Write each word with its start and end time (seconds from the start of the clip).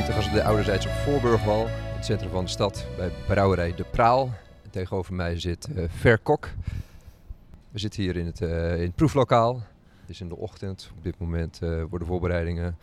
te 0.00 0.12
gast 0.12 0.28
op 0.28 0.34
de 0.34 0.42
ouderzijds 0.42 0.86
op 0.86 0.92
Voorburgwal, 0.92 1.66
het 1.68 2.04
centrum 2.04 2.30
van 2.30 2.44
de 2.44 2.50
stad, 2.50 2.86
bij 2.96 3.10
brouwerij 3.26 3.74
De 3.74 3.84
Praal. 3.84 4.30
En 4.62 4.70
tegenover 4.70 5.14
mij 5.14 5.40
zit 5.40 5.68
uh, 5.68 5.84
Ver 5.88 6.18
Kok. 6.18 6.48
We 7.70 7.78
zitten 7.78 8.02
hier 8.02 8.16
in 8.16 8.26
het, 8.26 8.40
uh, 8.40 8.74
in 8.74 8.82
het 8.82 8.94
proeflokaal. 8.94 9.54
Het 10.00 10.10
is 10.10 10.20
in 10.20 10.28
de 10.28 10.36
ochtend. 10.36 10.90
Op 10.96 11.02
dit 11.02 11.18
moment 11.18 11.60
uh, 11.62 11.82
worden 11.90 12.08
voorbereidingen 12.08 12.78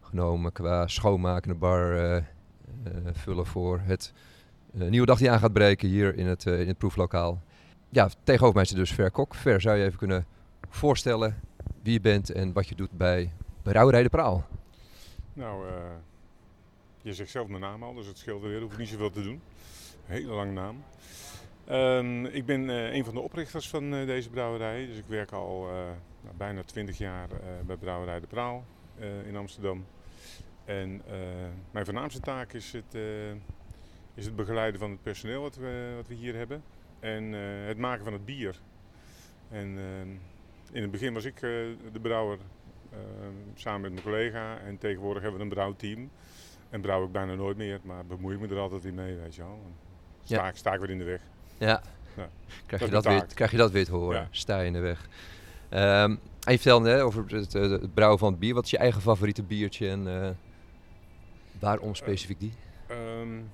genomen 0.00 0.52
qua 0.52 0.86
schoonmaken, 0.86 1.50
de 1.50 1.56
bar 1.58 2.22
vullen 3.12 3.46
voor 3.46 3.80
het 3.82 4.12
nieuwe 4.72 5.06
dag 5.06 5.18
die 5.18 5.30
aan 5.30 5.38
gaat 5.38 5.52
breken 5.52 5.88
hier 5.88 6.16
in 6.16 6.26
het, 6.26 6.46
in 6.46 6.68
het 6.68 6.78
proeflokaal. 6.78 7.42
Ja, 7.88 8.08
tegenover 8.22 8.56
mij 8.56 8.64
zit 8.64 8.76
dus 8.76 8.92
Ver 8.92 9.10
Kok. 9.10 9.34
Ver, 9.34 9.60
zou 9.60 9.76
je 9.76 9.84
even 9.84 9.98
kunnen 9.98 10.26
voorstellen 10.68 11.40
wie 11.82 11.92
je 11.92 12.00
bent 12.00 12.30
en 12.30 12.52
wat 12.52 12.68
je 12.68 12.74
doet 12.74 12.90
bij 12.92 13.32
Brouwerij 13.62 14.02
De 14.02 14.08
Praal? 14.08 14.44
Nou, 15.32 15.64
je 17.02 17.14
zegt 17.14 17.30
zelf 17.30 17.48
mijn 17.48 17.60
naam 17.60 17.82
al, 17.82 17.94
dus 17.94 18.06
het 18.06 18.18
scheelt 18.18 18.42
weer. 18.42 18.60
Hoef 18.60 18.72
ik 18.72 18.78
niet 18.78 18.88
zoveel 18.88 19.10
te 19.10 19.22
doen. 19.22 19.42
Hele 20.04 20.32
lange 20.32 20.52
naam. 20.52 20.84
Um, 21.70 22.26
ik 22.26 22.46
ben 22.46 22.68
uh, 22.68 22.92
een 22.94 23.04
van 23.04 23.14
de 23.14 23.20
oprichters 23.20 23.68
van 23.68 23.94
uh, 23.94 24.06
deze 24.06 24.30
brouwerij. 24.30 24.86
Dus 24.86 24.98
ik 24.98 25.04
werk 25.06 25.32
al 25.32 25.68
nou, 26.20 26.36
bijna 26.36 26.62
20 26.62 26.98
jaar 26.98 27.28
bij 27.66 27.76
Brouwerij 27.76 28.20
De 28.20 28.26
Praal 28.26 28.64
in 29.26 29.36
Amsterdam. 29.36 29.86
En 30.64 31.02
mijn 31.70 31.84
voornaamste 31.84 32.20
taak 32.20 32.52
is 32.52 32.72
het, 32.72 32.94
is 34.14 34.24
het 34.24 34.36
begeleiden 34.36 34.80
van 34.80 34.90
het 34.90 35.02
personeel 35.02 35.42
wat 35.42 35.56
we, 35.56 35.92
wat 35.96 36.08
we 36.08 36.14
hier 36.14 36.34
hebben. 36.34 36.62
En 37.00 37.32
het 37.66 37.78
maken 37.78 38.04
van 38.04 38.12
het 38.12 38.24
bier. 38.24 38.60
En 39.50 39.78
in 40.72 40.82
het 40.82 40.90
begin 40.90 41.14
was 41.14 41.24
ik 41.24 41.40
de 41.40 42.00
brouwer 42.02 42.38
Ehm, 42.92 43.34
samen 43.54 43.80
met 43.80 43.90
mijn 43.90 44.02
collega. 44.02 44.58
En 44.58 44.78
tegenwoordig 44.78 45.22
hebben 45.22 45.40
we 45.40 45.46
een 45.46 45.52
brouwteam. 45.52 46.10
En 46.70 46.80
brouw 46.80 47.04
ik 47.04 47.12
bijna 47.12 47.34
nooit 47.34 47.56
meer, 47.56 47.80
maar 47.82 48.06
bemoei 48.06 48.34
ik 48.34 48.40
me 48.40 48.48
er 48.48 48.60
altijd 48.60 48.82
weer 48.82 48.94
mee, 48.94 49.16
weet 49.16 49.34
je 49.34 49.42
wel. 49.42 49.60
Sta, 50.24 50.48
ik, 50.48 50.56
sta 50.56 50.72
ik 50.72 50.80
weer 50.80 50.90
in 50.90 50.98
de 50.98 51.04
weg. 51.04 51.20
Ja. 51.58 51.82
ja. 52.16 52.28
Krijg, 52.66 52.84
je 52.84 52.90
dat 52.90 53.04
weer, 53.04 53.26
krijg 53.34 53.50
je 53.50 53.56
dat 53.56 53.70
weer 53.70 53.84
te 53.84 53.92
horen? 53.92 54.28
Sta 54.30 54.60
je 54.60 54.66
in 54.66 54.72
de 54.72 54.78
weg. 54.78 55.08
Um, 55.70 55.78
en 56.40 56.52
je 56.52 56.58
vertelde 56.58 57.00
over 57.00 57.24
het, 57.26 57.52
het, 57.52 57.94
brouwen 57.94 58.18
van 58.18 58.30
het 58.30 58.40
bier. 58.40 58.54
Wat 58.54 58.64
is 58.64 58.70
je 58.70 58.78
eigen 58.78 59.00
favoriete 59.00 59.42
biertje 59.42 59.88
en 59.88 60.06
uh, 60.06 60.30
waarom 61.58 61.94
specifiek 61.94 62.40
die? 62.40 62.52
Um, 62.90 63.50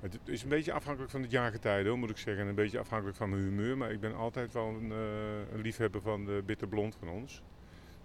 het 0.00 0.18
is 0.24 0.42
een 0.42 0.48
beetje 0.48 0.72
afhankelijk 0.72 1.10
van 1.10 1.22
het 1.22 1.30
jaargetijde, 1.30 1.94
moet 1.94 2.10
ik 2.10 2.16
zeggen. 2.16 2.42
En 2.42 2.48
een 2.48 2.54
beetje 2.54 2.78
afhankelijk 2.78 3.16
van 3.16 3.30
mijn 3.30 3.42
humeur. 3.42 3.76
Maar 3.76 3.90
ik 3.90 4.00
ben 4.00 4.16
altijd 4.16 4.52
wel 4.52 4.68
een, 4.68 4.90
uh, 4.90 5.52
een 5.52 5.60
liefhebber 5.60 6.00
van 6.00 6.24
de 6.24 6.42
bitterblond 6.46 6.96
van 6.98 7.08
ons. 7.08 7.42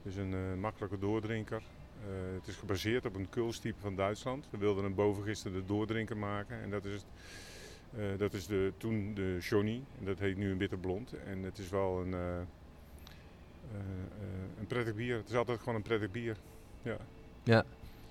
Is 0.04 0.16
een 0.16 0.60
makkelijke 0.60 1.00
doordrinker. 1.00 1.62
Uh, 2.10 2.36
het 2.40 2.48
is 2.48 2.56
gebaseerd 2.56 3.06
op 3.06 3.16
een 3.16 3.30
kulstype 3.30 3.80
van 3.80 3.96
Duitsland. 3.96 4.48
We 4.50 4.58
wilden 4.58 4.84
een 4.84 4.96
bovengisterde 4.96 5.66
doordrinker 5.66 6.18
maken. 6.18 6.62
En 6.62 6.70
dat 6.70 6.86
is, 6.86 6.94
het, 6.94 7.06
uh, 7.98 8.06
dat 8.18 8.34
is 8.34 8.48
de, 8.48 8.72
toen 8.78 9.14
de 9.14 9.38
Johnny. 9.42 9.82
En 10.00 10.06
dat 10.06 10.20
heet 10.20 10.38
nu 10.38 10.52
een 10.52 10.58
bitterblond. 10.58 11.14
En 11.26 11.44
het 11.44 11.58
is 11.58 11.70
wel 11.70 12.02
een, 12.02 12.14
een 14.60 14.68
prettig 14.68 14.96
bier. 14.96 15.18
Het 15.18 15.30
is 15.30 15.36
altijd 15.36 15.60
gewoon 15.60 15.76
een 15.76 15.82
prettig 15.82 16.12
bier. 16.12 16.36
Ja. 16.82 16.98
ja. 17.44 17.64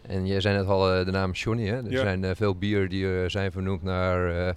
En 0.02 0.26
jij 0.26 0.40
zei 0.40 0.56
net 0.56 0.66
al 0.66 1.04
de 1.04 1.10
naam 1.10 1.32
Johnny. 1.32 1.66
Hè? 1.66 1.76
Er 1.76 1.90
ja. 1.90 2.00
zijn 2.00 2.36
veel 2.36 2.56
bier 2.56 2.88
die 2.88 3.28
zijn 3.28 3.52
vernoemd 3.52 3.82
naar 3.82 4.54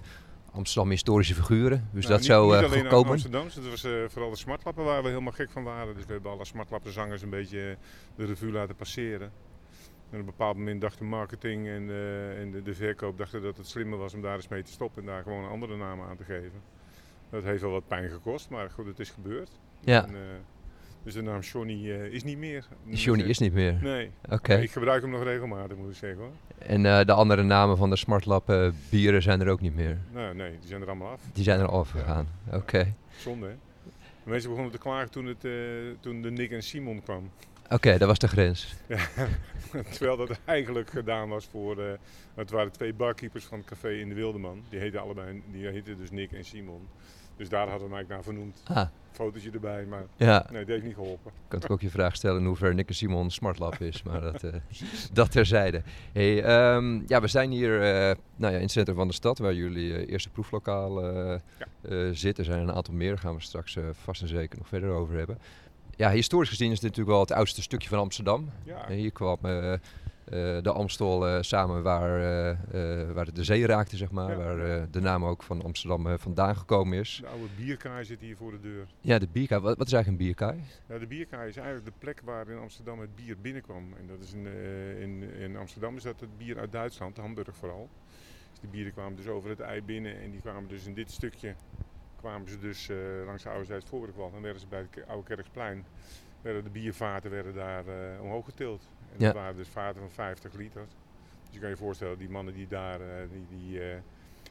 Amsterdam 0.58 0.90
historische 0.90 1.34
figuren. 1.34 1.88
Dus 1.92 2.06
nou, 2.06 2.16
dat 2.16 2.24
zou 2.24 2.52
niet 2.52 2.62
uh, 2.62 2.70
alleen 2.70 2.88
komen. 2.88 3.12
Amsterdam, 3.12 3.44
het 3.44 3.70
was 3.70 3.84
uh, 3.84 3.92
vooral 4.08 4.30
de 4.30 4.36
smartlappen 4.36 4.84
waar 4.84 5.02
we 5.02 5.08
helemaal 5.08 5.32
gek 5.32 5.50
van 5.50 5.62
waren. 5.62 5.94
Dus 5.94 6.06
we 6.06 6.12
hebben 6.12 6.30
alle 6.30 6.44
smartlapenzangers 6.44 7.22
een 7.22 7.30
beetje 7.30 7.76
de 8.16 8.24
revue 8.24 8.52
laten 8.52 8.74
passeren. 8.74 9.32
En 10.10 10.14
op 10.14 10.18
een 10.18 10.24
bepaald 10.24 10.56
moment 10.56 10.80
dacht 10.80 10.98
de 10.98 11.04
marketing 11.04 11.66
en, 11.68 11.82
uh, 11.82 12.40
en 12.40 12.50
de, 12.50 12.62
de, 12.62 12.74
verkoop 12.74 13.18
dachten 13.18 13.42
dat 13.42 13.56
het 13.56 13.68
slimmer 13.68 13.98
was 13.98 14.14
om 14.14 14.22
daar 14.22 14.34
eens 14.34 14.48
mee 14.48 14.62
te 14.62 14.72
stoppen 14.72 15.02
en 15.02 15.08
daar 15.08 15.22
gewoon 15.22 15.44
een 15.44 15.50
andere 15.50 15.76
namen 15.76 16.06
aan 16.06 16.16
te 16.16 16.24
geven. 16.24 16.62
Dat 17.30 17.42
heeft 17.42 17.62
wel 17.62 17.70
wat 17.70 17.88
pijn 17.88 18.10
gekost, 18.10 18.50
maar 18.50 18.70
goed, 18.70 18.86
het 18.86 18.98
is 18.98 19.10
gebeurd. 19.10 19.50
Ja. 19.80 20.06
En, 20.06 20.14
dus 21.08 21.16
de 21.16 21.22
naam 21.22 21.40
Johnny 21.40 21.84
uh, 21.84 22.04
is 22.04 22.24
niet 22.24 22.38
meer. 22.38 22.64
Johnny 22.86 23.24
is 23.24 23.38
niet 23.38 23.52
meer? 23.52 23.78
Nee. 23.82 24.10
Oké. 24.30 24.54
ik 24.54 24.70
gebruik 24.70 25.02
hem 25.02 25.10
nog 25.10 25.22
regelmatig, 25.22 25.76
moet 25.76 25.90
ik 25.90 25.96
zeggen 25.96 26.18
hoor. 26.18 26.32
En 26.58 26.84
uh, 26.84 27.04
de 27.04 27.12
andere 27.12 27.42
namen 27.42 27.76
van 27.76 27.90
de 27.90 27.96
Smartlab 27.96 28.50
uh, 28.50 28.70
bieren 28.90 29.22
zijn 29.22 29.40
er 29.40 29.48
ook 29.48 29.60
niet 29.60 29.74
meer? 29.74 29.98
Nee, 30.12 30.34
nee, 30.34 30.50
die 30.50 30.68
zijn 30.68 30.80
er 30.80 30.86
allemaal 30.86 31.10
af. 31.10 31.20
Die 31.32 31.44
zijn 31.44 31.60
er 31.60 31.68
al 31.68 31.78
afgegaan, 31.78 32.28
ja. 32.50 32.56
oké. 32.56 32.76
Okay. 32.76 32.94
Zonde 33.16 33.46
hè. 33.46 33.52
De 34.24 34.30
mensen 34.30 34.48
begonnen 34.48 34.72
te 34.72 34.78
klagen 34.78 35.10
toen, 35.10 35.26
het, 35.26 35.46
toen 36.00 36.22
de 36.22 36.30
Nick 36.30 36.50
en 36.50 36.62
Simon 36.62 37.02
kwam. 37.02 37.30
Oké, 37.64 37.74
okay, 37.74 37.98
dat 37.98 38.08
was 38.08 38.18
de 38.18 38.28
grens. 38.28 38.74
ja, 38.88 39.06
terwijl 39.90 40.16
dat 40.16 40.38
eigenlijk 40.44 40.90
gedaan 40.90 41.28
was 41.28 41.48
voor... 41.50 41.98
het 42.34 42.50
waren 42.50 42.72
twee 42.72 42.94
barkeepers 42.94 43.44
van 43.44 43.58
het 43.58 43.66
café 43.66 43.90
in 43.90 44.08
de 44.08 44.14
Wildeman. 44.14 44.62
Die 44.70 44.78
heten 44.78 45.00
allebei, 45.00 45.42
die 45.50 45.66
heten 45.66 45.98
dus 45.98 46.10
Nick 46.10 46.32
en 46.32 46.44
Simon. 46.44 46.88
Dus 47.38 47.48
daar 47.48 47.68
hadden 47.68 47.88
we 47.88 47.94
mij 47.94 48.04
naar 48.08 48.22
vernoemd. 48.22 48.62
Ah. 48.66 48.86
Fotootje 49.10 49.50
erbij, 49.50 49.84
maar 49.84 50.02
ja. 50.16 50.46
nee, 50.50 50.60
dat 50.60 50.68
heeft 50.68 50.84
niet 50.84 50.94
geholpen. 50.94 51.30
Ik 51.50 51.60
kan 51.60 51.68
ook 51.68 51.80
je 51.80 51.90
vraag 51.90 52.16
stellen 52.16 52.40
in 52.40 52.46
hoever 52.46 52.74
Nick 52.74 52.88
en 52.88 52.94
Simon 52.94 53.30
Smartlab 53.30 53.80
is, 53.80 54.02
maar 54.02 54.20
dat, 54.20 54.42
uh, 54.42 54.54
dat 55.12 55.30
terzijde. 55.30 55.82
Hey, 56.12 56.74
um, 56.74 57.04
ja, 57.06 57.20
we 57.20 57.26
zijn 57.26 57.50
hier 57.50 57.74
uh, 57.74 58.16
nou 58.36 58.52
ja, 58.52 58.58
in 58.58 58.62
het 58.62 58.70
centrum 58.70 58.96
van 58.96 59.08
de 59.08 59.14
stad, 59.14 59.38
waar 59.38 59.54
jullie 59.54 59.90
uh, 59.90 60.12
eerste 60.12 60.28
proeflokaal 60.28 61.04
ja. 61.04 61.38
zitten. 62.12 62.44
Er 62.44 62.50
zijn 62.50 62.68
een 62.68 62.74
aantal 62.74 62.94
meer, 62.94 63.08
daar 63.08 63.18
gaan 63.18 63.34
we 63.34 63.40
straks 63.40 63.76
vast 63.92 64.22
en 64.22 64.28
zeker 64.28 64.58
nog 64.58 64.68
verder 64.68 64.90
over 64.90 65.16
hebben. 65.16 65.38
Ja, 65.96 66.10
historisch 66.10 66.48
gezien 66.48 66.70
is 66.70 66.80
dit 66.80 66.90
natuurlijk 66.90 67.10
wel 67.10 67.20
het 67.20 67.32
oudste 67.32 67.62
stukje 67.62 67.88
van 67.88 67.98
Amsterdam. 67.98 68.50
Ja. 68.64 68.88
hier 68.88 69.12
kwam 69.12 69.38
de 70.62 70.72
Amstel 70.72 71.28
uh, 71.28 71.42
samen 71.42 71.82
waar, 71.82 72.18
uh, 72.74 73.10
waar 73.10 73.32
de 73.32 73.44
zee 73.44 73.66
raakte, 73.66 73.96
zeg 73.96 74.10
maar. 74.10 74.30
Ja. 74.30 74.36
Waar 74.36 74.90
de 74.90 75.00
naam 75.00 75.24
ook 75.24 75.42
van 75.42 75.62
Amsterdam 75.62 76.18
vandaan 76.18 76.56
gekomen 76.56 76.98
is. 76.98 77.18
De 77.20 77.28
oude 77.28 77.46
bierkaai 77.56 78.04
zit 78.04 78.20
hier 78.20 78.36
voor 78.36 78.50
de 78.50 78.60
deur. 78.60 78.86
Ja, 79.00 79.18
de 79.18 79.28
bierkaai. 79.32 79.60
Wat, 79.60 79.76
wat 79.76 79.86
is 79.86 79.92
eigenlijk 79.92 80.22
een 80.22 80.26
bierkaai? 80.26 80.62
De 81.00 81.06
bierkaai 81.06 81.48
is 81.48 81.56
eigenlijk 81.56 81.86
de 81.86 81.92
plek 81.98 82.20
waar 82.24 82.48
in 82.48 82.58
Amsterdam 82.58 83.00
het 83.00 83.16
bier 83.16 83.36
binnenkwam. 83.40 83.92
En 83.98 84.06
dat 84.06 84.20
is 84.20 84.32
in, 84.32 84.46
in, 85.00 85.34
in 85.34 85.56
Amsterdam 85.56 85.96
is 85.96 86.02
dat 86.02 86.20
het 86.20 86.38
bier 86.38 86.58
uit 86.58 86.72
Duitsland, 86.72 87.16
Hamburg 87.16 87.56
vooral. 87.56 87.88
Dus 88.50 88.60
die 88.60 88.70
bieren 88.70 88.92
kwamen 88.92 89.16
dus 89.16 89.26
over 89.26 89.50
het 89.50 89.60
ei 89.60 89.82
binnen 89.82 90.20
en 90.20 90.30
die 90.30 90.40
kwamen 90.40 90.68
dus 90.68 90.86
in 90.86 90.94
dit 90.94 91.10
stukje 91.10 91.54
kwamen 92.16 92.48
ze 92.48 92.58
dus 92.58 92.90
langs 93.26 93.42
de 93.42 93.48
oude 93.48 93.64
zijde 93.64 93.86
Voorburgwal. 93.86 94.30
Dan 94.30 94.42
werden 94.42 94.60
ze 94.60 94.66
bij 94.66 94.86
het 94.90 95.08
oude 95.08 95.26
Kerksplein, 95.26 95.84
werden 96.42 96.64
de 96.64 96.70
biervaten 96.70 97.30
werden 97.30 97.54
daar 97.54 97.84
omhoog 98.20 98.44
getild. 98.44 98.88
En 99.12 99.18
ja. 99.18 99.24
dat 99.26 99.34
waren 99.34 99.56
dus 99.56 99.68
vaten 99.68 100.00
van 100.00 100.10
50 100.10 100.52
liter. 100.52 100.82
Dus 101.44 101.54
je 101.54 101.60
kan 101.60 101.68
je 101.68 101.76
voorstellen, 101.76 102.18
die 102.18 102.30
mannen 102.30 102.54
die 102.54 102.66
daar 102.68 103.00
uh, 103.00 103.06
die, 103.30 103.58
die 103.58 103.78
uh, 103.78 103.84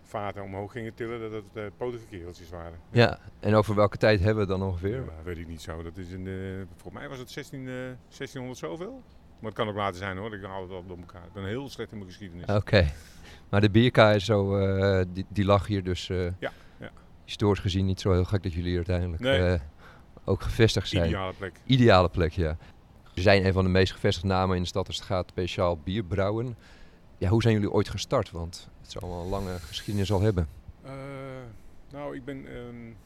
vaten 0.03 0.43
omhoog 0.43 0.71
gingen 0.71 0.93
tillen, 0.93 1.19
dat 1.19 1.31
het 1.31 1.73
uh, 1.79 1.99
kereltjes 2.09 2.49
waren. 2.49 2.79
Ja. 2.91 3.19
en 3.39 3.53
over 3.53 3.75
welke 3.75 3.97
tijd 3.97 4.19
hebben 4.19 4.43
we 4.43 4.49
dan 4.49 4.63
ongeveer? 4.63 4.95
Ja, 4.95 5.23
weet 5.23 5.37
ik 5.37 5.47
niet 5.47 5.61
zo. 5.61 5.83
Dat 5.83 5.97
is 5.97 6.11
een, 6.11 6.27
volgens 6.75 6.93
mij 6.93 7.09
was 7.09 7.17
het 7.17 7.31
16, 7.31 7.65
1600 7.65 8.57
zoveel. 8.57 9.01
Maar 9.39 9.49
het 9.49 9.59
kan 9.59 9.67
ook 9.67 9.75
later 9.75 9.97
zijn 9.97 10.17
hoor, 10.17 10.33
ik 10.33 10.43
haal 10.43 10.61
het 10.61 10.71
al 10.71 10.85
door 10.87 10.97
elkaar. 10.97 11.25
Ik 11.25 11.33
ben 11.33 11.45
heel 11.45 11.69
slecht 11.69 11.91
in 11.91 11.97
mijn 11.97 12.09
geschiedenis. 12.09 12.43
Oké, 12.43 12.55
okay. 12.55 12.93
maar 13.49 13.61
de 13.61 13.69
bierkaai 13.69 14.19
zo, 14.19 14.59
die, 15.13 15.25
die 15.29 15.45
lag 15.45 15.67
hier 15.67 15.83
dus 15.83 16.07
ja, 16.07 16.51
ja. 16.79 16.89
historisch 17.25 17.59
gezien 17.59 17.85
niet 17.85 18.01
zo 18.01 18.11
heel 18.11 18.25
gek 18.25 18.43
dat 18.43 18.53
jullie 18.53 18.75
uiteindelijk 18.75 19.21
nee. 19.21 19.59
ook 20.23 20.41
gevestigd 20.41 20.87
zijn. 20.87 21.07
Ideale 21.07 21.33
plek. 21.33 21.53
Ideale 21.65 22.09
plek, 22.09 22.31
ja. 22.31 22.57
Zijn 23.21 23.45
een 23.45 23.53
van 23.53 23.63
de 23.63 23.69
meest 23.69 23.91
gevestigde 23.91 24.27
namen 24.27 24.55
in 24.55 24.61
de 24.61 24.67
stad 24.67 24.87
als 24.87 24.95
het 24.95 25.05
gaat 25.05 25.29
speciaal 25.29 25.77
bier 25.77 26.03
brouwen. 26.03 26.57
Ja, 27.17 27.29
hoe 27.29 27.41
zijn 27.41 27.53
jullie 27.53 27.71
ooit 27.71 27.89
gestart? 27.89 28.31
Want 28.31 28.69
het 28.81 28.91
zal 28.91 29.09
wel 29.09 29.21
een 29.21 29.29
lange 29.29 29.59
geschiedenis 29.59 30.11
al 30.11 30.21
hebben. 30.21 30.47
Uh, 30.85 30.91
nou, 31.91 32.15
ik 32.15 32.25
ben. 32.25 32.55
Um, 32.55 32.97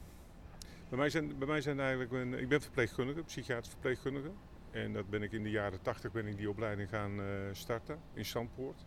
bij, 0.90 0.98
mij 0.98 1.10
zijn, 1.10 1.38
bij 1.38 1.48
mij 1.48 1.62
zijn 1.62 1.80
eigenlijk. 1.80 2.12
Een, 2.12 2.34
ik 2.34 2.50
ben 2.50 2.62
verpleegkundige, 2.62 3.24
psychiatrisch 3.24 3.70
verpleegkundige. 3.70 4.32
En 4.72 4.94
dat 4.94 5.10
ben 5.10 5.22
ik 5.22 5.32
in 5.32 5.44
de 5.44 5.50
jaren 5.50 5.82
80 5.82 6.12
ben 6.12 6.28
ik 6.28 6.38
die 6.38 6.50
opleiding 6.50 6.90
gaan 6.90 7.20
uh, 7.20 7.26
starten 7.52 8.00
in 8.14 8.26
Zandpoort. 8.26 8.86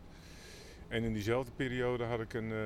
En 0.88 1.03
in 1.03 1.12
diezelfde 1.12 1.53
periode 1.56 2.05
had 2.05 2.20
ik 2.20 2.35
een, 2.35 2.50
uh, 2.50 2.56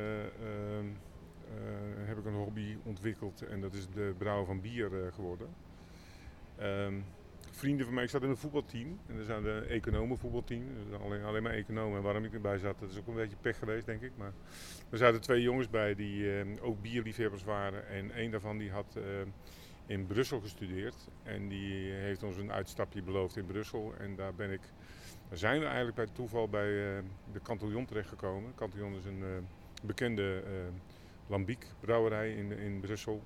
heb 2.06 2.18
ik 2.18 2.24
een 2.24 2.34
hobby 2.34 2.76
ontwikkeld 2.84 3.42
en 3.42 3.60
dat 3.60 3.74
is 3.74 3.88
de 3.94 4.14
brouwen 4.18 4.46
van 4.46 4.60
bier 4.60 4.90
geworden. 5.14 5.48
Um, 6.60 7.04
vrienden 7.58 7.86
van 7.86 7.94
mij, 7.94 8.04
ik 8.04 8.10
zat 8.10 8.22
in 8.22 8.28
een 8.28 8.36
voetbalteam. 8.36 9.00
En 9.06 9.18
er 9.18 9.24
zijn 9.24 9.42
de 9.42 9.64
economen 9.68 10.18
voetbalteam. 10.18 10.62
Alleen, 11.02 11.24
alleen 11.24 11.42
maar 11.42 11.52
economen. 11.52 11.96
En 11.96 12.02
waarom 12.02 12.24
ik 12.24 12.32
erbij 12.32 12.58
zat, 12.58 12.80
dat 12.80 12.90
is 12.90 12.98
ook 12.98 13.06
een 13.06 13.14
beetje 13.14 13.36
pech 13.40 13.58
geweest, 13.58 13.86
denk 13.86 14.02
ik. 14.02 14.12
Maar 14.16 14.32
er 14.90 14.98
zaten 14.98 15.20
twee 15.20 15.42
jongens 15.42 15.70
bij 15.70 15.94
die 15.94 16.22
uh, 16.22 16.44
ook 16.60 16.82
bierliefhebbers 16.82 17.44
waren. 17.44 17.88
En 17.88 18.10
één 18.10 18.30
daarvan 18.30 18.58
die 18.58 18.70
had 18.70 18.96
uh, 18.96 19.02
in 19.86 20.06
Brussel 20.06 20.40
gestudeerd. 20.40 21.08
En 21.22 21.48
die 21.48 21.90
heeft 21.92 22.22
ons 22.22 22.36
een 22.36 22.52
uitstapje 22.52 23.02
beloofd 23.02 23.36
in 23.36 23.46
Brussel. 23.46 23.94
En 23.98 24.16
daar 24.16 24.34
ben 24.34 24.50
ik, 24.50 24.62
daar 25.28 25.38
zijn 25.38 25.60
we 25.60 25.66
eigenlijk 25.66 25.96
bij 25.96 26.06
toeval 26.12 26.48
bij 26.48 26.70
uh, 26.70 26.98
de 27.32 27.40
Cantillon 27.42 27.84
terechtgekomen. 27.84 28.54
Cantillon 28.54 28.94
is 28.94 29.04
een 29.04 29.24
bekende 29.82 30.42
lambiek 31.26 31.66
brouwerij 31.80 32.32
in, 32.32 32.52
in 32.52 32.80
Brussel. 32.80 33.22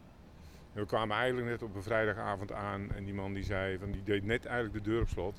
We 0.73 0.87
kwamen 0.87 1.17
eigenlijk 1.17 1.47
net 1.47 1.63
op 1.63 1.75
een 1.75 1.83
vrijdagavond 1.83 2.53
aan 2.53 2.93
en 2.93 3.05
die 3.05 3.15
man 3.15 3.33
die 3.33 3.45
zei 3.45 3.79
van 3.79 3.91
die 3.91 4.03
deed 4.03 4.25
net 4.25 4.45
eigenlijk 4.47 4.85
de 4.85 4.91
deur 4.91 5.01
op 5.01 5.09
slot. 5.09 5.39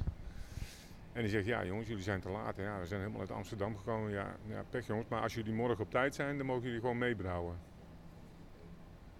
En 1.13 1.21
die 1.21 1.29
zegt, 1.29 1.45
ja 1.45 1.65
jongens, 1.65 1.87
jullie 1.87 2.03
zijn 2.03 2.19
te 2.21 2.29
laat. 2.29 2.55
Ja, 2.55 2.79
we 2.79 2.85
zijn 2.85 2.99
helemaal 2.99 3.21
uit 3.21 3.31
Amsterdam 3.31 3.77
gekomen. 3.77 4.11
Ja, 4.11 4.35
ja, 4.45 4.63
pech 4.69 4.87
jongens, 4.87 5.07
maar 5.07 5.21
als 5.21 5.33
jullie 5.33 5.53
morgen 5.53 5.83
op 5.83 5.91
tijd 5.91 6.15
zijn, 6.15 6.37
dan 6.37 6.45
mogen 6.45 6.63
jullie 6.63 6.79
gewoon 6.79 6.97
meebrouwen. 6.97 7.57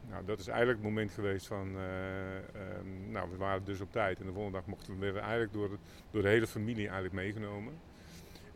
Nou, 0.10 0.25
dat 0.25 0.39
is 0.39 0.48
eigenlijk 0.48 0.80
het 0.80 0.88
moment 0.88 1.12
geweest 1.12 1.48
van, 1.48 1.77
eh, 1.77 2.38
ehm, 2.38 3.12
nou, 3.12 3.30
we 3.30 3.38
waren 3.38 3.63
dus 3.63 3.81
op 3.81 3.92
tijd. 3.92 4.19
En 4.19 4.25
de 4.25 4.33
volgende 4.33 4.57
dag 4.57 4.68
mochten 4.68 5.00
we 5.00 5.19
eigenlijk 5.19 5.54
door 5.54 5.77
door 6.12 6.21
de 6.21 6.27
hele 6.27 6.48
familie 6.48 6.83
eigenlijk 6.83 7.13
meegenomen. 7.13 7.74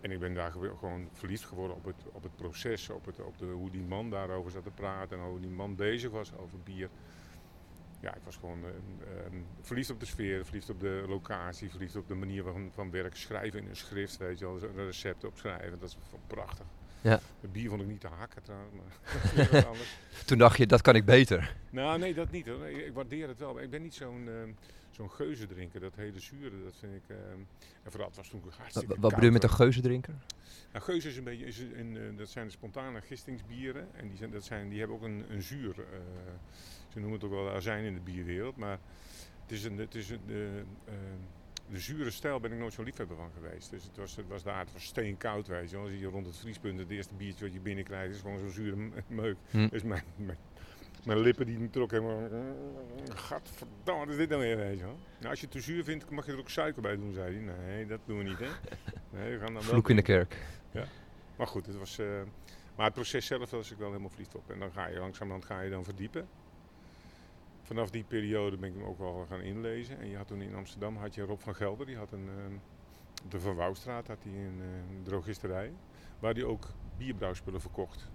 En 0.01 0.11
ik 0.11 0.19
ben 0.19 0.33
daar 0.33 0.51
gewo- 0.51 0.75
gewoon 0.75 1.09
verliefd 1.13 1.45
geworden 1.45 1.75
op 1.75 1.85
het, 1.85 2.05
op 2.11 2.23
het 2.23 2.35
proces, 2.35 2.89
op, 2.89 3.05
het, 3.05 3.19
op 3.19 3.37
de, 3.37 3.45
hoe 3.45 3.71
die 3.71 3.83
man 3.83 4.09
daarover 4.09 4.51
zat 4.51 4.63
te 4.63 4.71
praten 4.71 5.17
en 5.17 5.23
hoe 5.23 5.39
die 5.39 5.49
man 5.49 5.75
bezig 5.75 6.11
was 6.11 6.37
over 6.37 6.59
bier. 6.59 6.89
Ja, 7.99 8.15
ik 8.15 8.21
was 8.23 8.35
gewoon 8.35 8.63
eh, 8.63 9.25
ehm, 9.25 9.41
verliefd 9.61 9.89
op 9.89 9.99
de 9.99 10.05
sfeer, 10.05 10.45
verliefd 10.45 10.69
op 10.69 10.79
de 10.79 11.05
locatie, 11.07 11.69
verliefd 11.69 11.95
op 11.95 12.07
de 12.07 12.15
manier 12.15 12.43
van, 12.43 12.71
van 12.73 12.91
werken. 12.91 13.19
Schrijven 13.19 13.59
in 13.59 13.69
een 13.69 13.75
schrift, 13.75 14.17
weet 14.17 14.39
je 14.39 14.45
wel, 14.45 14.63
een 14.63 14.85
recept 14.85 15.23
opschrijven, 15.23 15.79
dat 15.79 15.89
is 15.89 15.97
prachtig. 16.27 16.65
Ja. 17.01 17.19
Het 17.41 17.51
bier 17.51 17.69
vond 17.69 17.81
ik 17.81 17.87
niet 17.87 18.01
te 18.01 18.07
hakken 18.07 18.43
trouwens, 18.43 18.73
wat. 19.51 19.77
Toen 20.25 20.37
dacht 20.37 20.57
je, 20.57 20.67
dat 20.67 20.81
kan 20.81 20.95
ik 20.95 21.05
beter. 21.05 21.55
Nou, 21.69 21.99
nee, 21.99 22.13
dat 22.13 22.31
niet 22.31 22.47
hoor. 22.47 22.67
Ik, 22.67 22.85
ik 22.85 22.93
waardeer 22.93 23.27
het 23.27 23.39
wel. 23.39 23.53
Maar 23.53 23.63
ik 23.63 23.69
ben 23.69 23.81
niet 23.81 23.93
zo'n 23.95 24.27
ehm 24.27 24.49
zo'n 24.97 25.11
geuzendrinker. 25.11 25.79
Dat 25.79 25.95
hele 25.95 26.19
zure, 26.19 26.63
dat 26.63 26.75
vind 26.79 26.93
ik... 26.95 27.03
ehm, 27.07 27.39
en 27.83 27.91
vooral, 27.91 28.07
het 28.07 28.17
was 28.17 28.27
toen 28.29 28.41
Wat, 28.43 28.53
hartstikke 28.53 28.87
wat 28.87 28.99
koud, 28.99 29.09
bedoel 29.11 29.25
je 29.25 29.31
met 29.31 29.43
een 29.43 29.49
geuzendrinker? 29.49 30.13
Nou, 30.71 30.83
geuze 30.83 31.09
is 31.09 31.17
een 31.17 31.23
beetje... 31.23 31.45
Is 31.45 31.59
een, 31.59 31.97
eh, 31.97 32.17
dat 32.17 32.29
zijn 32.29 32.45
de 32.45 32.51
spontane 32.51 33.01
gistingsbieren. 33.01 33.87
En 33.95 34.07
die, 34.07 34.17
zijn, 34.17 34.31
dat 34.31 34.43
zijn, 34.43 34.69
die 34.69 34.79
hebben 34.79 34.97
ook 34.97 35.03
een, 35.03 35.25
een 35.29 35.41
zuur. 35.41 35.75
eh, 35.79 35.99
ze 36.87 36.99
noemen 36.99 37.13
het 37.19 37.23
ook 37.23 37.31
wel 37.31 37.49
azijn 37.49 37.83
in 37.83 37.93
de 37.93 37.99
bierwereld. 37.99 38.57
Maar 38.57 38.79
het 39.41 39.51
is 39.51 39.63
een... 39.63 39.77
Het 39.77 39.95
is 39.95 40.09
een 40.09 40.21
de, 41.69 41.79
zure 41.79 42.11
stijl 42.11 42.39
ben 42.39 42.51
ik 42.51 42.57
nooit 42.59 42.73
zo'n 42.73 42.85
liefhebber 42.85 43.17
van 43.17 43.31
geweest. 43.33 43.69
Dus 43.69 43.83
het 43.83 43.97
was, 43.97 44.15
het 44.15 44.27
was 44.27 44.43
daar, 44.43 44.65
steenkoud, 44.75 45.47
weet 45.47 45.69
je. 45.69 45.77
Als 45.77 45.91
je 45.91 46.05
rond 46.05 46.25
het 46.25 46.37
vriespunt 46.37 46.79
het 46.79 46.89
eerste 46.89 47.13
biertje 47.13 47.45
wat 47.45 47.53
je 47.53 47.59
binnenkrijgt, 47.59 48.15
is 48.15 48.21
gewoon 48.21 48.39
zo'n 48.39 48.49
zure 48.49 48.75
me- 48.75 48.91
meuk. 49.23 49.35
Hm. 49.49 49.67
Dus 49.67 49.83
mijn, 49.83 50.03
mijn, 50.15 50.37
mijn 51.05 51.19
lippen 51.19 51.45
die 51.45 51.69
trok 51.69 51.91
helemaal... 51.91 52.29
Gadverdamme, 53.13 53.99
wat 54.05 54.09
is 54.09 54.17
dit 54.17 54.29
nou 54.29 54.41
weer, 54.41 54.57
weet 54.57 54.77
je 54.77 54.83
wel. 54.83 54.97
Nou, 55.17 55.29
als 55.29 55.39
je 55.39 55.45
het 55.45 55.55
te 55.55 55.61
zuur 55.61 55.83
vindt, 55.83 56.09
mag 56.09 56.25
je 56.25 56.31
er 56.31 56.37
ook 56.39 56.49
suiker 56.49 56.81
bij 56.81 56.95
doen, 56.95 57.13
zei 57.13 57.35
hij. 57.35 57.55
Nee, 57.55 57.85
dat 57.85 57.99
doen 58.05 58.17
we 58.17 58.23
niet, 58.23 58.39
hè. 58.39 58.47
Nee, 59.17 59.37
we 59.37 59.39
gaan 59.45 59.53
dan 59.53 59.63
Vloek 59.63 59.89
in 59.89 59.95
de 59.95 60.01
kerk. 60.01 60.37
Maar 61.37 61.47
goed, 61.47 61.65
het 61.65 61.77
was... 61.77 61.99
eh, 61.99 62.05
maar 62.75 62.85
het 62.85 62.93
proces 62.93 63.25
zelf 63.25 63.49
was 63.49 63.71
ik 63.71 63.77
wel 63.77 63.87
helemaal 63.87 64.09
verliefd 64.09 64.35
op. 64.35 64.51
En 64.51 64.59
dan 64.59 64.71
ga 64.71 64.87
je 64.87 64.99
langzamerhand 64.99 65.45
ga 65.45 65.61
je 65.61 65.69
dan 65.69 65.83
verdiepen. 65.83 66.27
Vanaf 67.67 67.89
die 67.89 68.03
periode 68.03 68.57
ben 68.57 68.69
ik 68.69 68.75
hem 68.75 68.85
ook 68.85 68.97
wel 68.97 69.25
gaan 69.29 69.41
inlezen. 69.41 69.99
En 69.99 70.07
je 70.07 70.17
had 70.17 70.27
toen 70.27 70.41
in 70.41 70.55
Amsterdam 70.55 70.97
had 70.97 71.15
je 71.15 71.21
Rob 71.21 71.39
van 71.39 71.55
Gelder. 71.55 71.85
Die 71.85 71.97
had 71.97 72.11
een, 72.11 72.29
ehm, 72.29 72.53
op 73.23 73.31
de 73.31 73.39
Van 73.39 73.55
Wouwstraat 73.55 74.07
had 74.07 74.23
hij 74.23 74.45
een, 74.45 74.61
eh, 74.61 74.95
een 74.95 75.03
drogisterij. 75.03 75.73
Waar 76.19 76.33
hij 76.33 76.43
ook 76.43 76.67
bierbrouwspullen 76.97 77.61
verkocht. 77.61 78.09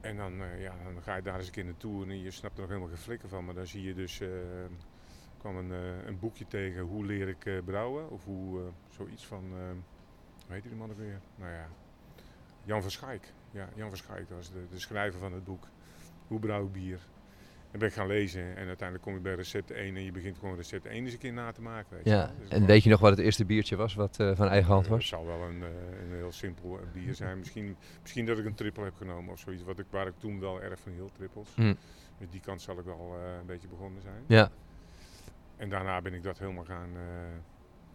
En 0.00 0.16
dan, 0.16 0.42
eh, 0.42 0.62
ja, 0.62 0.74
dan 0.84 1.02
ga 1.02 1.16
je 1.16 1.22
daar 1.22 1.36
eens 1.36 1.46
een 1.46 1.52
keer 1.52 1.64
naartoe 1.64 2.04
en 2.04 2.22
je 2.22 2.30
snapt 2.30 2.54
er 2.54 2.60
nog 2.60 2.68
helemaal 2.68 2.90
geen 2.90 2.98
flikker 2.98 3.28
van. 3.28 3.44
Maar 3.44 3.54
dan 3.54 3.66
zie 3.66 3.82
je 3.82 3.94
dus, 3.94 4.20
eh 4.20 4.28
kwam 5.38 5.56
een, 5.56 5.72
eh, 5.72 6.06
een 6.06 6.18
boekje 6.18 6.46
tegen 6.46 6.82
hoe 6.82 7.04
leer 7.04 7.28
ik 7.28 7.46
eh, 7.46 7.58
brouwen. 7.64 8.10
Of 8.10 8.24
hoe, 8.24 8.60
zoiets 8.88 9.26
van, 9.26 9.44
hoe 10.46 10.54
heet 10.54 10.62
die 10.62 10.74
man 10.74 10.90
ook 10.90 10.98
weer? 10.98 11.20
Nou 11.36 11.52
ja, 11.52 11.68
Jan 12.64 12.82
van 12.82 12.90
Schaik. 12.90 13.32
Ja, 13.50 13.68
Jan 13.74 13.88
van 13.88 13.96
Schaik 13.96 14.28
was 14.28 14.52
de, 14.52 14.66
de 14.70 14.78
schrijver 14.78 15.20
van 15.20 15.32
het 15.32 15.44
boek. 15.44 15.68
Hoe 16.26 16.38
brouw 16.38 16.64
ik 16.64 16.72
bier? 16.72 17.00
En 17.76 17.82
ben 17.82 17.90
ik 17.90 17.94
gaan 17.94 18.06
lezen 18.06 18.42
en 18.56 18.66
uiteindelijk 18.66 19.02
kom 19.02 19.14
je 19.14 19.20
bij 19.20 19.34
recept 19.34 19.70
1 19.70 19.96
en 19.96 20.02
je 20.02 20.12
begint 20.12 20.38
gewoon 20.38 20.56
recept 20.56 20.86
1 20.86 21.04
eens 21.04 21.12
een 21.12 21.18
keer 21.18 21.32
na 21.32 21.52
te 21.52 21.62
maken. 21.62 21.96
Weet 21.96 22.04
je 22.04 22.10
Ja. 22.10 22.16
wel. 22.16 22.26
Dus 22.38 22.42
het 22.48 22.52
En 22.60 22.66
weet 22.66 22.82
je 22.82 22.90
nog 22.90 23.00
wat 23.00 23.10
het 23.10 23.18
eerste 23.20 23.44
biertje 23.44 23.76
was, 23.76 23.94
wat 23.94 24.20
eh, 24.20 24.36
van 24.36 24.48
eigen 24.48 24.68
hand 24.72 24.84
eh, 24.84 24.90
Het 24.90 24.98
was? 24.98 25.08
zal 25.08 25.26
wel 25.26 25.42
een, 25.42 25.62
eh, 25.62 25.68
een 26.02 26.12
heel 26.12 26.32
simpel 26.32 26.80
bier 26.92 27.14
zijn. 27.14 27.38
Misschien, 27.38 27.76
misschien 28.02 28.26
dat 28.26 28.38
ik 28.38 28.44
een 28.44 28.54
triple 28.54 28.84
heb 28.84 28.94
genomen 28.96 29.32
of 29.32 29.38
zoiets, 29.38 29.62
wat 29.62 29.78
ik, 29.78 29.86
waar 29.90 30.06
ik 30.06 30.14
toen 30.18 30.40
wel 30.40 30.62
erg 30.62 30.80
van 30.80 30.92
hield, 30.92 31.14
trippels. 31.14 31.54
Hm. 31.54 31.74
Dus 32.18 32.30
die 32.30 32.40
kant 32.40 32.62
zal 32.62 32.78
ik 32.78 32.84
wel 32.84 33.16
een 33.40 33.46
beetje 33.46 33.68
begonnen 33.68 34.02
zijn. 34.02 34.24
Ja, 34.26 34.50
En 35.56 35.68
daarna 35.68 36.00
ben 36.00 36.14
ik 36.14 36.22
dat 36.22 36.38
helemaal 36.38 36.64
gaan, 36.64 36.90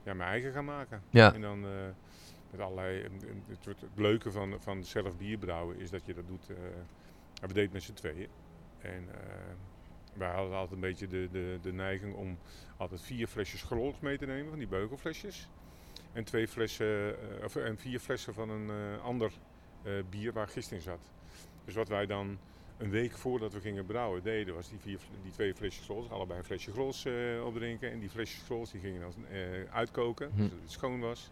ja, 0.04 0.14
mijn 0.14 0.30
eigen 0.30 0.52
gaan 0.52 0.66
maken. 0.66 1.02
ja, 1.10 1.34
En 1.34 1.42
dan 1.42 1.66
met 2.52 2.60
allerlei, 2.60 3.02
het, 3.04 3.12
het, 3.48 3.66
het 3.82 3.90
leuke 3.96 4.32
van, 4.32 4.56
van 4.60 4.84
zelf 4.84 5.18
bier 5.18 5.38
brouwen 5.38 5.80
is 5.80 5.90
dat 5.90 6.06
je 6.06 6.14
dat 6.14 6.28
doet, 6.28 6.50
eh, 6.50 6.56
we 7.42 7.48
deden 7.48 7.64
het 7.64 7.74
met 7.74 7.84
z'n 7.84 7.94
tweeën. 7.94 8.28
En 8.82 9.08
eh, 9.14 9.20
wij 10.14 10.30
hadden 10.30 10.54
altijd 10.54 10.72
een 10.72 10.80
beetje 10.80 11.08
de, 11.08 11.30
de, 11.32 11.60
de 11.62 11.74
neiging 11.74 12.16
om 12.16 12.38
altijd 12.78 13.02
vier 13.02 13.28
flesjes 13.28 13.62
Grols 13.62 14.00
mee 14.00 14.18
te 14.18 14.26
nemen, 14.26 14.50
van 14.50 14.60
die 14.60 14.68
beugelflesjes. 14.68 15.48
En, 16.14 16.24
twee 16.24 16.48
flessen, 16.48 17.16
eh, 17.38 17.44
of, 17.44 17.56
en 17.56 17.78
vier 17.78 18.00
flessen 18.00 18.34
van 18.34 18.50
een 18.50 18.70
eh, 18.70 19.04
ander 19.04 19.32
bier 20.10 20.34
waar 20.34 20.48
gist 20.48 20.72
in 20.72 20.82
zat. 20.82 21.12
Dus 21.66 21.76
wat 21.76 21.88
wij 21.88 22.06
dan 22.06 22.38
een 22.82 22.90
week 22.90 23.12
voordat 23.18 23.54
we 23.54 23.60
gingen 23.60 23.86
brouwen 23.86 24.24
deden, 24.24 24.54
was 24.54 24.70
die, 24.70 24.80
vier, 24.80 25.00
die 25.24 25.32
twee 25.32 25.54
flesjes 25.56 25.86
Grols, 25.86 26.10
allebei 26.10 26.40
een 26.40 26.46
flesje 26.46 26.72
Grols 26.72 27.06
eh, 27.06 27.46
opdrinken. 27.46 27.92
En 27.92 28.00
die 28.00 28.10
flesjes 28.10 28.42
Grols 28.44 28.72
die 28.72 28.82
gingen 28.82 29.02
dan 29.02 29.14
eh, 29.32 29.40
uitkoken, 29.74 30.30
Hm. 30.36 30.42
zodat 30.42 30.60
het 30.62 30.72
schoon 30.72 31.00
was. 31.00 31.30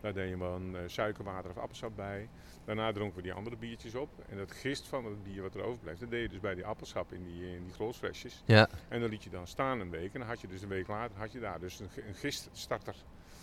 Daar 0.00 0.12
deed 0.12 0.28
je 0.28 0.36
dan 0.36 0.76
eh, 0.76 0.82
suikerwater 0.86 1.50
of 1.50 1.56
appelsap 1.58 1.96
bij. 1.96 2.28
Daarna 2.64 2.92
dronken 2.92 3.16
we 3.16 3.22
die 3.22 3.32
andere 3.32 3.56
biertjes 3.56 3.94
op. 3.94 4.08
En 4.28 4.36
dat 4.36 4.52
gist 4.52 4.86
van 4.86 5.04
het 5.04 5.22
bier 5.22 5.42
wat 5.42 5.54
er 5.54 5.62
overbleef, 5.62 5.98
dat 5.98 6.10
deed 6.10 6.22
je 6.22 6.28
dus 6.28 6.40
bij 6.40 6.54
die 6.54 6.64
appelsap 6.64 7.12
in 7.12 7.24
die, 7.24 7.54
in 7.56 7.64
die 7.64 7.72
Grolsflesjes. 7.72 8.42
ja, 8.46 8.68
En 8.88 9.00
dan 9.00 9.10
liet 9.10 9.24
je 9.24 9.30
dan 9.30 9.46
staan 9.46 9.80
een 9.80 9.90
week. 9.90 10.12
En 10.12 10.18
dan 10.20 10.28
had 10.28 10.40
je 10.40 10.46
dus 10.46 10.62
een 10.62 10.68
week 10.68 10.88
later 10.88 11.16
had 11.18 11.32
je 11.32 11.40
daar 11.40 11.60
dus 11.60 11.80
een, 11.80 11.88
een 12.06 12.14
giststarter. 12.14 12.94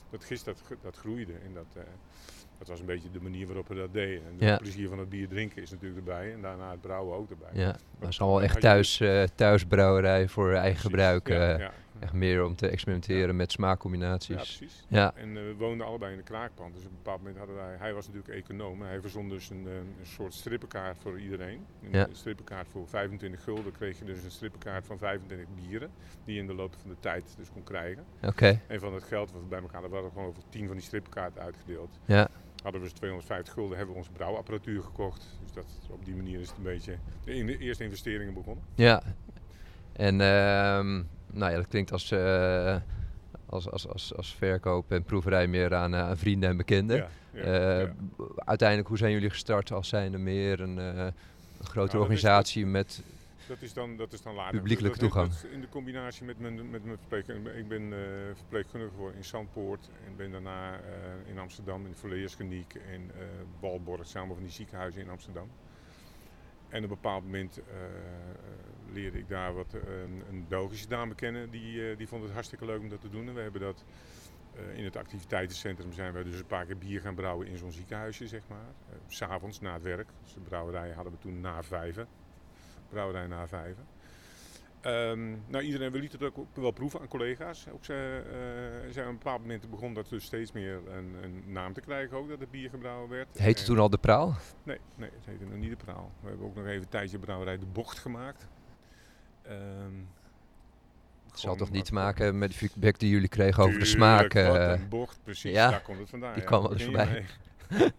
Dat 0.10 0.24
gist 0.24 0.46
dat, 0.46 0.62
dat 0.82 0.98
groeide. 0.98 1.34
En 1.34 1.54
dat, 1.54 1.76
dat 2.60 2.68
was 2.68 2.80
een 2.80 2.86
beetje 2.86 3.12
de 3.12 3.22
manier 3.22 3.46
waarop 3.46 3.68
we 3.68 3.76
dat 3.76 3.94
deden. 3.94 4.22
En 4.26 4.34
Ja. 4.38 4.52
het 4.52 4.62
plezier 4.62 4.90
van 4.90 5.00
het 5.00 5.10
bier 5.10 5.28
drinken 5.28 5.62
is 5.62 5.72
natuurlijk 5.72 6.00
erbij. 6.00 6.34
En 6.34 6.42
daarna 6.42 6.72
het 6.72 6.82
brouwen 6.82 7.18
ook 7.18 7.30
erbij. 7.30 7.50
ja. 7.54 7.76
Dat 8.00 8.10
is 8.10 8.20
allemaal 8.22 8.42
echt 8.42 8.62
thuis, 8.62 9.00
eh 9.00 9.24
thuisbrouwerij 9.36 10.28
voor 10.28 10.48
eigen 10.54 10.62
Precies. 10.64 10.82
gebruik. 10.82 11.28
Ja, 11.28 11.54
eh, 11.54 11.60
ja. 11.60 11.72
Echt 12.00 12.14
meer 12.14 12.44
om 12.46 12.56
te 12.56 12.68
experimenteren 12.68 13.28
Ja. 13.28 13.34
met 13.34 13.52
Ja, 13.52 13.58
smaakcombinaties. 13.58 14.36
precies. 14.36 14.86
Ja, 14.88 15.12
En 15.16 15.28
eh, 15.38 15.44
we 15.44 15.56
woonden 15.58 15.88
allebei 15.88 16.12
in 16.12 16.18
de 16.18 16.24
kraakpand. 16.24 16.74
Dus 16.74 16.84
op 16.84 16.90
een 16.90 16.96
bepaald 16.96 17.18
moment 17.18 17.38
hadden 17.38 17.56
wij... 17.56 17.76
Hij 17.80 17.94
was 17.94 18.08
natuurlijk 18.08 18.34
econoom. 18.36 18.82
Hij 18.82 19.02
verzond 19.02 19.30
dus 19.30 19.50
een, 19.50 19.66
een 19.68 20.06
soort 20.06 20.34
strippenkaart 20.34 20.98
voor 21.02 21.20
iedereen. 21.20 21.66
Een 21.84 21.90
Ja. 21.92 22.08
strippenkaart 22.12 22.68
voor 22.72 22.88
25 22.88 23.44
gulden 23.44 23.72
kreeg 23.72 24.00
je 24.00 24.06
dus 24.06 24.24
een 24.24 24.32
strippenkaart 24.32 24.86
van 24.86 24.98
25 24.98 25.48
bieren. 25.56 25.90
Die 26.26 26.36
je 26.36 26.42
in 26.42 26.48
de 26.48 26.54
loop 26.54 26.76
van 26.82 26.90
de 26.90 26.96
tijd 27.00 27.34
dus 27.38 27.48
kon 27.54 27.64
krijgen. 27.64 28.04
oké. 28.24 28.60
En 28.68 28.80
van 28.80 28.94
het 28.94 29.04
geld 29.04 29.32
wat 29.32 29.42
we 29.42 29.48
bij 29.48 29.60
elkaar 29.60 29.74
hadden, 29.82 29.90
we 29.92 29.96
hadden 29.96 30.14
gewoon 30.14 30.30
over 30.30 30.44
10 30.50 30.66
van 30.68 30.76
die 30.76 30.86
strippenkaarten 30.86 31.42
uitgedeeld. 31.42 32.00
Ja, 32.06 32.28
Hadden 32.64 32.82
we 32.82 32.88
dus 32.88 32.98
250 32.98 33.54
gulden, 33.54 33.78
hebben 33.78 33.96
we 33.96 34.02
onze 34.02 34.12
brouwapparatuur 34.14 34.82
gekocht. 34.84 35.26
Dus 35.44 35.54
dat, 35.54 35.66
op 35.90 36.06
die 36.06 36.16
manier 36.16 36.40
is 36.40 36.48
het 36.48 36.58
een 36.58 36.64
beetje 36.64 36.96
de, 37.24 37.36
in 37.36 37.46
de 37.46 37.58
eerste 37.58 37.84
investeringen 37.84 38.34
begonnen. 38.34 38.64
ja. 38.76 39.02
En 39.94 40.22
ehm, 40.22 40.94
nou 41.32 41.52
ja, 41.52 41.56
dat 41.56 41.68
klinkt 41.68 41.92
als, 41.92 42.12
eh, 42.12 42.76
als, 43.46 43.70
als, 43.72 43.88
als, 43.88 44.16
als 44.16 44.36
verkoop 44.36 44.92
en 44.92 45.04
proeverij 45.04 45.48
meer 45.48 45.76
aan, 45.76 45.94
eh, 45.94 46.00
aan 46.02 46.18
vrienden 46.18 46.50
en 46.50 46.58
bekenden. 46.58 46.98
Ja, 46.98 47.10
ja, 47.34 47.42
Eh, 47.42 47.80
ja. 47.82 47.94
Uiteindelijk, 48.36 48.88
hoe 48.90 48.98
zijn 48.98 49.12
jullie 49.12 49.30
gestart 49.30 49.72
als 49.72 49.88
zijnde 49.88 50.18
meer 50.18 50.60
een, 50.60 50.78
een 50.78 51.14
grote 51.64 51.94
is- 51.96 52.00
organisatie 52.02 52.66
met... 52.66 53.02
Dat 53.50 53.62
is 53.62 53.74
dan, 53.74 53.98
dat 53.98 54.14
is 54.14 54.22
dan 54.22 54.36
later. 54.36 54.54
Dat- 54.90 55.00
toegang. 55.00 55.54
in 55.54 55.62
de 55.62 55.70
combinatie 55.70 56.26
met 56.26 56.40
mijn, 56.40 56.70
met 56.70 56.84
mijn 56.84 56.98
verpleegkundige. 56.98 57.58
Ik 57.58 57.68
ben 57.68 57.94
eh 57.94 58.00
verpleegkundige 58.36 58.92
geworden 58.92 59.18
in 59.18 59.26
Zandpoort. 59.26 59.90
En 60.06 60.16
ben 60.16 60.32
daarna 60.32 60.80
eh, 60.80 60.82
in 61.26 61.40
Amsterdam 61.40 61.86
in 61.86 61.92
de 61.92 61.98
Verleerskliniek 61.98 62.74
en 62.74 63.12
eh 63.16 63.22
Walborg, 63.60 64.08
samen 64.08 64.36
van 64.36 64.44
die 64.44 64.54
ziekenhuizen 64.54 65.02
in 65.02 65.10
Amsterdam. 65.10 65.50
En 66.70 66.78
op 66.78 66.84
een 66.84 66.90
bepaald 66.90 67.24
moment 67.24 67.62
leerde 68.92 69.18
ik 69.18 69.28
daar 69.28 69.54
wat, 69.54 69.74
een, 69.74 70.24
een 70.30 70.46
Belgische 70.48 70.88
dame 70.88 71.16
kennen. 71.16 71.50
Die, 71.50 71.96
die 71.96 72.08
vond 72.08 72.24
het 72.24 72.32
hartstikke 72.32 72.66
leuk 72.66 72.80
om 72.80 72.90
dat 72.90 73.02
te 73.02 73.10
doen. 73.10 73.28
En 73.28 73.34
we 73.34 73.42
hebben 73.42 73.62
dat 73.62 73.84
in 74.74 74.84
het 74.84 74.96
activiteitencentrum 74.96 75.94
zijn 75.94 76.14
we 76.14 76.24
dus 76.24 76.40
een 76.40 76.46
paar 76.46 76.66
keer 76.66 76.78
bier 76.78 77.02
gaan 77.02 77.16
brouwen 77.16 77.48
in 77.48 77.58
zo'n 77.58 77.72
ziekenhuisje, 77.72 78.28
zeg 78.28 78.42
maar. 78.48 78.66
S 79.08 79.18
S'avonds 79.18 79.60
na 79.60 79.74
het 79.74 79.84
werk. 79.84 80.10
Dus 80.24 80.34
de 80.34 80.40
brouwerij 80.40 80.92
hadden 80.92 81.14
we 81.14 81.20
toen 81.20 81.40
na 81.42 81.64
vijven. 81.64 82.08
Brouwerij 82.90 83.28
na 83.28 83.48
vijven. 83.48 83.86
Ehm, 84.82 85.30
nou, 85.48 85.64
iedereen, 85.64 85.92
we 85.92 86.00
lieten 86.00 86.20
het 86.20 86.38
ook 86.38 86.46
wel 86.54 86.72
proeven 86.72 87.00
aan 87.00 87.08
collega's. 87.08 87.68
Ook 87.74 87.86
ze, 87.86 88.22
eh, 88.26 88.94
zijn 88.94 89.06
op 89.06 89.12
een 89.12 89.18
bepaald 89.18 89.42
moment 89.42 89.70
begon 89.70 89.94
dat 89.94 90.10
dus 90.10 90.24
steeds 90.24 90.52
meer 90.52 90.80
een, 90.88 91.16
een 91.24 91.44
naam 91.46 91.74
te 91.74 91.82
krijgen 91.82 92.18
ook, 92.18 92.30
dat 92.30 92.40
het 92.40 92.52
bier 92.52 92.70
gebrouwen 92.70 93.10
werd. 93.10 93.28
Heette 93.38 93.60
En- 93.62 93.66
toen 93.68 93.80
al 93.80 93.90
De 93.90 93.98
Praal? 93.98 94.36
Nee, 94.64 94.80
nee, 94.96 95.10
het 95.16 95.26
heette 95.26 95.46
nog 95.46 95.58
niet 95.58 95.70
de 95.70 95.86
Praal. 95.86 96.12
We 96.22 96.28
hebben 96.30 96.46
ook 96.48 96.56
nog 96.56 96.66
even 96.66 96.82
een 96.82 96.90
tijdje 96.90 97.20
brouwerij 97.20 97.58
De 97.58 97.66
Bocht 97.66 98.00
gemaakt. 98.00 98.48
Ehm, 99.42 99.94
Het 101.30 101.40
zal 101.40 101.56
toch 101.56 101.72
niet 101.72 101.86
te 101.86 101.94
maken 101.94 102.38
met 102.38 102.50
de 102.52 102.58
feedback 102.58 103.00
die 103.00 103.10
jullie 103.10 103.28
kregen 103.30 103.64
over 103.64 103.80
de 103.80 103.86
smaak? 103.86 104.34
wat 104.34 104.56
eh, 104.56 104.74
bocht, 104.90 105.20
precies. 105.24 105.52
ja, 105.54 105.70
daar 105.70 105.82
komt 105.82 106.00
het 106.00 106.10
vandaan. 106.10 106.34
die 106.34 106.42
ja. 106.42 106.48
kwam 106.48 106.78
je 106.78 106.84
voorbij. 106.84 107.26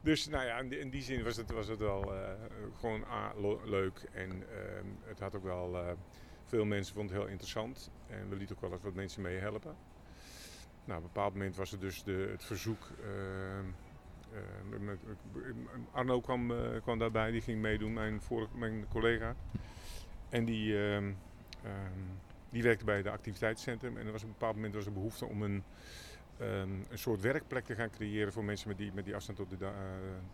dus 0.00 0.26
nou 0.28 0.44
ja, 0.46 0.58
in 0.58 0.68
die, 0.68 0.78
in 0.78 0.90
die 0.90 1.02
zin 1.02 1.22
was 1.24 1.36
het, 1.36 1.50
was 1.50 1.66
het 1.68 1.78
wel 1.78 2.14
eh, 2.14 2.32
gewoon 2.80 3.04
A, 3.04 3.32
lo- 3.36 3.60
leuk. 3.64 4.08
En 4.12 4.30
ehm, 4.30 4.86
het 5.04 5.18
had 5.20 5.34
ook 5.34 5.42
wel... 5.44 5.76
eh, 5.76 5.92
veel 6.44 6.64
mensen 6.64 6.94
vonden 6.94 7.12
het 7.12 7.22
heel 7.22 7.32
interessant. 7.32 7.90
En 8.06 8.28
we 8.28 8.36
lieten 8.36 8.56
ook 8.56 8.62
wel 8.62 8.72
eens 8.72 8.82
wat 8.82 8.94
mensen 8.94 9.22
meehelpen. 9.22 9.76
Nou, 10.84 10.98
op 10.98 11.04
een 11.06 11.12
bepaald 11.12 11.32
moment 11.32 11.56
was 11.56 11.72
er 11.72 11.80
dus 11.80 12.02
de, 12.02 12.28
het 12.30 12.44
verzoek. 12.44 12.88
ehm, 13.02 13.64
eh, 14.32 14.78
met- 14.78 14.98
Arno 15.90 16.20
kwam, 16.20 16.50
eh, 16.50 16.80
kwam 16.82 16.98
daarbij, 16.98 17.30
die 17.30 17.40
ging 17.40 17.60
meedoen, 17.60 17.92
mijn, 17.92 18.20
vorige, 18.22 18.56
mijn 18.56 18.88
collega. 18.88 19.34
En 20.28 20.44
die, 20.44 20.78
ehm, 20.78 21.12
ehm, 21.64 22.00
die 22.50 22.62
werkte 22.62 22.84
bij 22.84 22.96
het 22.96 23.06
activiteitscentrum. 23.06 23.96
En 23.96 24.06
er 24.06 24.12
was 24.12 24.22
op 24.22 24.26
een 24.28 24.34
bepaald 24.38 24.54
moment 24.54 24.74
was 24.74 24.86
er 24.86 24.92
behoefte 24.92 25.26
om 25.26 25.42
een, 25.42 25.64
ehm, 26.38 26.70
een 26.90 26.98
soort 26.98 27.20
werkplek 27.20 27.64
te 27.64 27.74
gaan 27.74 27.90
creëren 27.90 28.32
voor 28.32 28.44
mensen 28.44 28.68
met 28.68 28.78
die, 28.78 28.92
met 28.94 29.04
die 29.04 29.14
afstand 29.14 29.38
tot 29.38 29.50
de, 29.58 29.64
eh, 29.64 29.70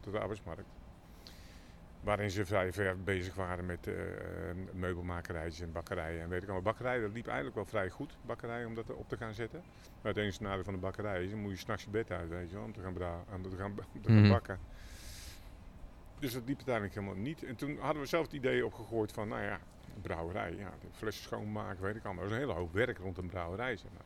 tot 0.01 0.13
de 0.13 0.19
arbeidsmarkt. 0.19 0.69
Waarin 2.01 2.31
ze 2.31 2.45
vrij 2.47 2.73
ver 2.73 3.03
bezig 3.03 3.35
waren 3.35 3.67
met 3.67 3.87
eh, 3.87 3.95
eh, 4.51 4.57
meubelmakerijtjes 4.73 5.61
en 5.61 5.73
bakkerijen. 5.73 6.23
En 6.23 6.29
weet 6.29 6.43
ik 6.43 6.49
allemaal. 6.49 6.73
Bakkerij, 6.73 7.01
dat 7.01 7.13
liep 7.13 7.27
eigenlijk 7.27 7.57
wel 7.57 7.65
vrij 7.67 7.91
goed, 7.91 8.17
bakkerij, 8.27 8.65
om 8.65 8.75
dat 8.75 8.91
op 8.95 9.09
te 9.09 9.17
gaan 9.17 9.35
zetten. 9.35 9.63
Maar 10.03 10.13
het 10.13 10.23
enige 10.23 10.43
nadeel 10.43 10.65
van 10.65 10.73
de 10.75 10.81
bakkerij 10.81 11.25
is, 11.25 11.31
dan 11.31 11.39
moet 11.41 11.51
je 11.51 11.57
s'nachts 11.59 11.85
je 11.85 11.91
bed 11.91 12.11
uit, 12.11 12.29
weet 12.29 12.49
je 12.51 12.55
wel, 12.55 12.65
om 12.65 12.73
te 12.73 12.81
gaan, 12.81 12.97
om 13.35 13.43
te 13.51 13.57
gaan, 13.57 13.71
om 13.95 14.03
te 14.03 14.09
gaan 14.09 14.21
Mhm. 14.21 14.29
bakken. 14.29 14.59
Dus 16.19 16.33
dat 16.33 16.43
liep 16.47 16.57
uiteindelijk 16.57 16.95
helemaal 16.95 17.17
niet. 17.23 17.43
En 17.45 17.57
toen 17.57 17.79
hadden 17.79 18.03
we 18.03 18.09
zelf 18.09 18.25
het 18.25 18.33
idee 18.33 18.67
opgegooid 18.67 19.13
van, 19.13 19.29
nou 19.29 19.43
ja, 19.43 19.59
brouwerij, 20.03 20.55
ja, 20.57 20.71
de 20.81 20.87
flessen 20.93 21.25
schoonmaken, 21.25 21.83
weet 21.83 21.97
ik 21.97 22.05
allemaal. 22.05 22.23
Er 22.25 22.31
is 22.31 22.35
een 22.37 22.43
hele 22.43 22.53
hoop 22.59 22.73
werk 22.73 22.99
rond 22.99 23.19
een 23.19 23.27
brouwerij, 23.27 23.77
zeg 23.77 23.91
maar. 23.93 24.04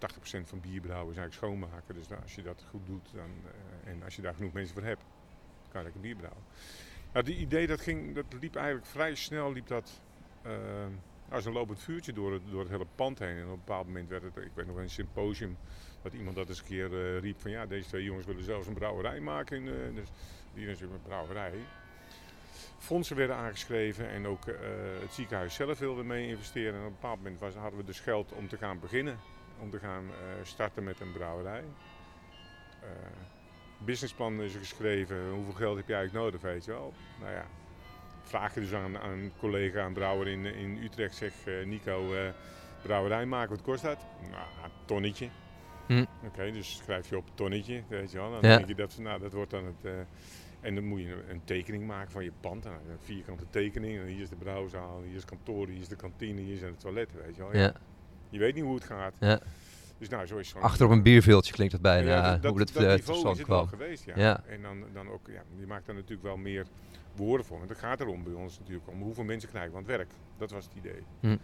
80% 0.00 0.48
van 0.48 0.60
bierbrouwen 0.60 1.10
is 1.12 1.18
eigenlijk 1.18 1.32
schoonmaken. 1.32 1.94
Dus 1.94 2.08
nou, 2.08 2.22
als 2.22 2.34
je 2.34 2.42
dat 2.42 2.64
goed 2.70 2.86
doet 2.86 3.08
dan, 3.14 3.30
eh, 3.44 3.90
en 3.90 4.02
als 4.02 4.16
je 4.16 4.22
daar 4.22 4.34
genoeg 4.34 4.52
mensen 4.52 4.74
voor 4.74 4.84
hebt, 4.84 5.02
kan 5.68 5.80
je 5.80 5.82
lekker 5.82 6.00
bier 6.00 6.16
brouwen. 6.16 6.42
Nou, 7.12 7.24
die 7.24 7.36
idee 7.36 7.66
dat 7.66 7.80
ging, 7.80 8.14
dat 8.14 8.24
liep 8.40 8.56
eigenlijk 8.56 8.86
vrij 8.86 9.14
snel, 9.14 9.52
liep 9.52 9.66
dat 9.66 10.00
eh, 10.42 10.52
als 11.28 11.44
een 11.44 11.52
lopend 11.52 11.80
vuurtje 11.80 12.12
door 12.12 12.32
het, 12.32 12.42
door 12.50 12.60
het 12.60 12.68
hele 12.68 12.86
pand 12.94 13.18
heen. 13.18 13.36
En 13.36 13.44
op 13.44 13.50
een 13.50 13.62
bepaald 13.64 13.86
moment 13.86 14.08
werd 14.08 14.22
het, 14.22 14.36
ik 14.36 14.50
weet 14.54 14.66
nog 14.66 14.76
een 14.76 14.90
symposium, 14.90 15.56
dat 16.02 16.12
iemand 16.12 16.36
dat 16.36 16.48
eens 16.48 16.58
een 16.58 16.64
keer 16.64 16.92
eh, 16.92 17.20
riep 17.20 17.40
van 17.40 17.50
ja, 17.50 17.66
deze 17.66 17.88
twee 17.88 18.04
jongens 18.04 18.26
willen 18.26 18.44
zelfs 18.44 18.66
een 18.66 18.74
brouwerij 18.74 19.20
maken. 19.20 19.64
Dus 19.94 20.08
die 20.54 20.66
is 20.66 20.80
een 20.80 21.02
brouwerij. 21.02 21.52
Fondsen 22.78 23.16
werden 23.16 23.36
aangeschreven 23.36 24.08
en 24.08 24.26
ook 24.26 24.44
het 25.00 25.12
ziekenhuis 25.12 25.54
zelf 25.54 25.78
wilde 25.78 26.04
mee 26.04 26.28
investeren. 26.28 26.74
En 26.74 26.80
op 26.80 26.86
een 26.86 26.92
bepaald 26.92 27.22
moment 27.22 27.54
hadden 27.54 27.78
we 27.78 27.84
dus 27.84 28.00
geld 28.00 28.32
om 28.32 28.48
te 28.48 28.56
gaan 28.56 28.80
beginnen, 28.80 29.18
om 29.60 29.70
te 29.70 29.78
gaan 29.78 30.04
eh, 30.08 30.44
starten 30.44 30.84
met 30.84 31.00
een 31.00 31.12
brouwerij. 31.12 31.64
Eh, 32.82 32.88
businessplan 33.78 34.42
is 34.42 34.54
er 34.54 34.60
geschreven, 34.60 35.30
hoeveel 35.30 35.52
geld 35.54 35.76
heb 35.76 35.88
je 35.88 35.94
eigenlijk 35.94 36.24
nodig, 36.24 36.40
weet 36.40 36.64
je 36.64 36.70
wel. 36.70 36.92
Nou 37.20 37.32
ja, 37.32 37.44
vraag 38.22 38.54
je 38.54 38.60
dus 38.60 38.72
aan, 38.74 38.98
aan 38.98 39.10
een 39.10 39.32
collega, 39.38 39.84
een 39.84 39.92
brouwer 39.92 40.28
in, 40.28 40.44
in 40.44 40.78
Utrecht, 40.82 41.14
zeg 41.14 41.32
eh, 41.46 41.66
Nico, 41.66 42.14
brouwerij 42.82 43.26
maken, 43.26 43.50
wat 43.50 43.62
kost 43.64 43.82
dat? 43.82 43.98
Nou, 44.30 44.42
een 44.64 44.70
tonnetje. 44.84 45.28
Hm. 45.86 46.04
Oké, 46.24 46.50
dus 46.52 46.76
schrijf 46.76 47.08
je 47.08 47.16
op 47.16 47.24
tonnetje, 47.34 47.82
weet 47.88 48.10
je 48.12 48.18
wel. 48.18 48.30
Dan 48.30 48.50
Ja. 48.50 48.56
denk 48.56 48.68
je 48.68 48.74
dat, 48.74 48.98
nou, 48.98 49.20
dat 49.20 49.32
wordt 49.32 49.50
dan 49.50 49.64
het... 49.64 50.06
en 50.60 50.74
dan 50.74 50.84
moet 50.84 51.00
je 51.00 51.24
een- 51.28 51.44
tekening 51.44 51.86
maken 51.86 52.10
van 52.10 52.24
je 52.24 52.32
pand. 52.40 52.64
Nou, 52.64 52.76
een 52.76 52.98
vierkante 53.00 53.44
tekening. 53.50 53.98
En 53.98 54.06
hier 54.06 54.22
is 54.22 54.28
de 54.28 54.36
brouwzaal, 54.36 55.00
hier 55.02 55.14
is 55.14 55.20
het 55.20 55.30
kantoor, 55.30 55.68
hier 55.68 55.80
is 55.80 55.88
de 55.88 55.96
kantine, 55.96 56.40
hier 56.40 56.56
zijn 56.58 56.72
de 56.72 56.78
toiletten, 56.78 57.18
weet 57.24 57.36
je 57.36 57.42
wel. 57.42 57.56
Ja. 57.56 57.72
Je 58.30 58.38
weet 58.38 58.54
niet 58.54 58.64
hoe 58.64 58.74
het 58.74 58.84
gaat. 58.84 59.14
Ja. 59.20 59.40
Dus 59.98 60.08
nou, 60.08 60.26
zo 60.26 60.36
is. 60.36 60.54
Achter 60.54 60.86
op 60.86 60.92
een 60.92 61.02
bierveeltje 61.02 61.52
klinkt 61.52 61.72
dat 61.72 61.82
bijna, 61.82 62.10
Ja, 62.10 62.30
hoe 62.48 62.58
dat, 62.58 62.72
dat 62.72 62.82
eh, 62.82 62.88
niveau 62.94 63.18
is 63.32 63.38
het 63.38 63.46
wel 63.48 63.64
kwam. 63.64 63.66
geweest, 63.66 64.04
ja. 64.04 64.12
Ja. 64.16 64.42
En 64.46 64.62
dan, 64.62 64.84
dan 64.92 65.08
ook, 65.10 65.26
ja, 65.26 65.42
je 65.58 65.66
maakt 65.66 65.86
daar 65.86 65.94
natuurlijk 65.94 66.22
wel 66.22 66.36
meer 66.36 66.66
woorden 67.16 67.46
voor. 67.46 67.58
Want 67.58 67.68
het 67.70 67.78
gaat 67.78 68.00
erom 68.00 68.22
bij 68.24 68.32
ons 68.32 68.58
natuurlijk 68.58 68.88
om 68.88 69.02
hoeveel 69.02 69.24
mensen 69.24 69.48
krijgen 69.48 69.70
we 69.70 69.76
aan 69.76 69.82
het 69.82 69.92
werk. 69.96 70.10
Dat 70.38 70.50
was 70.50 70.64
het 70.64 70.74
idee. 70.76 71.02
Hm. 71.20 71.36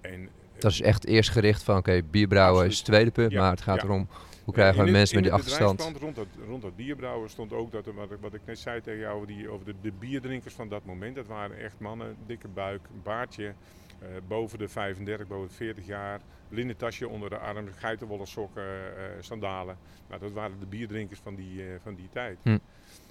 En, 0.00 0.20
eh, 0.22 0.28
Dat 0.58 0.70
is 0.70 0.80
echt 0.80 1.06
eerst 1.06 1.30
gericht 1.30 1.62
van, 1.62 1.76
oké, 1.76 2.02
bierbrouwen 2.10 2.66
is 2.66 2.76
het 2.76 2.84
tweede 2.84 3.10
punt, 3.10 3.32
Ja, 3.32 3.40
maar 3.40 3.50
het 3.50 3.60
gaat 3.60 3.82
erom, 3.82 4.08
hoe 4.44 4.54
krijgen 4.54 4.84
we 4.84 4.90
mensen 4.90 5.14
met 5.14 5.24
die 5.24 5.32
achterstand? 5.32 5.80
Rond 6.00 6.16
dat, 6.16 6.26
rond 6.46 6.62
dat 6.62 6.76
bierbrouwen 6.76 7.30
stond 7.30 7.52
ook 7.52 7.72
dat, 7.72 7.84
wat, 7.94 8.10
ik- 8.10 8.18
wat 8.20 8.34
ik 8.34 8.40
net 8.44 8.58
zei 8.58 8.80
tegen 8.80 9.00
jou, 9.00 9.14
over, 9.14 9.26
die, 9.26 9.48
over 9.48 9.64
de, 9.66 9.74
de 9.82 9.92
bierdrinkers 9.98 10.54
van 10.54 10.68
dat 10.68 10.84
moment. 10.84 11.14
Dat 11.16 11.26
waren 11.26 11.58
echt 11.58 11.74
mannen, 11.78 12.16
dikke 12.26 12.48
buik, 12.48 12.80
baardje, 13.02 13.52
eh, 14.00 14.08
boven 14.28 14.58
de 14.58 14.68
35, 14.68 15.26
boven 15.26 15.48
de 15.48 15.54
40 15.54 15.86
jaar. 15.86 16.20
Linnen 16.48 16.76
tasje 16.76 17.08
onder 17.08 17.30
de 17.30 17.38
arm, 17.38 17.68
geitenwolle 17.76 18.26
sokken, 18.26 18.96
eh, 18.96 19.04
sandalen. 19.20 19.76
Nou, 20.08 20.20
dat 20.20 20.32
waren 20.32 20.60
de 20.60 20.66
bierdrinkers 20.66 21.20
van 21.20 21.34
die, 21.34 21.62
eh, 21.62 21.74
van 21.82 21.94
die 21.94 22.08
tijd. 22.12 22.38
Hm. 22.42 22.58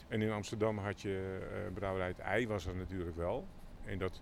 En 0.08 0.22
in 0.22 0.32
Amsterdam 0.32 0.78
had 0.78 1.02
je 1.02 1.40
eh 1.42 1.74
brouwerij 1.74 2.08
Het 2.08 2.20
Ei, 2.20 2.48
was 2.48 2.66
er 2.66 2.76
natuurlijk 2.76 3.16
wel. 3.16 3.48
En 3.86 3.98
dat 3.98 4.22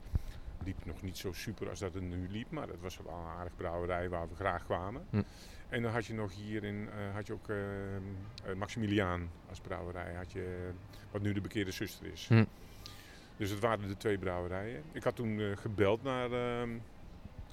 liep 0.63 0.85
nog 0.85 1.01
niet 1.01 1.17
zo 1.17 1.31
super 1.31 1.69
als 1.69 1.79
dat 1.79 1.93
het 1.93 2.03
nu 2.03 2.27
liep, 2.29 2.51
maar 2.51 2.67
dat 2.67 2.79
was 2.81 2.97
wel 2.97 3.13
een 3.13 3.37
aardig 3.37 3.55
brouwerij 3.55 4.09
waar 4.09 4.29
we 4.29 4.35
graag 4.35 4.65
kwamen. 4.65 5.05
Hm. 5.09 5.21
En 5.69 5.81
dan 5.81 5.91
had 5.91 6.05
je 6.05 6.13
nog 6.13 6.33
hierin 6.35 6.89
eh, 6.89 7.13
had 7.13 7.27
je 7.27 7.33
ook 7.33 7.49
eh, 7.49 7.95
eh, 7.95 8.01
Maximiliaan 8.55 9.29
als 9.49 9.59
brouwerij, 9.59 10.13
had 10.13 10.31
je, 10.31 10.67
eh, 10.67 10.73
wat 11.11 11.21
nu 11.21 11.33
de 11.33 11.41
bekeerde 11.41 11.71
zuster 11.71 12.11
is. 12.11 12.27
Hm. 12.27 12.45
Dus 13.37 13.49
het 13.49 13.59
waren 13.59 13.87
de 13.87 13.97
twee 13.97 14.17
brouwerijen. 14.17 14.83
Ik 14.91 15.03
had 15.03 15.15
toen 15.15 15.39
eh, 15.39 15.57
gebeld 15.57 16.03
naar 16.03 16.31
ehm, 16.31 16.69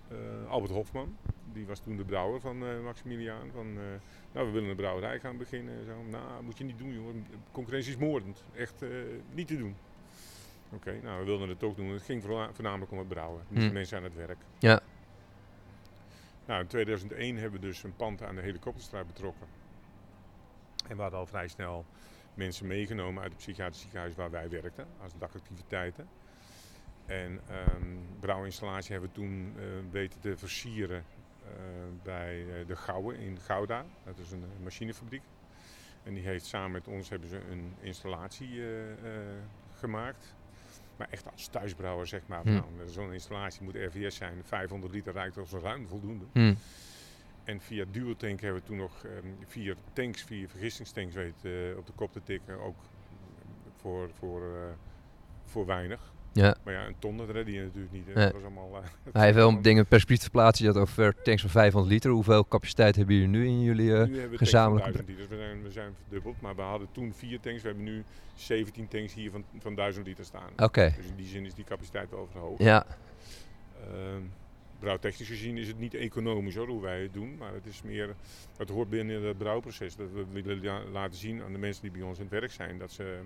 eh, 0.08 0.16
Albert 0.48 0.72
Hofman. 0.72 1.16
Die 1.52 1.66
was 1.66 1.80
toen 1.80 1.96
de 1.96 2.04
brouwer 2.04 2.40
van 2.40 2.66
eh, 2.66 2.80
Maximiliaan. 2.84 3.50
Van, 3.52 3.74
nou, 4.32 4.46
we 4.46 4.52
willen 4.52 4.70
een 4.70 4.76
brouwerij 4.76 5.20
gaan 5.20 5.36
beginnen. 5.36 5.78
en 5.78 5.84
Zo. 5.84 6.02
Nou, 6.10 6.42
moet 6.42 6.58
je 6.58 6.64
niet 6.64 6.78
doen, 6.78 6.92
jongen. 6.92 7.26
Concurrentie 7.52 7.92
is 7.92 7.98
moordend. 7.98 8.44
Echt 8.54 8.84
niet 9.32 9.46
te 9.46 9.56
doen. 9.56 9.76
Oké, 10.72 10.98
nou, 11.02 11.18
we 11.18 11.24
wilden 11.24 11.48
het 11.48 11.62
ook 11.62 11.76
doen. 11.76 11.88
Het 11.88 12.02
ging 12.02 12.22
voornamelijk 12.22 12.90
om 12.90 12.98
het 12.98 13.08
brouwen. 13.08 13.42
De 13.48 13.72
mensen 13.72 13.96
aan 13.98 14.04
het 14.04 14.14
werk. 14.14 14.38
Ja. 14.58 14.80
Nou, 16.46 16.60
in 16.60 16.66
2001 16.66 17.36
hebben 17.36 17.60
we 17.60 17.66
dus 17.66 17.82
een 17.82 17.96
pand 17.96 18.22
aan 18.22 18.34
de 18.34 18.40
helikopterstraat 18.40 19.06
betrokken. 19.06 19.46
En 20.88 20.96
we 20.96 21.02
hadden 21.02 21.20
al 21.20 21.26
vrij 21.26 21.48
snel 21.48 21.84
mensen 22.34 22.66
meegenomen 22.66 23.22
uit 23.22 23.32
het 23.32 23.40
psychiatrisch 23.40 23.80
ziekenhuis 23.80 24.14
waar 24.14 24.30
wij 24.30 24.48
werkten, 24.48 24.86
als 25.02 25.12
dagactiviteiten. 25.18 26.08
En 27.06 27.40
ehm 27.48 27.94
brouwinstallatie 28.20 28.92
hebben 28.92 29.10
we 29.10 29.16
toen 29.16 29.52
eh, 29.56 29.64
weten 29.90 30.20
te 30.20 30.36
versieren 30.36 31.04
eh, 31.42 31.50
bij 32.02 32.40
eh, 32.40 32.66
de 32.66 32.76
Gouwen 32.76 33.18
in 33.18 33.38
Gouda. 33.40 33.84
Dat 34.04 34.18
is 34.18 34.30
een 34.30 34.44
machinefabriek. 34.62 35.22
En 36.02 36.14
die 36.14 36.24
heeft 36.24 36.46
samen 36.46 36.70
met 36.70 36.88
ons 36.88 37.08
hebben 37.08 37.28
ze 37.28 37.40
een 37.50 37.74
installatie 37.80 38.62
gemaakt. 39.78 40.34
Maar 40.96 41.08
echt 41.10 41.30
als 41.32 41.46
thuisbrouwer 41.46 42.06
zeg 42.06 42.20
maar. 42.26 42.44
Nou, 42.44 42.64
Zo'n 42.86 43.12
installatie 43.12 43.62
moet 43.62 43.74
RVS 43.74 44.16
zijn. 44.16 44.44
500 44.44 44.92
liter 44.92 45.12
rijdt 45.12 45.38
als 45.38 45.50
ruim 45.50 45.88
voldoende. 45.88 46.24
Hm. 46.32 46.54
En 47.44 47.60
via 47.60 47.84
Duotank 47.90 48.40
hebben 48.40 48.60
we 48.60 48.66
toen 48.66 48.76
nog 48.76 49.04
ehm, 49.04 49.26
vier 49.46 49.76
tanks, 49.92 50.22
vier 50.22 50.48
vergistingstanks 50.48 51.14
weten 51.14 51.70
eh, 51.70 51.76
op 51.78 51.86
de 51.86 51.92
kop 51.94 52.12
te 52.12 52.20
tikken. 52.24 52.60
Ook 52.60 52.76
voor, 53.80 54.10
voor, 54.18 54.40
eh, 54.42 54.72
voor 55.44 55.66
weinig. 55.66 56.12
Ja. 56.32 56.56
Maar 56.64 56.74
ja, 56.74 56.86
een 56.86 56.94
ton 56.98 57.16
dat 57.16 57.30
redde 57.30 57.52
je 57.52 57.60
natuurlijk 57.60 57.92
niet. 57.92 58.06
Dat 58.14 58.32
was 58.32 58.42
allemaal, 58.42 58.70
eh, 58.76 58.88
Hij 59.12 59.22
heeft 59.24 59.36
wel 59.36 59.62
dingen 59.62 59.86
perspectief 59.86 60.24
te 60.24 60.30
plaatsen. 60.30 60.64
Je 60.66 60.72
had 60.72 60.80
over 60.80 61.22
tanks 61.22 61.40
van 61.40 61.50
500 61.50 61.92
liter. 61.92 62.10
Hoeveel 62.10 62.48
capaciteit 62.48 62.96
hebben 62.96 63.14
jullie 63.14 63.30
nu 63.30 63.46
in 63.46 63.60
jullie... 63.62 63.96
eh, 63.96 64.06
nu 64.06 64.12
hebben 64.12 64.30
we 64.30 64.38
gezamenlijke 64.38 64.90
gezamenlijk 64.92 65.06
1000 65.06 65.08
liters. 65.08 65.28
We 65.28 65.36
zijn, 65.36 65.62
we 65.62 65.70
zijn 65.70 65.94
verdubbeld, 66.02 66.40
maar 66.40 66.56
we 66.56 66.62
hadden 66.62 66.88
toen 66.92 67.12
vier 67.14 67.40
tanks. 67.40 67.62
We 67.62 67.68
hebben 67.68 67.84
nu 67.84 68.04
17 68.34 68.88
tanks 68.88 69.14
hier 69.14 69.30
van, 69.30 69.44
van 69.58 69.74
1000 69.74 70.06
liter 70.06 70.24
staan. 70.24 70.50
Oké, 70.56 70.92
Dus 70.96 71.06
in 71.06 71.16
die 71.16 71.26
zin 71.26 71.46
is 71.46 71.54
die 71.54 71.64
capaciteit 71.64 72.10
wel 72.10 72.28
verhoogd. 72.30 72.62
ja. 72.62 72.86
Ehm, 73.80 74.22
brouwtechnisch 74.84 75.28
gezien 75.28 75.56
is 75.58 75.68
het 75.68 75.78
niet 75.78 75.94
economisch 75.94 76.54
hoor, 76.54 76.66
hoe 76.68 76.82
wij 76.82 77.02
het 77.02 77.12
doen. 77.12 77.36
Maar 77.38 77.52
het 77.54 77.66
is 77.66 77.82
meer, 77.82 78.14
het 78.56 78.68
hoort 78.68 78.88
binnen 78.90 79.22
het 79.22 79.38
brouwproces. 79.38 79.96
Dat 79.96 80.10
we 80.12 80.24
willen 80.32 80.64
la- 80.64 80.84
laten 80.92 81.18
zien 81.18 81.42
aan 81.42 81.52
de 81.52 81.58
mensen 81.58 81.82
die 81.82 81.90
bij 81.90 82.02
ons 82.02 82.16
in 82.18 82.24
het 82.24 82.32
werk 82.32 82.50
zijn. 82.52 82.78
Dat 82.78 82.92
ze 82.92 83.18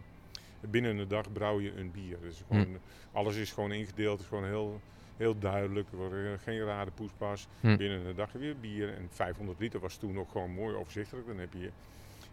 binnen 0.60 0.98
een 0.98 1.08
dag 1.08 1.32
brouw 1.32 1.60
je 1.60 1.72
een 1.76 1.90
bier. 1.90 2.16
Dus 2.20 2.42
gewoon, 2.48 2.78
Alles 3.12 3.36
is 3.36 3.52
gewoon 3.52 3.72
ingedeeld, 3.72 4.20
is 4.20 4.26
gewoon 4.26 4.44
heel, 4.44 4.80
heel 5.16 5.38
duidelijk. 5.38 5.88
Er 6.12 6.38
geen 6.38 6.64
rare 6.64 6.90
poespas. 6.90 7.46
Hm. 7.60 7.76
Binnen 7.76 8.06
een 8.06 8.14
dag 8.14 8.32
je 8.32 8.54
bier. 8.60 8.94
En 8.94 9.06
500 9.10 9.58
liter 9.60 9.80
was 9.80 9.96
toen 9.96 10.12
nog 10.14 10.30
gewoon 10.32 10.50
mooi 10.50 10.74
overzichtelijk. 10.76 11.26
Dan 11.26 11.38
heb 11.38 11.52
je, 11.52 11.70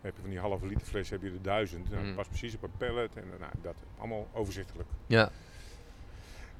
heb 0.01 0.15
je 0.15 0.21
van 0.21 0.29
die 0.29 0.39
halve 0.39 0.65
liter 0.67 0.87
fles 0.87 1.09
heb 1.09 1.21
je 1.21 1.29
er 1.29 1.41
duizend. 1.41 1.89
Nou, 1.89 1.99
Hm. 2.01 2.05
dat 2.07 2.15
past 2.15 2.29
precies 2.29 2.55
op 2.55 2.63
een 2.63 2.77
pallet. 2.77 3.15
En 3.15 3.23
nou, 3.39 3.51
dat 3.61 3.75
allemaal 3.97 4.27
overzichtelijk. 4.33 4.89
Ja, 5.07 5.31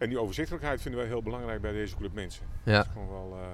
En 0.05 0.11
die 0.11 0.19
overzichtelijkheid 0.19 0.81
vinden 0.81 0.99
wij 0.99 1.09
heel 1.09 1.21
belangrijk 1.21 1.61
bij 1.61 1.71
deze 1.71 1.95
club 1.95 2.13
mensen. 2.13 2.45
Ja. 2.63 2.75
Dat 2.77 2.85
is 2.85 2.91
gewoon 2.91 3.09
wel 3.09 3.37
eh, 3.39 3.47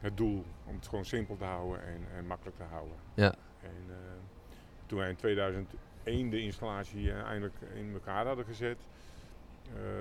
het 0.00 0.16
doel 0.16 0.44
om 0.64 0.74
het 0.74 0.86
gewoon 0.88 1.04
simpel 1.04 1.36
te 1.36 1.44
houden 1.44 1.82
en, 1.86 2.06
en 2.16 2.26
makkelijk 2.26 2.56
te 2.56 2.62
houden. 2.62 2.96
Ja. 3.14 3.34
En 3.62 3.84
eh, 3.88 3.96
toen 4.86 4.98
wij 4.98 5.08
in 5.08 5.16
2001 5.16 6.30
de 6.30 6.40
installatie 6.40 7.12
eh, 7.12 7.22
eindelijk 7.22 7.54
in 7.74 7.92
elkaar 7.92 8.26
hadden 8.26 8.44
gezet, 8.44 8.76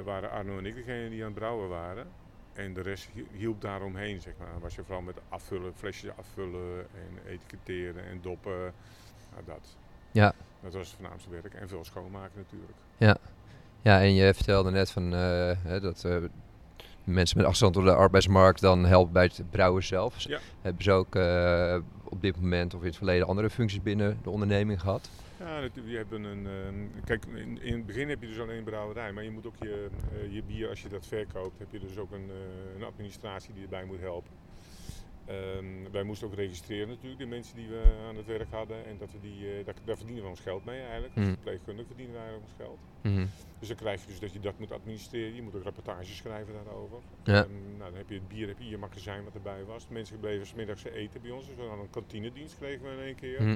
waren 0.03 0.31
Arno 0.31 0.57
en 0.57 0.65
ik 0.65 0.75
degene 0.75 1.09
die 1.09 1.19
aan 1.19 1.29
het 1.29 1.39
brouwen 1.39 1.69
waren. 1.69 2.07
En 2.53 2.73
de 2.73 2.81
rest 2.81 3.09
hi- 3.13 3.27
hielp 3.31 3.61
daaromheen, 3.61 4.21
zeg 4.21 4.33
maar. 4.39 4.59
Was 4.59 4.75
je 4.75 4.83
vooral 4.83 5.01
met 5.01 5.17
afvullen, 5.29 5.73
flesjes 5.75 6.11
afvullen 6.17 6.79
en 6.79 7.31
etiketteren 7.31 8.05
en 8.05 8.21
doppen. 8.21 8.73
Nou, 9.31 9.43
dat. 9.45 9.77
Ja. 10.11 10.33
Dat 10.61 10.73
was 10.73 10.87
het 10.87 10.97
voornaamste 10.99 11.29
werk. 11.29 11.53
En 11.53 11.67
veel 11.67 11.83
schoonmaken 11.85 12.37
natuurlijk. 12.37 12.77
Ja, 12.97 13.17
en 13.93 14.13
je 14.13 14.33
vertelde 14.33 14.71
net 14.71 14.91
van, 14.91 15.13
eh, 15.13 15.81
dat 15.81 16.03
eh, 16.03 16.17
mensen 17.03 17.37
met 17.37 17.45
afstand 17.45 17.73
door 17.73 17.83
de 17.83 17.95
arbeidsmarkt 17.95 18.61
dan 18.61 18.85
helpen 18.85 19.13
bij 19.13 19.23
het 19.23 19.43
brouwen 19.49 19.83
zelf. 19.83 20.19
Ja. 20.19 20.39
Hebben 20.61 20.83
ze 20.83 20.91
ook 20.91 21.15
eh, 21.15 21.77
op 22.03 22.21
dit 22.21 22.41
moment 22.41 22.73
of 22.73 22.81
in 22.81 22.87
het 22.87 22.95
verleden 22.95 23.27
andere 23.27 23.49
functies 23.49 23.81
binnen 23.81 24.19
de 24.23 24.29
onderneming 24.29 24.81
gehad? 24.81 25.09
Ja, 25.39 25.59
je 25.85 25.97
hebt 25.97 26.11
een, 26.11 26.25
ehm, 26.25 27.03
kijk, 27.05 27.25
in, 27.25 27.61
in 27.61 27.73
het 27.73 27.85
begin 27.85 28.09
heb 28.09 28.21
je 28.21 28.27
dus 28.27 28.39
alleen 28.39 28.57
een 28.57 28.63
brouwerij, 28.63 29.11
maar 29.11 29.23
je 29.23 29.31
moet 29.31 29.45
ook 29.45 29.55
je, 29.59 29.89
je 30.29 30.43
bier, 30.43 30.69
als 30.69 30.81
je 30.81 30.89
dat 30.89 31.05
verkoopt, 31.07 31.59
heb 31.59 31.67
je 31.71 31.79
dus 31.79 31.97
ook 31.97 32.11
een, 32.11 32.29
een 32.77 32.83
administratie 32.83 33.53
die 33.53 33.63
erbij 33.63 33.85
moet 33.85 33.99
helpen. 33.99 34.31
Ehm, 35.25 35.91
wij 35.91 36.03
moesten 36.03 36.27
ook 36.27 36.33
registreren 36.33 36.87
natuurlijk, 36.87 37.19
de 37.19 37.25
mensen 37.25 37.55
die 37.55 37.67
we 37.67 37.81
aan 38.07 38.15
het 38.15 38.25
werk 38.25 38.51
hadden. 38.51 38.85
En 38.85 38.97
dat 38.97 39.11
we 39.11 39.19
die, 39.19 39.57
eh, 39.57 39.65
daar, 39.65 39.75
daar 39.83 39.97
verdienen 39.97 40.23
we 40.23 40.29
ons 40.29 40.39
geld 40.39 40.65
mee 40.65 40.81
eigenlijk. 40.81 41.15
Mhm. 41.15 41.19
Als 41.25 41.33
verpleegkundige 41.33 41.87
verdienen 41.87 42.15
wij 42.15 42.33
ons 42.41 42.51
geld. 42.57 42.79
Mhm. 43.01 43.25
Dus 43.59 43.67
dan 43.67 43.77
krijg 43.77 44.01
je 44.01 44.07
dus 44.07 44.19
dat 44.19 44.33
je 44.33 44.39
dat 44.39 44.59
moet 44.59 44.71
administreren. 44.71 45.35
Je 45.35 45.41
moet 45.41 45.55
ook 45.55 45.63
rapportages 45.63 46.15
schrijven 46.17 46.53
daarover. 46.53 46.97
Ja. 47.23 47.43
Ehm, 47.43 47.51
nou, 47.77 47.89
dan 47.89 47.97
heb 47.97 48.09
je 48.09 48.15
het 48.15 48.27
bier, 48.27 48.47
heb 48.47 48.59
je 48.59 48.69
je 48.69 48.77
magazijn 48.77 49.23
wat 49.23 49.33
erbij 49.33 49.63
was. 49.63 49.87
Mensen 49.87 50.19
bleven 50.19 50.45
's 50.45 50.53
middags 50.53 50.83
eten 50.83 51.21
bij 51.21 51.31
ons. 51.31 51.45
Dus 51.47 51.55
we 51.55 51.61
hadden 51.61 51.79
een 51.79 51.89
kantinedienst 51.89 52.57
kregen 52.57 52.85
we 52.85 52.91
in 52.91 53.03
één 53.03 53.15
keer. 53.15 53.41
Mhm. 53.41 53.55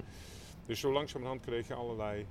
Dus 0.65 0.79
zo 0.79 0.91
langzamerhand 0.91 1.41
kreeg 1.41 1.67
je 1.67 1.73
allerlei 1.73 2.25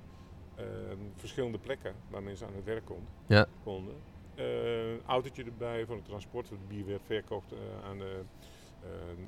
ehm, 0.55 0.97
verschillende 1.15 1.57
plekken 1.57 1.93
waar 2.09 2.23
mensen 2.23 2.47
aan 2.47 2.55
het 2.55 2.63
werk 2.63 2.85
kon, 2.85 3.07
Ja. 3.27 3.47
konden. 3.63 3.95
Een 4.35 5.01
autootje 5.05 5.43
erbij 5.43 5.85
voor 5.85 5.95
het 5.95 6.05
transport. 6.05 6.49
Het 6.49 6.67
bier 6.67 6.85
werd 6.85 7.01
verkocht 7.05 7.51
eh, 7.51 7.57
aan 7.89 7.97
de 7.97 8.21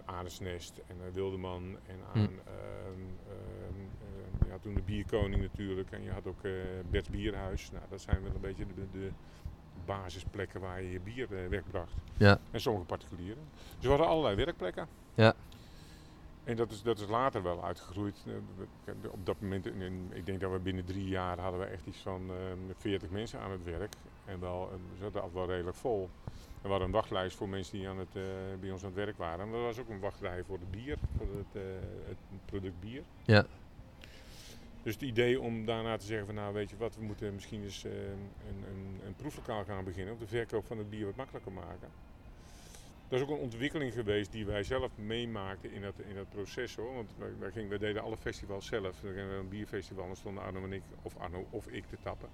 Aardesnest 0.05 0.81
en 0.87 0.95
aan 1.05 1.11
Wildeman 1.11 1.77
en 1.87 1.99
aan 2.13 2.21
Hm. 2.21 2.29
ehm, 2.45 3.01
ehm, 3.27 4.49
ja, 4.49 4.57
toen 4.59 4.73
de 4.73 4.81
Bierkoning 4.81 5.41
natuurlijk. 5.41 5.91
En 5.91 6.03
je 6.03 6.11
had 6.11 6.27
ook 6.27 6.43
eh 6.43 6.51
Bert's 6.89 7.09
Bierhuis. 7.09 7.71
Nou, 7.71 7.83
dat 7.89 8.01
zijn 8.01 8.21
wel 8.23 8.31
een 8.35 8.41
beetje 8.41 8.65
de, 8.75 8.89
de 8.91 9.11
basisplekken 9.85 10.61
waar 10.61 10.81
je 10.81 10.91
je 10.91 10.99
bier 10.99 11.43
eh, 11.43 11.47
wegbracht. 11.47 11.93
Ja. 12.17 12.39
En 12.51 12.61
sommige 12.61 12.85
particulieren. 12.85 13.43
Dus 13.75 13.83
we 13.83 13.87
hadden 13.89 14.07
allerlei 14.07 14.35
werkplekken. 14.35 14.87
Ja. 15.13 15.33
En 16.43 16.55
dat 16.55 16.71
is, 16.71 16.81
dat 16.81 16.99
is 16.99 17.07
later 17.07 17.43
wel 17.43 17.63
uitgegroeid. 17.63 18.25
Eh, 18.27 18.93
Op 19.11 19.25
dat 19.25 19.39
moment, 19.41 19.65
in- 19.65 20.09
ik 20.13 20.25
denk 20.25 20.39
dat 20.41 20.51
we 20.51 20.59
binnen 20.59 20.85
drie 20.85 21.07
jaar 21.07 21.39
hadden 21.39 21.59
we 21.59 21.65
echt 21.65 21.85
iets 21.85 21.97
van 22.01 22.21
ehm 22.29 22.57
40 22.77 23.09
mensen 23.09 23.39
aan 23.39 23.51
het 23.51 23.63
werk. 23.63 23.93
En 24.25 24.39
wel, 24.39 24.67
eh, 24.71 24.73
we 24.91 24.97
zaten 24.97 25.21
altijd 25.21 25.33
wel 25.45 25.47
redelijk 25.55 25.77
vol. 25.77 26.09
En 26.61 26.67
we 26.67 26.69
hadden 26.69 26.87
een 26.87 26.93
wachtlijst 26.93 27.35
voor 27.35 27.49
mensen 27.49 27.77
die 27.77 27.87
aan 27.87 27.97
het, 27.97 28.15
eh, 28.15 28.23
bij 28.59 28.71
ons 28.71 28.81
aan 28.81 28.87
het 28.87 29.05
werk 29.05 29.17
waren. 29.17 29.49
Maar 29.49 29.59
er 29.59 29.65
was 29.65 29.79
ook 29.79 29.89
een 29.89 29.99
wachtrij 29.99 30.43
voor 30.43 30.59
het 30.59 30.71
bier, 30.71 30.97
voor 31.17 31.27
het, 31.27 31.63
eh, 31.63 31.63
het 32.07 32.17
product 32.45 32.79
bier. 32.79 33.03
Ja. 33.25 33.45
Dus 34.83 34.93
het 34.93 35.03
idee 35.03 35.39
om 35.39 35.65
daarna 35.65 35.97
te 35.97 36.05
zeggen 36.05 36.25
van 36.25 36.35
nou 36.35 36.53
weet 36.53 36.69
je 36.69 36.77
wat, 36.77 36.95
we 36.95 37.03
moeten 37.03 37.33
misschien 37.33 37.63
eens 37.63 37.83
eh, 37.83 37.91
een, 37.91 38.63
een, 38.69 38.99
een 39.05 39.15
proeflokaal 39.15 39.63
gaan 39.63 39.83
beginnen 39.83 40.13
om 40.13 40.19
de 40.19 40.27
verkoop 40.27 40.65
van 40.65 40.77
het 40.77 40.89
bier 40.89 41.05
wat 41.05 41.15
makkelijker 41.15 41.51
maken. 41.51 41.89
Dat 43.07 43.19
is 43.19 43.25
ook 43.25 43.31
een 43.31 43.43
ontwikkeling 43.43 43.93
geweest 43.93 44.31
die 44.31 44.45
wij 44.45 44.63
zelf 44.63 44.97
meemaakten 44.97 45.71
in 45.71 45.81
dat, 45.81 45.93
in 46.09 46.15
dat 46.15 46.29
proces 46.29 46.75
hoor. 46.75 46.93
Want 46.93 47.09
wij, 47.17 47.29
wij, 47.39 47.51
gingen, 47.51 47.69
wij 47.69 47.77
deden 47.77 48.01
alle 48.01 48.17
festivals 48.17 48.65
zelf. 48.65 49.01
We 49.01 49.07
gingen 49.07 49.37
een 49.37 49.49
bierfestival 49.49 50.01
en 50.01 50.07
dan 50.09 50.17
stonden 50.17 50.43
Arno 50.43 50.63
en 50.63 50.73
ik, 50.73 50.83
of 51.01 51.17
Arno 51.17 51.47
of 51.49 51.67
ik 51.67 51.85
te 51.85 51.97
tappen. 52.03 52.29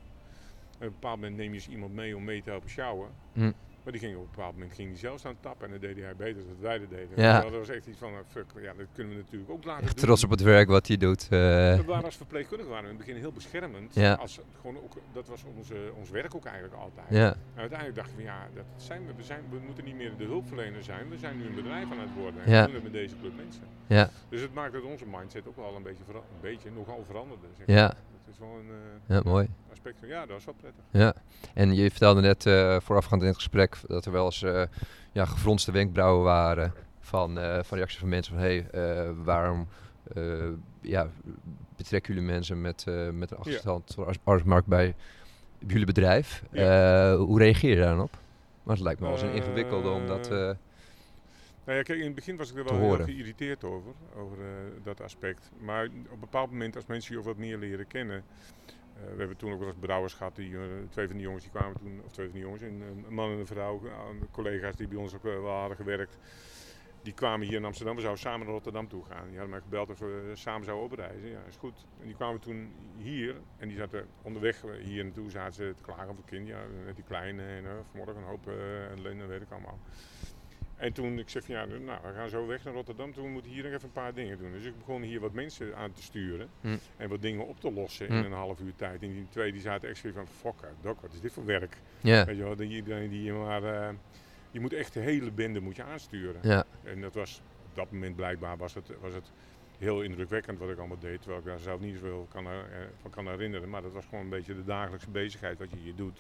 En 0.79 0.87
op 0.87 0.93
een 0.93 0.99
bepaald 0.99 1.15
moment 1.15 1.37
neem 1.37 1.49
je 1.49 1.55
eens 1.55 1.67
iemand 1.67 1.93
mee 1.93 2.15
om 2.15 2.23
mee 2.23 2.41
te 2.41 2.49
helpen 2.49 2.69
sjouwen. 2.69 3.09
Hm. 3.33 3.51
Maar 3.87 3.95
die 3.95 4.05
ging 4.05 4.17
op 4.17 4.23
een 4.23 4.29
bepaald 4.35 4.53
moment 4.53 4.73
ging 4.73 4.89
die 4.89 4.97
zelf 4.97 5.19
staan 5.19 5.35
tappen 5.39 5.65
en 5.65 5.71
dat 5.71 5.81
deed 5.81 5.97
hij 6.03 6.15
beter 6.15 6.35
dan 6.35 6.47
dat 6.47 6.59
wij 6.59 6.79
dat 6.79 6.89
deden. 6.89 7.09
Ja. 7.23 7.41
Dat 7.41 7.51
was 7.51 7.69
echt 7.69 7.87
iets 7.87 7.97
van, 7.97 8.11
eh, 8.13 8.17
fuck, 8.27 8.45
ja, 8.61 8.73
dat 8.77 8.85
kunnen 8.93 9.13
we 9.15 9.19
natuurlijk 9.19 9.51
ook 9.51 9.63
laten 9.63 9.83
Echt 9.83 9.95
doen. 9.95 10.05
trots 10.05 10.23
op 10.23 10.29
het 10.29 10.41
werk 10.41 10.67
wat 10.67 10.87
hij 10.87 10.97
doet. 10.97 11.21
eh. 11.23 11.29
We 11.29 11.83
waren 11.85 12.03
als 12.05 12.15
verpleegkundige 12.17 12.69
waren 12.69 12.83
we 12.85 12.89
in 12.91 12.95
het 12.97 13.05
begin 13.05 13.21
heel 13.21 13.31
beschermend. 13.31 13.93
Ja. 13.95 14.13
Als, 14.13 14.39
gewoon 14.61 14.77
ook, 14.77 14.93
dat 15.13 15.27
was 15.27 15.43
onze, 15.57 15.75
ons 15.95 16.09
werk 16.09 16.35
ook 16.35 16.45
eigenlijk 16.45 16.75
altijd. 16.75 17.05
ja. 17.09 17.27
En 17.53 17.59
uiteindelijk 17.59 17.97
dachten 17.97 18.17
we, 18.17 18.23
ja, 18.23 18.47
dat 18.55 18.65
zijn 18.77 19.05
we, 19.05 19.13
we, 19.17 19.23
zijn, 19.23 19.41
we 19.49 19.57
moeten 19.65 19.83
niet 19.85 19.95
meer 19.95 20.11
de 20.17 20.23
hulpverlener 20.25 20.83
zijn. 20.83 21.09
We 21.09 21.17
zijn 21.17 21.37
nu 21.37 21.45
een 21.45 21.55
bedrijf 21.55 21.91
aan 21.91 21.99
het 21.99 22.13
worden. 22.17 22.41
En 22.43 22.51
Ja. 22.51 22.59
we 22.59 22.65
doen 22.65 22.75
het 22.75 22.83
met 22.83 22.93
deze 22.93 23.15
club 23.19 23.35
mensen. 23.35 23.63
Ja. 23.87 24.09
Dus 24.29 24.41
het 24.41 24.53
maakt 24.53 24.73
dat 24.73 24.83
onze 24.83 25.05
mindset 25.11 25.47
ook 25.47 25.55
wel 25.55 25.75
een 25.75 25.83
beetje, 25.83 26.03
vera- 26.05 26.17
een 26.17 26.41
beetje 26.41 26.69
nogal 26.71 27.03
veranderde. 27.05 27.45
Zeg 27.57 27.67
Ja. 27.67 27.75
maar. 27.87 27.95
Is 28.39 28.45
wel 28.47 28.59
een 28.59 28.69
eh, 29.07 29.15
ja, 29.15 29.21
mooi. 29.29 29.47
aspect 29.71 29.97
ja, 30.01 30.25
dat 30.25 30.37
is 30.37 30.45
wel 30.45 30.53
prettig. 30.53 30.83
Ja, 30.91 31.13
en 31.53 31.75
je 31.75 31.89
vertelde 31.89 32.21
net 32.21 32.45
eh, 32.45 32.79
voorafgaand 32.79 33.21
in 33.21 33.27
het 33.27 33.35
gesprek 33.35 33.77
dat 33.87 34.05
er 34.05 34.11
wel 34.11 34.25
eens 34.25 34.43
eh, 34.43 34.63
ja, 35.11 35.25
gefronste 35.25 35.71
wenkbrauwen 35.71 36.23
waren 36.23 36.73
van, 36.99 37.33
van 37.63 37.77
reacties 37.77 37.99
van 37.99 38.09
mensen 38.09 38.33
van 38.33 38.43
hé, 38.43 38.65
hey, 38.71 39.13
waarom 39.13 39.67
ja, 40.81 41.07
betrekken 41.75 42.13
jullie 42.13 42.29
mensen 42.29 42.61
met, 42.61 42.85
met 43.11 43.31
een 43.31 43.37
achterstand 43.37 43.95
de 43.95 44.01
arbeidsmarkt 44.03 44.67
bij 44.67 44.95
jullie 45.67 45.85
bedrijf? 45.85 46.43
Hoe 47.17 47.39
reageer 47.39 47.69
je 47.69 47.75
daar 47.75 47.95
dan 47.95 48.03
op? 48.03 48.17
Maar 48.67 48.75
het 48.75 48.85
lijkt 48.85 48.99
me 48.99 49.05
wel 49.05 49.15
eens 49.15 49.25
een 49.25 49.33
ingewikkelde 49.33 49.89
om 49.89 50.07
dat... 50.07 50.31
Eh, 50.31 50.49
eh, 50.49 50.55
Nou 51.67 51.79
ja, 51.79 51.85
kijk, 51.85 51.99
in 51.99 52.05
het 52.05 52.15
begin 52.15 52.37
was 52.37 52.51
ik 52.51 52.57
er 52.57 52.63
wel 52.63 52.79
heel 52.79 53.03
geïrriteerd 53.03 53.63
over, 53.63 53.93
over 54.15 54.37
eh, 54.39 54.83
dat 54.83 55.01
aspect. 55.01 55.51
Maar 55.59 55.85
op 55.85 56.11
een 56.11 56.19
bepaald 56.19 56.51
moment, 56.51 56.75
als 56.75 56.85
mensen 56.85 57.13
je 57.13 57.19
ook 57.19 57.25
wat 57.25 57.37
meer 57.37 57.57
leren 57.57 57.87
kennen. 57.87 58.25
eh, 58.93 59.01
we 59.11 59.17
hebben 59.17 59.37
toen 59.37 59.51
ook 59.51 59.59
wel 59.59 59.67
eens 59.67 59.77
brouwers 59.79 60.13
gehad, 60.13 60.35
die, 60.35 60.57
eh, 60.57 60.63
twee 60.89 61.07
van 61.07 61.15
die 61.15 61.25
jongens 61.25 61.43
die 61.43 61.51
kwamen 61.51 61.77
toen, 61.77 62.01
of 62.03 62.11
twee 62.11 62.25
van 62.25 62.35
die 62.35 62.43
jongens, 62.43 62.61
een, 62.61 62.81
een 62.81 63.13
man 63.13 63.31
en 63.31 63.37
een 63.37 63.47
vrouw, 63.47 63.81
collega's 64.31 64.75
die 64.75 64.87
bij 64.87 64.97
ons 64.97 65.13
ook 65.15 65.23
wel 65.23 65.47
hadden 65.47 65.77
gewerkt. 65.77 66.17
Die 67.01 67.13
kwamen 67.13 67.47
hier 67.47 67.57
in 67.57 67.65
Amsterdam, 67.65 67.95
we 67.95 68.01
zouden 68.01 68.23
samen 68.23 68.39
naar 68.39 68.53
Rotterdam 68.53 68.87
toe 68.87 69.05
gaan. 69.05 69.23
Die 69.27 69.37
hadden 69.37 69.49
mij 69.49 69.61
gebeld 69.61 69.89
of 69.89 69.99
we 69.99 70.31
samen 70.33 70.65
zouden 70.65 70.85
opreizen. 70.85 71.29
Ja, 71.29 71.39
is 71.47 71.55
goed. 71.55 71.85
En 71.99 72.05
die 72.05 72.15
kwamen 72.15 72.39
toen 72.39 72.73
hier 72.97 73.35
en 73.57 73.67
die 73.67 73.77
zaten 73.77 74.07
onderweg 74.21 74.61
hier 74.81 75.03
naartoe, 75.03 75.29
zaten 75.31 75.53
ze 75.53 75.73
te 75.75 75.83
klagen 75.83 76.03
over 76.03 76.17
het 76.17 76.25
kind. 76.25 76.47
Ja, 76.47 76.59
met 76.85 76.95
die 76.95 77.03
kleine 77.03 77.43
en 77.43 77.85
vanmorgen 77.89 78.15
een 78.21 78.27
hoop 78.27 78.47
eh 78.47 78.91
ellende, 78.91 79.25
weet 79.25 79.41
ik 79.41 79.51
allemaal. 79.51 79.79
En 80.77 80.93
toen 80.93 81.19
ik 81.19 81.29
zeg 81.29 81.43
van 81.43 81.55
ja, 81.55 81.65
nou 81.65 81.99
we 82.03 82.13
gaan 82.15 82.29
zo 82.29 82.47
weg 82.47 82.63
naar 82.63 82.73
Rotterdam, 82.73 83.13
toen 83.13 83.31
moeten 83.31 83.49
we 83.51 83.55
hier 83.55 83.65
nog 83.65 83.73
even 83.73 83.85
een 83.85 83.91
paar 84.01 84.13
dingen 84.13 84.37
doen. 84.37 84.51
Dus 84.51 84.65
ik 84.65 84.77
begon 84.77 85.01
hier 85.01 85.19
wat 85.19 85.33
mensen 85.33 85.75
aan 85.75 85.91
te 85.91 86.01
sturen 86.03 86.47
Hm. 86.61 86.77
en 86.97 87.09
wat 87.09 87.21
dingen 87.21 87.47
op 87.47 87.59
te 87.59 87.71
lossen 87.71 88.07
Hm. 88.07 88.13
in 88.13 88.23
een 88.23 88.31
half 88.31 88.59
uur 88.59 88.75
tijd. 88.75 89.01
En 89.01 89.11
die 89.13 89.25
twee 89.29 89.51
die 89.51 89.61
zaten 89.61 89.89
echt 89.89 89.97
zoiets 89.97 90.19
van, 90.19 90.27
fuck 90.27 90.67
dok, 90.81 91.01
wat 91.01 91.13
is 91.13 91.21
dit 91.21 91.33
voor 91.33 91.45
werk? 91.45 91.77
Weet 92.25 92.37
je 92.37 92.43
wel, 92.43 92.55
die, 92.55 92.69
iedereen 92.69 93.09
die 93.09 93.23
je 93.23 93.33
maar, 93.33 93.63
eh, 93.63 93.89
je 94.51 94.59
moet 94.59 94.73
echt 94.73 94.93
de 94.93 94.99
hele 94.99 95.31
bende 95.31 95.59
moet 95.59 95.75
je 95.75 95.83
aansturen. 95.83 96.39
En 96.83 97.01
dat 97.01 97.13
was, 97.13 97.41
op 97.69 97.75
dat 97.75 97.91
moment 97.91 98.15
blijkbaar 98.15 98.57
was 98.57 98.73
het, 98.73 98.91
was 99.01 99.13
het 99.13 99.31
heel 99.77 100.01
indrukwekkend 100.01 100.59
wat 100.59 100.69
ik 100.69 100.77
allemaal 100.77 100.99
deed. 100.99 101.17
Terwijl 101.21 101.39
ik 101.41 101.45
daar 101.47 101.59
zelf 101.59 101.79
niet 101.79 101.93
zoveel 101.95 102.27
kan, 102.31 102.45
eh, 102.45 102.51
van 103.01 103.11
kan 103.11 103.27
herinneren. 103.27 103.69
Maar 103.69 103.81
dat 103.81 103.93
was 103.93 104.05
gewoon 104.05 104.23
een 104.23 104.29
beetje 104.29 104.55
de 104.55 104.63
dagelijkse 104.65 105.09
bezigheid 105.09 105.59
wat 105.59 105.69
je 105.71 105.77
hier 105.77 105.95
doet. 105.95 106.19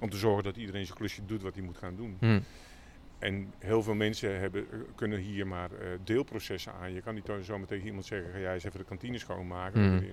Om 0.00 0.10
te 0.10 0.16
zorgen 0.16 0.44
dat 0.44 0.56
iedereen 0.56 0.84
zijn 0.86 0.98
klusje 0.98 1.26
doet 1.26 1.42
wat 1.42 1.54
hij 1.54 1.62
moet 1.64 1.78
gaan 1.78 1.96
doen. 1.96 2.16
Hm. 2.20 2.40
En 3.20 3.52
heel 3.58 3.82
veel 3.82 3.94
mensen 3.94 4.40
hebben, 4.40 4.66
eh, 4.72 4.78
kunnen 4.94 5.18
hier 5.18 5.46
maar 5.46 5.70
eh, 5.72 5.86
deelprocessen 6.04 6.72
aan. 6.80 6.92
Je 6.92 7.00
kan 7.00 7.14
niet 7.14 7.30
zomaar 7.42 7.66
tegen 7.66 7.86
iemand 7.86 8.04
zeggen, 8.06 8.32
ga 8.32 8.38
jij 8.38 8.54
eens 8.54 8.64
even 8.64 8.78
de 8.78 8.84
kantine 8.84 9.18
schoonmaken. 9.18 9.80
Mm. 9.92 9.98
Eh, 9.98 10.04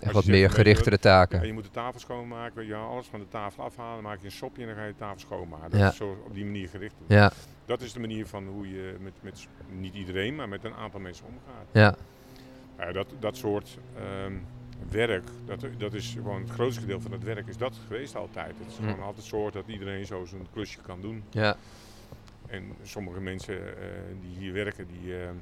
Echt 0.00 0.12
wat 0.12 0.24
meer 0.26 0.50
gerichtere 0.50 0.90
ja, 0.90 0.96
taken. 1.00 1.46
je 1.46 1.52
moet 1.52 1.64
de 1.64 1.70
tafel 1.70 2.00
schoonmaken, 2.00 2.66
je, 2.66 2.74
alles 2.74 3.06
van 3.06 3.20
de 3.20 3.28
tafel 3.28 3.64
afhalen, 3.64 4.02
maak 4.02 4.18
je 4.18 4.24
een 4.24 4.30
sopje 4.32 4.62
en 4.62 4.68
dan 4.68 4.76
ga 4.76 4.84
je 4.84 4.92
de 4.92 4.98
tafel 4.98 5.18
schoonmaken. 5.20 5.70
Dat 5.70 5.80
Ja. 5.80 5.88
is 5.88 5.96
zo 5.96 6.22
op 6.26 6.34
die 6.34 6.44
manier 6.44 6.68
gericht. 6.68 6.94
Ja, 7.06 7.32
Dat 7.64 7.80
is 7.80 7.92
de 7.92 8.00
manier 8.00 8.26
van 8.26 8.46
hoe 8.46 8.70
je 8.70 8.96
met, 9.00 9.12
met 9.20 9.46
niet 9.78 9.94
iedereen, 9.94 10.34
maar 10.34 10.48
met 10.48 10.64
een 10.64 10.74
aantal 10.74 11.00
mensen 11.00 11.26
omgaat. 11.26 11.66
ja, 11.72 11.94
Ja, 12.78 12.92
dat, 12.92 13.06
dat 13.18 13.36
soort 13.36 13.78
ehm, 13.96 14.32
werk, 14.88 15.24
dat, 15.46 15.64
dat 15.78 15.94
is 15.94 16.10
gewoon 16.12 16.40
het 16.40 16.50
grootste 16.50 16.80
gedeelte 16.80 17.02
van 17.02 17.12
het 17.12 17.22
werk 17.22 17.46
is 17.46 17.56
dat 17.56 17.76
geweest 17.86 18.16
altijd. 18.16 18.54
Het 18.58 18.68
is 18.68 18.76
Hm. 18.76 18.82
gewoon 18.82 19.02
altijd 19.04 19.26
zorgen 19.26 19.52
dat 19.52 19.68
iedereen 19.68 20.06
zo 20.06 20.24
zijn 20.24 20.46
klusje 20.52 20.78
kan 20.80 21.00
doen. 21.00 21.22
ja, 21.30 21.56
En 22.46 22.64
sommige 22.82 23.20
mensen 23.20 23.76
eh, 23.78 23.88
die 24.20 24.38
hier 24.38 24.52
werken, 24.52 24.86
die, 24.86 25.12
eh, 25.14 25.28
eh, 25.28 25.32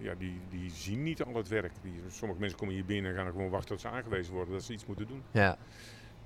ja, 0.00 0.14
die, 0.18 0.40
die 0.50 0.70
zien 0.70 1.02
niet 1.02 1.22
al 1.22 1.34
het 1.34 1.48
werk. 1.48 1.72
Die, 1.82 1.92
sommige 2.10 2.40
mensen 2.40 2.58
komen 2.58 2.74
hier 2.74 2.84
binnen 2.84 3.10
en 3.10 3.16
gaan 3.16 3.30
gewoon 3.30 3.50
wachten 3.50 3.68
tot 3.68 3.80
ze 3.80 3.88
aangewezen 3.88 4.32
worden 4.34 4.54
dat 4.54 4.62
ze 4.62 4.72
iets 4.72 4.86
moeten 4.86 5.06
doen. 5.06 5.22
ja. 5.30 5.56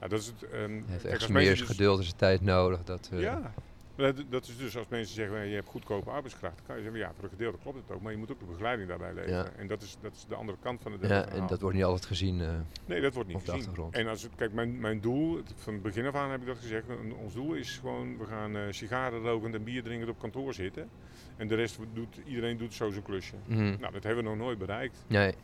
Ja, 0.00 0.09
dat 0.11 0.20
is 0.20 0.27
het, 0.27 0.42
ehm, 0.42 0.72
hebt 0.72 0.87
kijk, 1.03 1.05
echt 1.05 1.22
als 1.22 1.31
meer 1.31 1.50
dus- 1.57 1.61
geduld 1.61 2.07
en 2.07 2.16
tijd 2.16 2.40
nodig. 2.40 2.85
Dat, 2.85 3.11
Ja, 3.12 3.55
dat, 3.97 4.23
dat 4.29 4.47
is 4.49 4.57
dus 4.57 4.77
als 4.77 4.89
mensen 4.89 5.15
zeggen, 5.15 5.47
je 5.47 5.55
hebt 5.55 5.69
goedkope 5.69 6.11
arbeidskracht, 6.11 6.57
dan 6.57 6.67
kan 6.67 6.77
je 6.77 6.83
zeggen, 6.83 7.01
ja, 7.01 7.13
voor 7.15 7.25
een 7.25 7.31
gedeelte 7.31 7.59
klopt 7.63 7.77
het 7.77 7.97
ook, 7.97 8.03
maar 8.03 8.13
je 8.13 8.19
moet 8.19 8.31
ook 8.33 8.39
de 8.39 8.45
begeleiding 8.45 8.89
daarbij 8.89 9.15
leveren. 9.15 9.37
Ja. 9.45 9.51
En 9.57 9.67
dat 9.67 9.83
is, 9.83 9.97
dat 10.01 10.13
is 10.15 10.25
de 10.29 10.35
andere 10.35 10.59
kant 10.63 10.83
van 10.83 10.93
het 10.93 11.01
ja, 11.09 11.25
en 11.29 11.47
dat 11.47 11.61
wordt 11.61 11.77
niet 11.77 11.85
altijd 11.85 12.07
gezien. 12.07 12.41
eh, 12.41 12.49
Nee, 12.87 13.01
dat 13.01 13.15
wordt 13.15 13.29
niet 13.29 13.51
gezien. 13.51 13.75
En 13.91 14.07
als 14.07 14.23
het, 14.23 14.33
kijk, 14.37 14.53
mijn, 14.53 14.81
mijn 14.81 15.01
doel, 15.01 15.37
het- 15.37 15.53
van 15.57 15.73
het 15.73 15.83
begin 15.83 16.07
af 16.07 16.15
aan 16.15 16.31
heb 16.31 16.41
ik 16.41 16.47
dat 16.47 16.59
gezegd, 16.59 16.85
ons 17.23 17.35
doel 17.35 17.53
is 17.55 17.79
gewoon, 17.79 18.19
we 18.19 18.25
gaan 18.25 18.57
eh 18.57 18.63
sigaren 18.71 19.21
rokend 19.23 19.55
en 19.55 19.65
bier 19.65 19.83
drinkend 19.83 20.11
op 20.11 20.19
kantoor 20.19 20.55
zitten. 20.55 20.89
En 21.37 21.49
de 21.49 21.55
rest 21.55 21.79
doet, 21.93 22.21
iedereen 22.27 22.57
doet 22.57 22.75
zo 22.75 22.91
zijn 22.91 23.03
klusje. 23.05 23.35
mhm. 23.47 23.77
Nou, 23.81 23.93
dat 23.93 24.03
hebben 24.03 24.25
we 24.25 24.31
nog 24.31 24.39
nooit 24.39 24.59
bereikt. 24.59 25.05
Nee, 25.07 25.35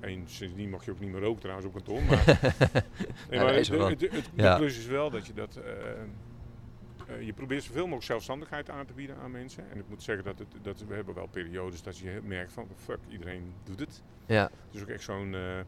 En 0.00 0.22
sindsdien 0.26 0.70
mag 0.70 0.84
je 0.84 0.90
ook 0.90 1.00
niet 1.00 1.10
meer 1.10 1.20
roken 1.20 1.40
trouwens 1.40 1.66
op 1.66 1.72
kantoor. 1.74 2.02
Maar, 2.02 2.24
nee, 3.30 3.38
Ja, 3.38 3.44
maar 3.44 3.54
het, 3.54 3.68
het, 3.68 4.00
het- 4.12 4.30
Ja. 4.34 4.52
de 4.52 4.58
klus 4.60 4.78
is 4.78 4.86
wel 4.86 5.10
dat 5.10 5.26
je 5.26 5.32
dat... 5.32 5.56
eh, 5.56 5.62
je 7.20 7.32
probeert 7.32 7.62
zoveel 7.62 7.82
mogelijk 7.82 8.04
zelfstandigheid 8.06 8.70
aan 8.70 8.86
te 8.86 8.92
bieden 8.92 9.16
aan 9.16 9.30
mensen. 9.30 9.70
En 9.70 9.78
ik 9.78 9.84
moet 9.88 10.02
zeggen 10.02 10.24
dat, 10.24 10.38
het, 10.38 10.48
dat 10.62 10.84
we 10.88 10.94
hebben 10.94 11.14
wel 11.14 11.26
periodes 11.26 11.82
dat 11.82 11.98
je 11.98 12.20
merkt 12.24 12.52
van 12.52 12.68
fuck, 12.76 12.98
iedereen 13.08 13.52
doet 13.64 13.80
het. 13.80 14.02
ja, 14.26 14.42
Het 14.42 14.74
is 14.74 14.82
ook 14.82 14.88
echt 14.88 15.02
zo'n. 15.04 15.34
eh, 15.34 15.58
eh, 15.60 15.64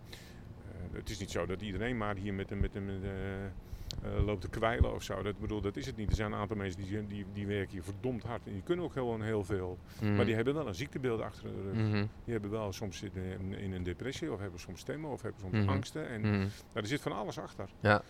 het 0.92 1.11
is 1.11 1.18
niet 1.18 1.30
zo 1.30 1.46
dat 1.46 1.61
iedereen 1.62 1.96
maar 1.96 2.16
hier 2.16 2.35
met 2.35 2.50
een, 2.50 2.61
met 2.61 2.74
een, 2.74 2.88
eh, 3.02 3.44
eh, 3.44 4.24
loopt 4.24 4.40
te 4.40 4.48
kwijlen 4.48 4.94
of 4.94 5.02
zo. 5.02 5.22
Dat, 5.22 5.38
bedoel, 5.38 5.61
dat 5.61 5.76
is 5.76 5.87
het 5.87 5.96
niet. 5.96 6.09
Er 6.11 6.16
zijn 6.16 6.33
een 6.33 6.38
aantal 6.38 6.57
mensen 6.57 6.83
die, 6.85 7.07
die, 7.07 7.24
die 7.33 7.46
werken 7.46 7.70
hier 7.70 7.83
verdomd 7.83 8.22
hard. 8.22 8.46
En 8.46 8.52
die 8.52 8.62
kunnen 8.62 8.85
ook 8.85 8.92
gewoon 8.92 9.22
heel 9.22 9.44
veel. 9.44 9.78
Mhm. 10.00 10.14
Maar 10.16 10.24
die 10.24 10.35
hebben 10.35 10.54
wel 10.54 10.66
een 10.68 10.74
ziektebeeld 10.74 11.20
achter 11.20 11.42
de 11.52 11.62
rug. 11.62 11.74
Mhm. 11.74 11.92
Die 12.24 12.33
hebben 12.33 12.50
wel 12.50 12.72
soms 12.72 12.98
zitten 12.98 13.22
in, 13.22 13.59
in 13.59 13.72
een 13.72 13.83
depressie 13.83 14.33
of 14.33 14.38
hebben 14.40 14.61
soms 14.61 14.80
stemmen 14.80 15.11
of 15.11 15.22
hebben 15.22 15.40
soms 15.40 15.54
Mhm. 15.57 15.68
angsten. 15.68 16.09
En 16.09 16.20
nou, 16.20 16.48
er 16.72 16.87
zit 16.87 17.00
van 17.00 17.12
alles 17.12 17.38
achter. 17.38 17.68
Ja. 17.80 18.02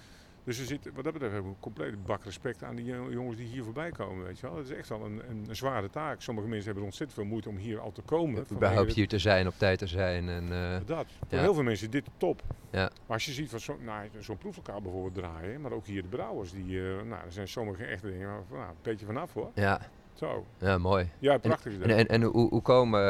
Dus 0.45 0.59
er 0.59 0.65
zit, 0.67 0.85
wat 0.95 1.05
dat 1.05 1.13
betreft 1.13 1.33
hebben 1.33 1.51
we 1.51 1.57
een 1.57 1.63
complete 1.63 1.97
bak 1.97 2.25
respect 2.25 2.63
aan 2.63 2.75
die 2.77 2.85
jo- 2.85 3.11
jongens 3.11 3.37
die 3.37 3.47
hier 3.47 3.65
voorbij 3.65 3.91
komen. 3.91 4.25
Weet 4.25 4.39
je 4.39 4.47
wel. 4.47 4.57
Het 4.57 4.71
is 4.71 4.77
echt 4.77 4.89
wel 4.89 5.05
een, 5.05 5.23
een, 5.31 5.45
een 5.49 5.57
zware 5.57 5.91
taak. 5.91 6.21
Sommige 6.21 6.47
mensen 6.49 6.67
hebben 6.67 6.85
ontzettend 6.85 7.19
veel 7.19 7.29
moeite 7.29 7.49
om 7.49 7.57
hier 7.57 7.81
al 7.81 7.93
te 7.93 8.03
komen. 8.03 8.45
Überhaupt 8.53 8.93
hier 8.93 9.09
te 9.09 9.19
zijn, 9.19 9.47
op 9.47 9.55
tijd 9.59 9.79
te 9.79 9.87
zijn. 9.87 10.29
En, 10.29 10.53
eh, 10.53 10.77
dat. 10.87 11.07
Voor 11.19 11.27
Ja. 11.39 11.41
heel 11.41 11.55
veel 11.55 11.63
mensen 11.63 11.91
dit 11.91 12.05
top. 12.17 12.43
Ja. 12.71 12.81
Maar 12.81 12.91
als 13.17 13.25
je 13.25 13.33
ziet 13.33 13.51
van 13.51 13.61
zo, 13.61 13.77
nou, 13.81 14.09
zo'n 14.21 14.39
proeflokaal 14.39 14.81
bijvoorbeeld 14.81 15.15
draaien, 15.15 15.61
maar 15.61 15.73
ook 15.73 15.87
hier 15.87 16.03
de 16.03 16.09
brouwers, 16.09 16.53
die, 16.53 16.79
eh, 16.81 16.87
nou, 17.03 17.25
er 17.25 17.33
zijn 17.33 17.49
sommige 17.49 17.85
echte 17.85 18.11
dingen, 18.11 18.29
maar, 18.29 18.43
nou, 18.59 18.69
een 18.71 18.75
beetje 18.83 19.07
vanaf 19.07 19.33
hoor. 19.33 19.51
ja, 19.55 19.81
Zo. 20.15 20.47
ja, 20.59 20.79
mooi. 20.79 21.09
Ja, 21.19 21.39
prachtig 21.39 21.79
dat. 21.79 21.89
En, 21.89 21.97
en, 21.97 22.07
en 22.07 22.23
hoe, 22.23 22.49
hoe 22.49 22.63
komen 22.63 23.01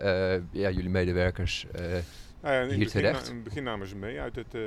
eh, 0.00 0.40
ja, 0.50 0.70
jullie 0.70 0.90
medewerkers? 0.90 1.66
Nou 2.44 2.56
ja, 2.56 2.62
in, 2.62 2.68
hier 2.68 2.78
het 2.78 2.84
begin, 2.92 3.00
terecht? 3.02 3.28
in 3.28 3.34
het 3.34 3.44
begin 3.44 3.62
namen 3.62 3.86
ze 3.86 3.96
mee 3.96 4.20
uit 4.20 4.36
het, 4.36 4.54
eh, 4.54 4.60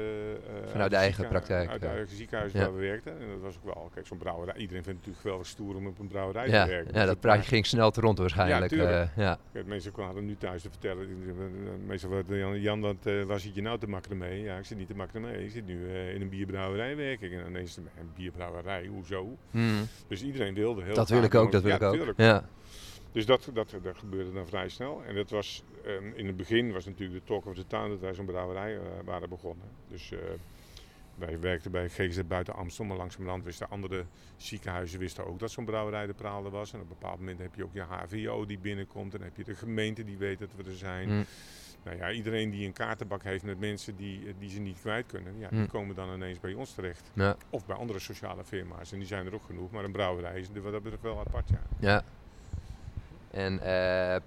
eh, 0.73 0.81
uit 0.81 0.89
de 0.89 0.95
eigen 0.95 1.27
praktijk, 1.27 1.69
Uit 1.69 1.81
ja. 1.81 1.87
het 1.87 1.97
eigen 1.97 2.15
ziekenhuis 2.15 2.51
Ja. 2.51 2.59
waar 2.59 2.73
we 2.75 2.79
werkten. 2.81 3.11
En 3.11 3.27
dat 3.29 3.39
was 3.41 3.55
ook 3.55 3.73
wel, 3.73 3.89
kijk, 3.93 4.07
zo'n 4.07 4.17
brouwerij. 4.17 4.55
Iedereen 4.55 4.83
vindt 4.83 4.87
het 4.87 4.95
natuurlijk 4.97 5.21
geweldig 5.21 5.47
stoer 5.47 5.75
om 5.75 5.87
op 5.87 5.99
een 5.99 6.07
brouwerij 6.07 6.49
ja, 6.49 6.63
te 6.63 6.69
werken. 6.69 6.93
ja, 6.93 6.99
Dus 6.99 7.07
dat 7.09 7.19
praatje 7.19 7.49
ging 7.49 7.65
snel 7.65 7.91
te 7.91 8.01
rond 8.01 8.17
waarschijnlijk. 8.17 8.67
tuurlijk. 8.71 8.91
eh, 8.91 9.23
ja. 9.23 9.37
Kijk, 9.53 9.65
mensen 9.65 9.91
kwamen 9.91 10.25
nu 10.25 10.35
thuis 10.37 10.61
te 10.61 10.69
vertellen. 10.69 11.07
Meestal 11.85 12.09
wat 12.09 12.23
Jan, 12.27 12.61
Jan 12.61 12.97
eh, 13.03 13.23
waar 13.23 13.39
zit 13.39 13.55
je 13.55 13.61
nou 13.61 13.79
te 13.79 13.87
makkeren 13.87 14.17
mee? 14.17 14.41
Ja, 14.41 14.57
ik 14.57 14.65
zit 14.65 14.77
niet 14.77 14.87
te 14.87 14.95
makkeren 14.95 15.21
mee. 15.21 15.43
Ik 15.45 15.51
zit 15.51 15.65
nu 15.65 15.89
in 15.89 16.21
een 16.21 16.29
bierbrouwerij 16.29 16.95
werk 16.95 17.21
ik. 17.21 17.31
En 17.31 17.47
ineens, 17.47 17.77
een 17.77 17.87
bierbrouwerij, 18.15 18.85
hoezo? 18.85 19.37
Mhm. 19.51 19.65
Dus 20.07 20.23
iedereen 20.23 20.53
wilde 20.53 20.83
heel 20.83 20.93
Dat 20.95 21.09
wil 21.09 21.23
ik 21.23 21.35
ook, 21.35 21.51
dat 21.51 21.61
wil 21.61 21.71
ja, 21.71 21.77
ik 21.77 21.83
ook. 21.83 22.13
Ja. 22.17 22.43
Dus 23.17 23.25
dat, 23.25 23.49
dat, 23.53 23.75
dat 23.82 23.97
gebeurde 23.97 24.32
dan 24.32 24.47
vrij 24.47 24.69
snel. 24.69 25.03
En 25.06 25.15
dat 25.15 25.30
was, 25.30 25.63
ehm, 25.86 26.12
in 26.15 26.27
het 26.27 26.38
begin 26.38 26.71
was 26.71 26.86
natuurlijk 26.86 27.19
de 27.19 27.25
talk 27.25 27.45
of 27.45 27.56
the 27.56 27.67
town 27.67 27.89
dat 27.89 27.99
wij 27.99 28.13
zo'n 28.13 28.25
brouwerij 28.25 28.75
eh, 28.75 28.82
waren 29.06 29.30
begonnen. 29.30 29.65
Dus 29.88 30.12
eh, 30.12 30.19
wij 31.15 31.39
werkten 31.39 31.71
bij 31.71 31.89
GGZ 31.89 32.21
buiten 32.27 32.53
Amstel, 32.53 32.86
maar 32.86 32.97
langzamerhand 32.97 33.43
wisten 33.43 33.69
andere 33.69 34.06
ziekenhuizen 34.36 34.99
wisten 34.99 35.25
ook 35.25 35.39
dat 35.39 35.51
zo'n 35.51 35.65
brouwerij 35.65 36.06
de 36.06 36.13
praalde 36.13 36.49
was. 36.49 36.73
En 36.73 36.80
op 36.80 36.89
een 36.89 36.95
bepaald 36.99 37.19
moment 37.19 37.39
heb 37.39 37.56
je 37.56 37.63
ook 37.63 37.73
je 37.73 37.82
HVO 37.82 38.45
die 38.45 38.60
binnenkomt 38.60 39.13
en 39.13 39.21
heb 39.21 39.38
je 39.38 39.43
de 39.43 39.56
gemeente 39.56 40.03
die 40.03 40.17
weet 40.17 40.39
dat 40.39 40.49
we 40.56 40.63
er 40.63 40.77
zijn. 40.77 41.08
Mhm. 41.08 41.23
Nou 41.84 41.97
ja, 41.97 42.12
iedereen 42.12 42.49
die 42.49 42.65
een 42.65 42.73
kaartenbak 42.73 43.23
heeft 43.23 43.43
met 43.43 43.60
mensen 43.60 43.95
die, 43.95 44.27
eh, 44.27 44.34
die 44.39 44.49
ze 44.49 44.60
niet 44.60 44.80
kwijt 44.80 45.06
kunnen, 45.06 45.39
ja, 45.39 45.49
die 45.49 45.58
Hmm. 45.58 45.67
komen 45.67 45.95
dan 45.95 46.13
ineens 46.13 46.39
bij 46.39 46.53
ons 46.53 46.73
terecht. 46.73 47.12
Ja. 47.13 47.38
Of 47.49 47.65
bij 47.65 47.75
andere 47.75 47.99
sociale 47.99 48.43
firma's. 48.43 48.91
En 48.91 48.97
die 48.97 49.08
zijn 49.08 49.25
er 49.25 49.34
ook 49.34 49.45
genoeg, 49.45 49.71
maar 49.71 49.84
een 49.84 49.91
brouwerij 49.91 50.39
is 50.39 50.47
wat 50.62 50.71
dat 50.71 50.84
betreft 50.84 51.03
wel 51.03 51.19
apart, 51.19 51.49
ja. 51.49 51.62
Ja. 51.80 52.03
En 53.38 53.60
eh, 53.60 54.19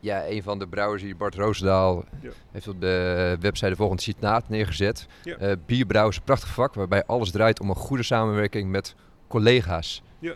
ja, 0.00 0.26
een 0.28 0.42
van 0.42 0.58
de 0.58 0.66
brouwers 0.68 1.02
hier, 1.02 1.16
Bart 1.16 1.34
Roosendaal, 1.34 2.04
Ja. 2.20 2.30
heeft 2.50 2.68
op 2.68 2.80
de 2.80 3.36
website 3.40 3.70
de 3.70 3.76
volgende 3.76 4.02
citaat 4.02 4.48
neergezet. 4.48 5.06
Ja. 5.22 5.36
Eh, 5.36 5.52
is 6.10 6.16
een 6.16 6.22
prachtig 6.22 6.48
vak 6.48 6.74
waarbij 6.74 7.04
alles 7.04 7.30
draait 7.30 7.60
om 7.60 7.68
een 7.70 7.76
goede 7.76 8.02
samenwerking 8.02 8.70
met 8.70 8.94
collega's. 9.28 10.02
Ja. 10.18 10.34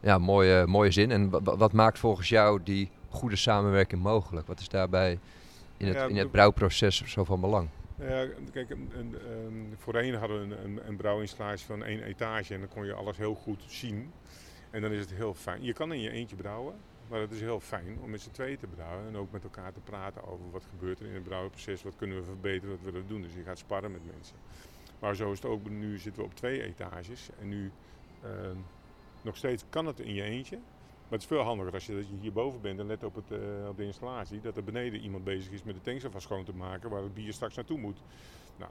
Ja, 0.00 0.18
mooie, 0.18 0.66
mooie 0.66 0.90
zin. 0.90 1.10
En 1.10 1.30
wa- 1.30 1.42
wa- 1.42 1.56
wat 1.56 1.72
maakt 1.72 1.98
volgens 1.98 2.28
jou 2.28 2.60
die 2.62 2.90
goede 3.08 3.36
samenwerking 3.36 4.02
mogelijk? 4.02 4.46
Wat 4.46 4.60
is 4.60 4.68
daarbij 4.68 5.18
in 5.76 5.86
het, 5.86 5.96
Ja, 5.96 6.04
in 6.06 6.16
het 6.16 6.30
brouwproces 6.30 7.02
zo 7.04 7.24
van 7.24 7.40
belang? 7.40 7.68
Ja, 8.00 8.26
kijk, 8.52 8.70
een, 8.70 8.90
een, 8.98 9.16
voorheen 9.78 10.14
hadden 10.14 10.48
we 10.48 10.54
een, 10.54 10.64
een, 10.64 10.80
een 10.88 10.96
brouwinstallatie 10.96 11.66
van 11.66 11.84
één 11.84 12.02
etage 12.02 12.54
en 12.54 12.60
dan 12.60 12.68
kon 12.68 12.84
je 12.86 12.92
alles 12.92 13.16
heel 13.16 13.34
goed 13.34 13.64
zien. 13.66 14.12
En 14.70 14.80
dan 14.82 14.90
is 14.92 15.00
het 15.00 15.12
heel 15.12 15.34
fijn. 15.34 15.62
Je 15.62 15.72
kan 15.72 15.92
in 15.92 16.00
je 16.00 16.10
eentje 16.10 16.36
brouwen, 16.36 16.74
maar 17.08 17.20
het 17.20 17.32
is 17.32 17.40
heel 17.40 17.60
fijn 17.60 17.98
om 18.02 18.10
met 18.10 18.20
z'n 18.20 18.30
tweeën 18.30 18.58
te 18.58 18.66
brouwen. 18.66 19.06
En 19.06 19.16
ook 19.16 19.32
met 19.32 19.42
elkaar 19.42 19.72
te 19.72 19.80
praten 19.80 20.28
over 20.28 20.50
wat 20.50 20.64
gebeurt 20.70 21.00
er 21.00 21.06
in 21.06 21.14
het 21.14 21.22
brouwproces, 21.22 21.82
wat 21.82 21.96
kunnen 21.96 22.16
we 22.16 22.24
verbeteren, 22.24 22.70
wat 22.74 22.84
willen 22.84 23.02
we 23.02 23.08
doen. 23.08 23.22
Dus 23.22 23.34
je 23.34 23.42
gaat 23.42 23.58
sparren 23.58 23.92
met 23.92 24.06
mensen. 24.12 24.36
Maar 24.98 25.14
zo 25.16 25.32
is 25.32 25.42
het 25.42 25.50
ook, 25.50 25.68
nu 25.70 25.98
zitten 25.98 26.22
we 26.22 26.28
op 26.28 26.34
twee 26.34 26.62
etages 26.62 27.28
en 27.40 27.48
nu 27.48 27.70
ehm, 28.22 28.56
nog 29.22 29.36
steeds 29.36 29.64
kan 29.70 29.86
het 29.86 30.00
in 30.00 30.14
je 30.14 30.22
eentje. 30.22 30.56
Maar 30.56 31.18
het 31.18 31.30
is 31.30 31.36
veel 31.36 31.42
handiger 31.42 31.72
als 31.72 31.86
je, 31.86 31.94
dat 31.94 32.08
je 32.08 32.16
hierboven 32.20 32.60
bent 32.60 32.78
en 32.78 32.86
let 32.86 33.04
op, 33.04 33.14
het, 33.14 33.30
eh, 33.30 33.68
op 33.68 33.76
de 33.76 33.84
installatie. 33.84 34.40
Dat 34.40 34.56
er 34.56 34.64
beneden 34.64 35.00
iemand 35.00 35.24
bezig 35.24 35.52
is 35.52 35.62
met 35.62 35.74
de 35.74 35.80
tanks 35.80 36.04
ervan 36.04 36.20
schoon 36.20 36.44
te 36.44 36.54
maken 36.54 36.90
waar 36.90 37.02
het 37.02 37.14
bier 37.14 37.32
straks 37.32 37.54
naartoe 37.54 37.78
moet. 37.78 37.98
Nou, 38.56 38.70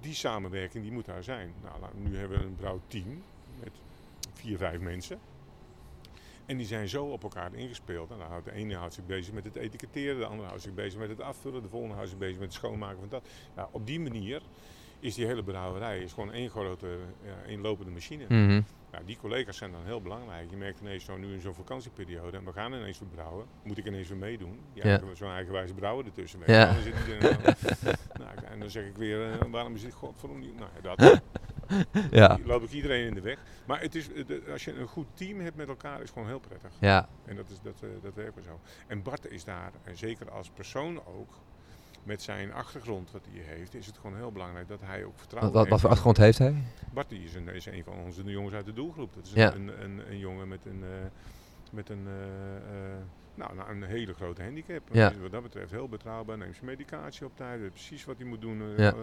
die 0.00 0.14
samenwerking 0.14 0.84
die 0.84 0.92
moet 0.92 1.04
daar 1.04 1.22
zijn. 1.22 1.52
Nou, 1.62 1.94
nu 1.94 2.16
hebben 2.16 2.38
we 2.38 2.44
een 2.44 2.56
brouwteam 2.56 3.22
met 3.60 3.72
vier, 4.32 4.56
vijf 4.56 4.80
mensen. 4.80 5.18
En 6.46 6.56
die 6.56 6.66
zijn 6.66 6.88
zo 6.88 7.04
op 7.04 7.22
elkaar 7.22 7.54
ingespeeld. 7.54 8.10
En 8.10 8.18
dan 8.18 8.26
houdt 8.28 8.44
de 8.44 8.52
ene 8.52 8.74
houdt 8.74 8.94
zich 8.94 9.06
bezig 9.06 9.32
met 9.34 9.44
het 9.44 9.56
etiketteren, 9.56 10.18
de 10.18 10.26
andere 10.26 10.48
houdt 10.48 10.62
zich 10.62 10.74
bezig 10.74 10.98
met 10.98 11.08
het 11.08 11.20
afvullen, 11.20 11.62
de 11.62 11.68
volgende 11.68 11.94
houdt 11.94 12.08
zich 12.10 12.18
bezig 12.18 12.34
met 12.38 12.44
het 12.44 12.54
schoonmaken 12.54 12.98
van 12.98 13.08
dat. 13.08 13.28
Nou, 13.54 13.68
op 13.72 13.86
die 13.86 14.00
manier 14.00 14.42
is 15.00 15.14
die 15.14 15.26
hele 15.26 15.42
brouwerij 15.42 15.98
is 16.00 16.12
gewoon 16.12 16.32
één 16.32 16.50
grote, 16.50 16.86
ja, 17.24 17.42
één 17.46 17.60
lopende 17.60 17.90
machine. 17.92 18.24
Mhm. 18.28 18.62
Nou, 18.92 19.04
die 19.04 19.16
collega's 19.16 19.56
zijn 19.56 19.72
dan 19.72 19.84
heel 19.84 20.00
belangrijk. 20.02 20.50
Je 20.50 20.56
merkt 20.56 20.80
ineens 20.80 21.04
zo 21.04 21.16
nu 21.16 21.32
in 21.34 21.40
zo'n 21.40 21.54
vakantieperiode 21.54 22.36
en 22.36 22.44
we 22.44 22.52
gaan 22.52 22.72
ineens 22.72 22.96
verbrouwen. 22.96 23.46
Moet 23.62 23.78
ik 23.78 23.86
ineens 23.86 24.08
weer 24.08 24.18
meedoen? 24.18 24.60
Ja, 24.72 24.88
Ja. 24.88 25.00
zo'n 25.14 25.30
eigenwijze 25.30 25.74
brouwer 25.74 26.04
ertussen. 26.04 26.40
Ja. 26.46 26.72
Dan 26.72 26.82
zit 26.82 26.94
nou, 28.22 28.30
en 28.50 28.60
dan 28.60 28.70
zeg 28.70 28.84
ik 28.86 28.96
weer, 28.96 29.32
eh, 29.32 29.38
waarom 29.50 29.74
is 29.74 29.82
dit 29.82 29.94
godverdomme 29.94 30.44
niet? 30.44 30.58
Nou 30.58 30.70
ja, 30.82 30.94
dat 30.94 31.20
Ja. 32.10 32.38
loop 32.44 32.62
ik 32.62 32.70
iedereen 32.70 33.06
in 33.06 33.14
de 33.14 33.20
weg. 33.20 33.38
Maar 33.66 33.80
het 33.80 33.94
is, 33.94 34.08
als 34.52 34.64
je 34.64 34.74
een 34.74 34.86
goed 34.86 35.06
team 35.14 35.40
hebt 35.40 35.56
met 35.56 35.68
elkaar, 35.68 35.94
is 35.94 36.00
het 36.00 36.10
gewoon 36.12 36.28
heel 36.28 36.38
prettig. 36.40 36.70
Ja. 36.78 37.08
En 37.24 37.36
dat, 37.36 37.50
is, 37.50 37.60
dat, 37.62 37.74
eh, 37.82 37.88
dat 38.02 38.14
werkt 38.14 38.44
zo. 38.44 38.60
En 38.86 39.02
Bart 39.02 39.30
is 39.30 39.44
daar, 39.44 39.70
en 39.84 39.96
zeker 39.96 40.30
als 40.30 40.50
persoon 40.50 40.96
ook, 41.06 41.30
met 42.02 42.22
zijn 42.22 42.52
achtergrond 42.52 43.10
wat 43.10 43.22
hij 43.30 43.42
heeft, 43.56 43.74
is 43.74 43.86
het 43.86 43.96
gewoon 43.98 44.16
heel 44.16 44.32
belangrijk 44.32 44.68
dat 44.68 44.80
hij 44.84 45.04
ook 45.04 45.18
vertrouwen 45.18 45.52
wat, 45.52 45.68
wat 45.68 45.80
voor 45.80 45.88
achtergrond 45.88 46.16
heeft 46.16 46.38
hij? 46.38 46.54
Bart 46.92 47.12
is 47.12 47.34
een, 47.34 47.48
is 47.48 47.66
een 47.66 47.84
van 47.84 47.94
onze 48.04 48.22
jongens 48.24 48.54
uit 48.54 48.64
de 48.66 48.72
doelgroep. 48.72 49.14
Dat 49.14 49.24
is 49.26 49.32
Ja. 49.32 49.54
een, 49.54 49.82
een, 49.84 50.10
een, 50.10 50.18
jongen 50.18 50.48
met 50.48 50.64
een, 50.64 50.82
eh, 50.82 50.88
met 51.72 51.88
een, 51.88 52.06
eh, 52.06 53.02
nou, 53.36 53.54
nou, 53.54 53.70
een 53.70 53.82
hele 53.82 54.14
grote 54.14 54.42
handicap. 54.42 54.82
Ja. 54.92 55.12
Wat 55.20 55.30
dat 55.30 55.42
betreft 55.42 55.70
heel 55.70 55.88
betrouwbaar, 55.88 56.38
neemt 56.38 56.54
zijn 56.54 56.66
medicatie 56.66 57.26
op 57.26 57.36
tijd, 57.36 57.60
weet 57.60 57.70
precies 57.72 58.04
wat 58.04 58.16
hij 58.18 58.26
moet 58.26 58.40
doen. 58.40 58.60
eh, 58.62 58.78
Ja. 58.78 58.94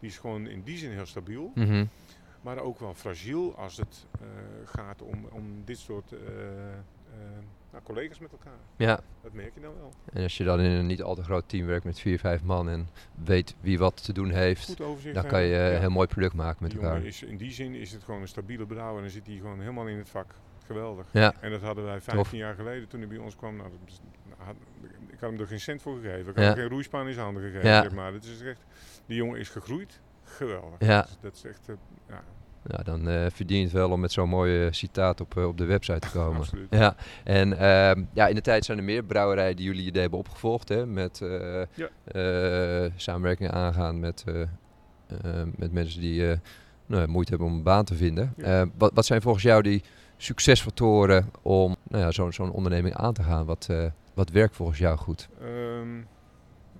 Die 0.00 0.08
is 0.10 0.18
gewoon 0.18 0.46
in 0.46 0.62
die 0.62 0.76
zin 0.78 0.90
heel 0.90 1.06
stabiel, 1.06 1.52
Mhm. 1.54 1.84
maar 2.40 2.58
ook 2.58 2.80
wel 2.80 2.94
fragiel 2.94 3.54
als 3.56 3.76
het 3.76 4.06
eh, 4.20 4.26
gaat 4.64 5.02
om, 5.02 5.26
om 5.30 5.62
dit 5.64 5.78
soort 5.78 6.12
eh, 6.12 6.18
nou, 7.70 7.82
collega's 7.84 8.18
met 8.18 8.32
elkaar. 8.32 8.58
Ja. 8.76 9.00
Dat 9.22 9.32
merk 9.32 9.54
je 9.54 9.60
dan 9.60 9.74
wel. 9.80 9.92
En 10.12 10.22
als 10.22 10.36
je 10.36 10.44
dan 10.44 10.60
in 10.60 10.70
een 10.70 10.86
niet 10.86 11.02
al 11.02 11.14
te 11.14 11.22
groot 11.22 11.48
team 11.48 11.66
werkt 11.66 11.84
met 11.84 12.00
vier, 12.00 12.18
vijf 12.18 12.42
man 12.42 12.68
en 12.68 12.88
weet 13.24 13.54
wie 13.60 13.78
wat 13.78 14.04
te 14.04 14.12
doen 14.12 14.30
heeft, 14.30 14.76
dan 15.14 15.26
kan 15.26 15.42
je 15.42 15.56
een 15.56 15.72
Ja. 15.72 15.78
heel 15.78 15.90
mooi 15.90 16.06
product 16.06 16.34
maken 16.34 16.58
met 16.60 16.70
Die 16.70 16.80
elkaar. 16.80 17.04
is, 17.04 17.22
in 17.22 17.36
die 17.36 17.52
zin 17.52 17.74
is 17.74 17.92
het 17.92 18.02
gewoon 18.04 18.20
een 18.20 18.28
stabiele 18.28 18.66
brouwer 18.66 18.96
en 18.96 19.02
dan 19.02 19.10
zit 19.10 19.26
hij 19.26 19.36
gewoon 19.36 19.60
helemaal 19.60 19.86
in 19.86 19.98
het 19.98 20.08
vak. 20.08 20.34
Geweldig. 20.68 21.06
Ja. 21.12 21.34
En 21.40 21.50
dat 21.50 21.60
hadden 21.60 21.84
wij 21.84 22.00
15 22.00 22.16
Tof. 22.16 22.32
jaar 22.32 22.54
geleden 22.54 22.88
toen 22.88 23.00
hij 23.00 23.08
bij 23.08 23.18
ons 23.18 23.36
kwam. 23.36 23.56
Nou, 23.56 23.68
dat 23.70 24.00
nou, 24.28 24.40
had- 24.44 24.54
ik 25.08 25.20
had 25.20 25.30
hem 25.30 25.40
er 25.40 25.46
geen 25.46 25.60
cent 25.60 25.82
voor 25.82 25.94
gegeven. 25.96 26.18
Ik 26.20 26.26
had 26.26 26.36
Ja. 26.36 26.42
hem 26.42 26.54
geen 26.54 26.68
roeispaan 26.68 27.06
in 27.06 27.12
zijn 27.12 27.24
handen 27.24 27.42
gegeven. 27.42 27.68
Ja. 27.68 27.82
Zeg 27.82 27.92
maar. 27.92 28.12
Het 28.12 28.24
is 28.24 28.42
echt, 28.42 28.60
die 29.06 29.16
jongen 29.16 29.38
is 29.38 29.48
gegroeid. 29.48 30.00
Geweldig. 30.24 30.78
Ja. 30.78 31.00
Dat, 31.00 31.08
is, 31.08 31.16
dat 31.20 31.34
is 31.34 31.44
echt, 31.44 31.60
eh, 31.68 31.74
ja, 32.08 32.22
Ja, 32.66 32.82
dan 32.82 33.08
eh 33.08 33.26
verdient 33.32 33.64
het 33.64 33.72
wel 33.72 33.90
om 33.90 34.00
met 34.00 34.12
zo'n 34.12 34.28
mooi 34.28 34.64
eh, 34.66 34.72
citaat 34.72 35.20
op, 35.20 35.36
eh, 35.36 35.46
op 35.46 35.58
de 35.58 35.64
website 35.64 35.98
te 35.98 36.10
komen. 36.10 36.38
absoluut. 36.38 36.66
Ja, 36.70 36.94
en 37.24 37.58
ehm, 37.58 38.04
ja, 38.12 38.26
in 38.26 38.34
de 38.34 38.40
tijd 38.40 38.64
zijn 38.64 38.78
er 38.78 38.84
meer 38.84 39.04
brouwerijen 39.04 39.56
die 39.56 39.66
jullie 39.66 39.86
idee 39.86 40.00
hebben 40.02 40.18
opgevolgd. 40.18 40.68
Hè, 40.68 40.86
met 40.86 41.18
Ja. 41.74 41.88
samenwerkingen 42.96 43.52
aangaan 43.52 44.00
met, 44.00 44.24
met 45.56 45.72
mensen 45.72 46.00
die 46.00 46.36
nou, 46.86 47.06
moeite 47.08 47.30
hebben 47.30 47.48
om 47.48 47.54
een 47.54 47.62
baan 47.62 47.84
te 47.84 47.94
vinden. 47.94 48.34
Ja. 48.36 48.66
Wat, 48.78 48.90
wat 48.94 49.06
zijn 49.06 49.22
volgens 49.22 49.44
jou 49.44 49.62
die 49.62 49.82
succesfactoren 50.18 51.30
om 51.42 51.76
nou 51.88 52.02
ja, 52.02 52.10
zo'n 52.10 52.32
zo'n 52.32 52.52
onderneming 52.52 52.94
aan 52.94 53.12
te 53.12 53.22
gaan? 53.22 53.44
Wat, 53.44 53.66
eh, 53.70 53.90
wat 54.14 54.30
werkt 54.30 54.56
volgens 54.56 54.78
jou 54.78 54.96
goed? 54.96 55.28
Ehm, 55.40 55.98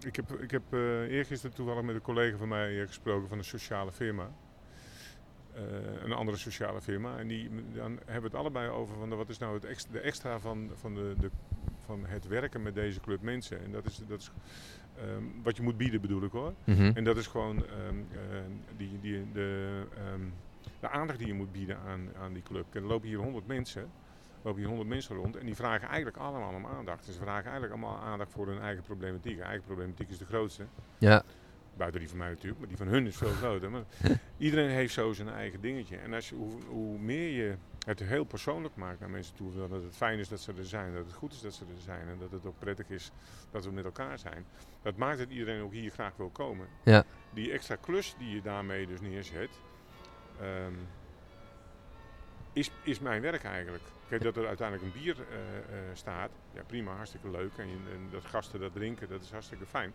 ik 0.00 0.16
heb, 0.16 0.32
ik 0.40 0.50
heb 0.50 0.62
eh 0.70 1.02
eergisteren 1.02 1.56
toevallig 1.56 1.82
met 1.82 1.94
een 1.94 2.00
collega 2.00 2.36
van 2.36 2.48
mij 2.48 2.80
eh, 2.80 2.86
gesproken 2.86 3.28
van 3.28 3.38
een 3.38 3.44
sociale 3.44 3.92
firma. 3.92 4.30
Een 6.04 6.12
andere 6.12 6.36
sociale 6.36 6.80
firma. 6.80 7.18
En 7.18 7.28
die, 7.28 7.50
dan 7.74 7.90
hebben 8.04 8.22
we 8.22 8.26
het 8.26 8.34
allebei 8.34 8.68
over 8.68 8.96
van 8.96 9.10
de, 9.10 9.16
wat 9.16 9.28
is 9.28 9.38
nou 9.38 9.54
het 9.54 9.64
extra, 9.64 9.92
de 9.92 10.00
extra 10.00 10.38
van, 10.38 10.70
van, 10.74 10.94
de, 10.94 11.14
de, 11.20 11.30
van 11.84 12.04
het 12.06 12.26
werken 12.26 12.62
met 12.62 12.74
deze 12.74 13.00
club 13.00 13.22
mensen. 13.22 13.64
En 13.64 13.72
dat 13.72 13.86
is, 13.86 14.00
dat 14.08 14.20
is 14.20 14.30
ehm, 14.96 15.22
wat 15.42 15.56
je 15.56 15.62
moet 15.62 15.76
bieden 15.76 16.00
bedoel 16.00 16.22
ik 16.22 16.32
hoor. 16.32 16.54
Mhm. 16.64 16.90
En 16.94 17.04
dat 17.04 17.16
is 17.16 17.26
gewoon 17.26 17.56
ehm, 17.66 17.96
die, 18.76 19.00
die, 19.00 19.32
de, 19.32 19.82
de 20.80 20.88
aandacht 20.88 21.18
die 21.18 21.26
je 21.26 21.34
moet 21.34 21.52
bieden 21.52 21.78
aan, 21.78 22.08
aan 22.20 22.32
die 22.32 22.42
club. 22.42 22.74
Er 22.74 22.82
lopen 22.82 23.08
hier 23.08 23.18
100 23.18 23.46
mensen. 23.46 23.90
Lopen 24.42 24.60
hier 24.60 24.68
100 24.68 24.88
mensen 24.88 25.16
rond 25.16 25.36
en 25.36 25.46
die 25.46 25.54
vragen 25.54 25.88
eigenlijk 25.88 26.16
allemaal 26.16 26.54
om 26.54 26.66
aandacht. 26.66 27.06
Dus 27.06 27.14
ze 27.14 27.20
vragen 27.20 27.50
eigenlijk 27.50 27.72
allemaal 27.72 28.00
aandacht 28.00 28.30
voor 28.30 28.46
hun 28.46 28.60
eigen 28.60 28.82
problematiek. 28.82 29.40
Eigen 29.40 29.64
problematiek 29.64 30.10
is 30.10 30.18
de 30.18 30.24
grootste. 30.24 30.66
Ja, 30.98 31.24
Buiten 31.78 32.00
die 32.00 32.08
van 32.08 32.18
mij 32.18 32.28
natuurlijk, 32.28 32.58
maar 32.58 32.68
die 32.68 32.76
van 32.76 32.86
hun 32.86 33.06
is 33.06 33.16
veel 33.16 33.32
groter. 33.32 33.70
Maar 33.70 33.84
iedereen 34.36 34.70
heeft 34.70 34.92
zo 34.92 35.12
zijn 35.12 35.28
eigen 35.28 35.60
dingetje. 35.60 35.96
En 35.96 36.14
als 36.14 36.28
je, 36.28 36.34
hoe, 36.34 36.52
hoe 36.68 36.98
meer 36.98 37.28
je 37.28 37.54
het 37.86 38.00
heel 38.00 38.24
persoonlijk 38.24 38.76
maakt 38.76 39.00
naar 39.00 39.10
mensen 39.10 39.34
toe, 39.34 39.54
dat 39.54 39.70
het 39.70 39.96
fijn 39.96 40.18
is 40.18 40.28
dat 40.28 40.40
ze 40.40 40.52
er 40.58 40.66
zijn, 40.66 40.94
dat 40.94 41.04
het 41.04 41.14
goed 41.14 41.32
is 41.32 41.40
dat 41.40 41.54
ze 41.54 41.64
er 41.64 41.82
zijn 41.82 42.08
en 42.08 42.18
dat 42.18 42.30
het 42.30 42.46
ook 42.46 42.58
prettig 42.58 42.88
is 42.88 43.10
dat 43.50 43.64
we 43.64 43.70
met 43.70 43.84
elkaar 43.84 44.18
zijn. 44.18 44.46
Dat 44.82 44.96
maakt 44.96 45.18
dat 45.18 45.28
iedereen 45.28 45.62
ook 45.62 45.72
hier 45.72 45.90
graag 45.90 46.16
wil 46.16 46.28
komen. 46.28 46.66
Ja. 46.82 47.04
Die 47.32 47.52
extra 47.52 47.76
klus 47.76 48.14
die 48.18 48.34
je 48.34 48.42
daarmee 48.42 48.86
dus 48.86 49.00
neerzet, 49.00 49.50
ehm, 50.40 50.74
is, 52.52 52.70
is 52.82 52.98
mijn 52.98 53.22
werk 53.22 53.44
eigenlijk. 53.44 53.82
Kijk, 54.08 54.22
dat 54.22 54.36
er 54.36 54.46
uiteindelijk 54.46 54.94
een 54.94 55.02
bier 55.02 55.16
eh, 55.30 55.58
eh, 55.58 55.84
staat, 55.92 56.30
ja 56.52 56.62
prima, 56.66 56.92
hartstikke 56.92 57.30
leuk. 57.30 57.52
En, 57.56 57.68
en 57.68 58.08
dat 58.10 58.24
gasten 58.24 58.60
dat 58.60 58.72
drinken, 58.72 59.08
dat 59.08 59.22
is 59.22 59.30
hartstikke 59.30 59.66
fijn. 59.66 59.92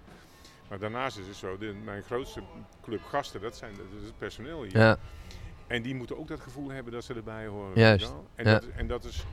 Maar 0.70 0.80
daarnaast 0.80 1.18
is 1.18 1.28
het 1.28 1.36
zo, 1.36 1.58
de, 1.58 1.74
mijn 1.84 2.04
grootste 2.04 2.42
club 2.82 3.04
gasten, 3.04 3.42
dat, 3.42 3.58
zijn, 3.58 3.74
dat 3.76 4.02
is 4.02 4.06
het 4.06 4.18
personeel 4.18 4.64
hier. 4.64 4.78
Ja, 4.78 4.98
En 5.68 5.82
die 5.82 5.96
moeten 5.96 6.18
ook 6.18 6.28
dat 6.28 6.40
gevoel 6.40 6.70
hebben 6.70 6.94
dat 6.94 7.04
ze 7.04 7.14
erbij 7.14 7.46
horen. 7.48 7.80
Juist? 7.80 8.14
En, 8.36 8.46
ja. 8.46 8.52
dat, 8.52 8.66
en 8.76 8.88
dat 8.88 9.04
is, 9.04 9.26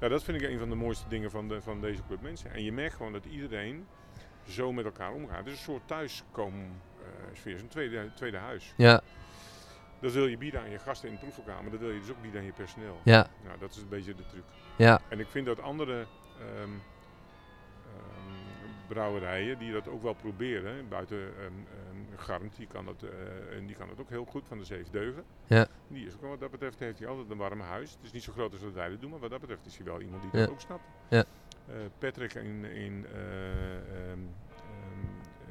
ja, 0.00 0.08
dat 0.08 0.22
vind 0.22 0.42
ik 0.42 0.48
een 0.48 0.58
van 0.58 0.68
de 0.68 0.74
mooiste 0.74 1.08
dingen 1.08 1.30
van, 1.30 1.48
de, 1.48 1.62
van 1.62 1.80
deze 1.80 2.02
club 2.06 2.20
mensen. 2.22 2.52
En 2.52 2.62
je 2.62 2.72
merkt 2.72 2.94
gewoon 2.94 3.12
dat 3.12 3.24
iedereen 3.24 3.86
zo 4.48 4.72
met 4.72 4.84
elkaar 4.84 5.12
omgaat. 5.12 5.38
Het 5.38 5.46
is 5.46 5.52
een 5.52 5.58
soort 5.58 5.86
thuiskomen 5.88 6.80
eh, 7.02 7.36
sfeer, 7.36 7.52
het 7.52 7.56
is 7.56 7.62
een 7.62 7.68
tweede, 7.68 8.10
tweede 8.14 8.36
huis. 8.36 8.74
ja, 8.76 9.02
Dat 10.00 10.12
wil 10.12 10.26
je 10.26 10.36
bieden 10.36 10.60
aan 10.60 10.70
je 10.70 10.78
gasten 10.78 11.08
in 11.08 11.14
de 11.14 11.20
proeflokaal, 11.20 11.62
maar 11.62 11.70
dat 11.70 11.80
wil 11.80 11.90
je 11.90 12.00
dus 12.00 12.10
ook 12.10 12.22
bieden 12.22 12.40
aan 12.40 12.46
je 12.46 12.52
personeel. 12.52 13.00
ja, 13.04 13.26
Nou, 13.44 13.58
dat 13.58 13.70
is 13.70 13.76
een 13.76 13.88
beetje 13.88 14.14
de 14.14 14.26
truc. 14.26 14.44
ja, 14.76 15.00
En 15.08 15.20
ik 15.20 15.28
vind 15.28 15.46
dat 15.46 15.60
andere 15.60 16.06
ehm, 16.38 16.70
ehm, 17.86 18.88
brouwerijen 18.88 19.58
die 19.58 19.72
dat 19.72 19.88
ook 19.88 20.02
wel 20.02 20.14
proberen, 20.14 20.88
buiten 20.88 21.32
Garmt, 22.16 22.56
die 22.56 22.66
kan, 22.66 22.84
dat, 22.84 23.02
eh, 23.02 23.56
en 23.56 23.66
die 23.66 23.76
kan 23.76 23.88
dat 23.88 24.00
ook 24.00 24.08
heel 24.08 24.24
goed 24.24 24.46
van 24.48 24.58
de 24.58 24.64
Zeven 24.64 24.92
Deugen. 24.92 25.24
Ja. 25.46 25.66
Die 25.88 26.06
is 26.06 26.14
ook, 26.14 26.20
wel- 26.20 26.30
wat 26.30 26.40
dat 26.40 26.50
betreft 26.50 26.78
heeft 26.78 26.98
hij 26.98 27.08
altijd 27.08 27.30
een 27.30 27.36
warm 27.36 27.60
huis. 27.60 27.90
Het 27.90 28.02
is 28.02 28.12
niet 28.12 28.22
zo 28.22 28.32
groot 28.32 28.52
als 28.52 28.62
wat 28.62 28.72
wij 28.72 28.88
dat 28.88 29.00
doen, 29.00 29.10
maar 29.10 29.18
wat 29.18 29.30
dat 29.30 29.40
betreft 29.40 29.66
is 29.66 29.76
hij 29.76 29.86
wel 29.86 30.00
iemand 30.00 30.22
die 30.22 30.30
Ja. 30.32 30.38
dat 30.38 30.50
ook 30.50 30.60
snapt. 30.60 30.84
Ja. 31.08 31.24
Eh, 31.66 31.74
Patrick 31.98 32.34
in, 32.34 32.64
in, 32.64 33.06
eh, 33.14 34.12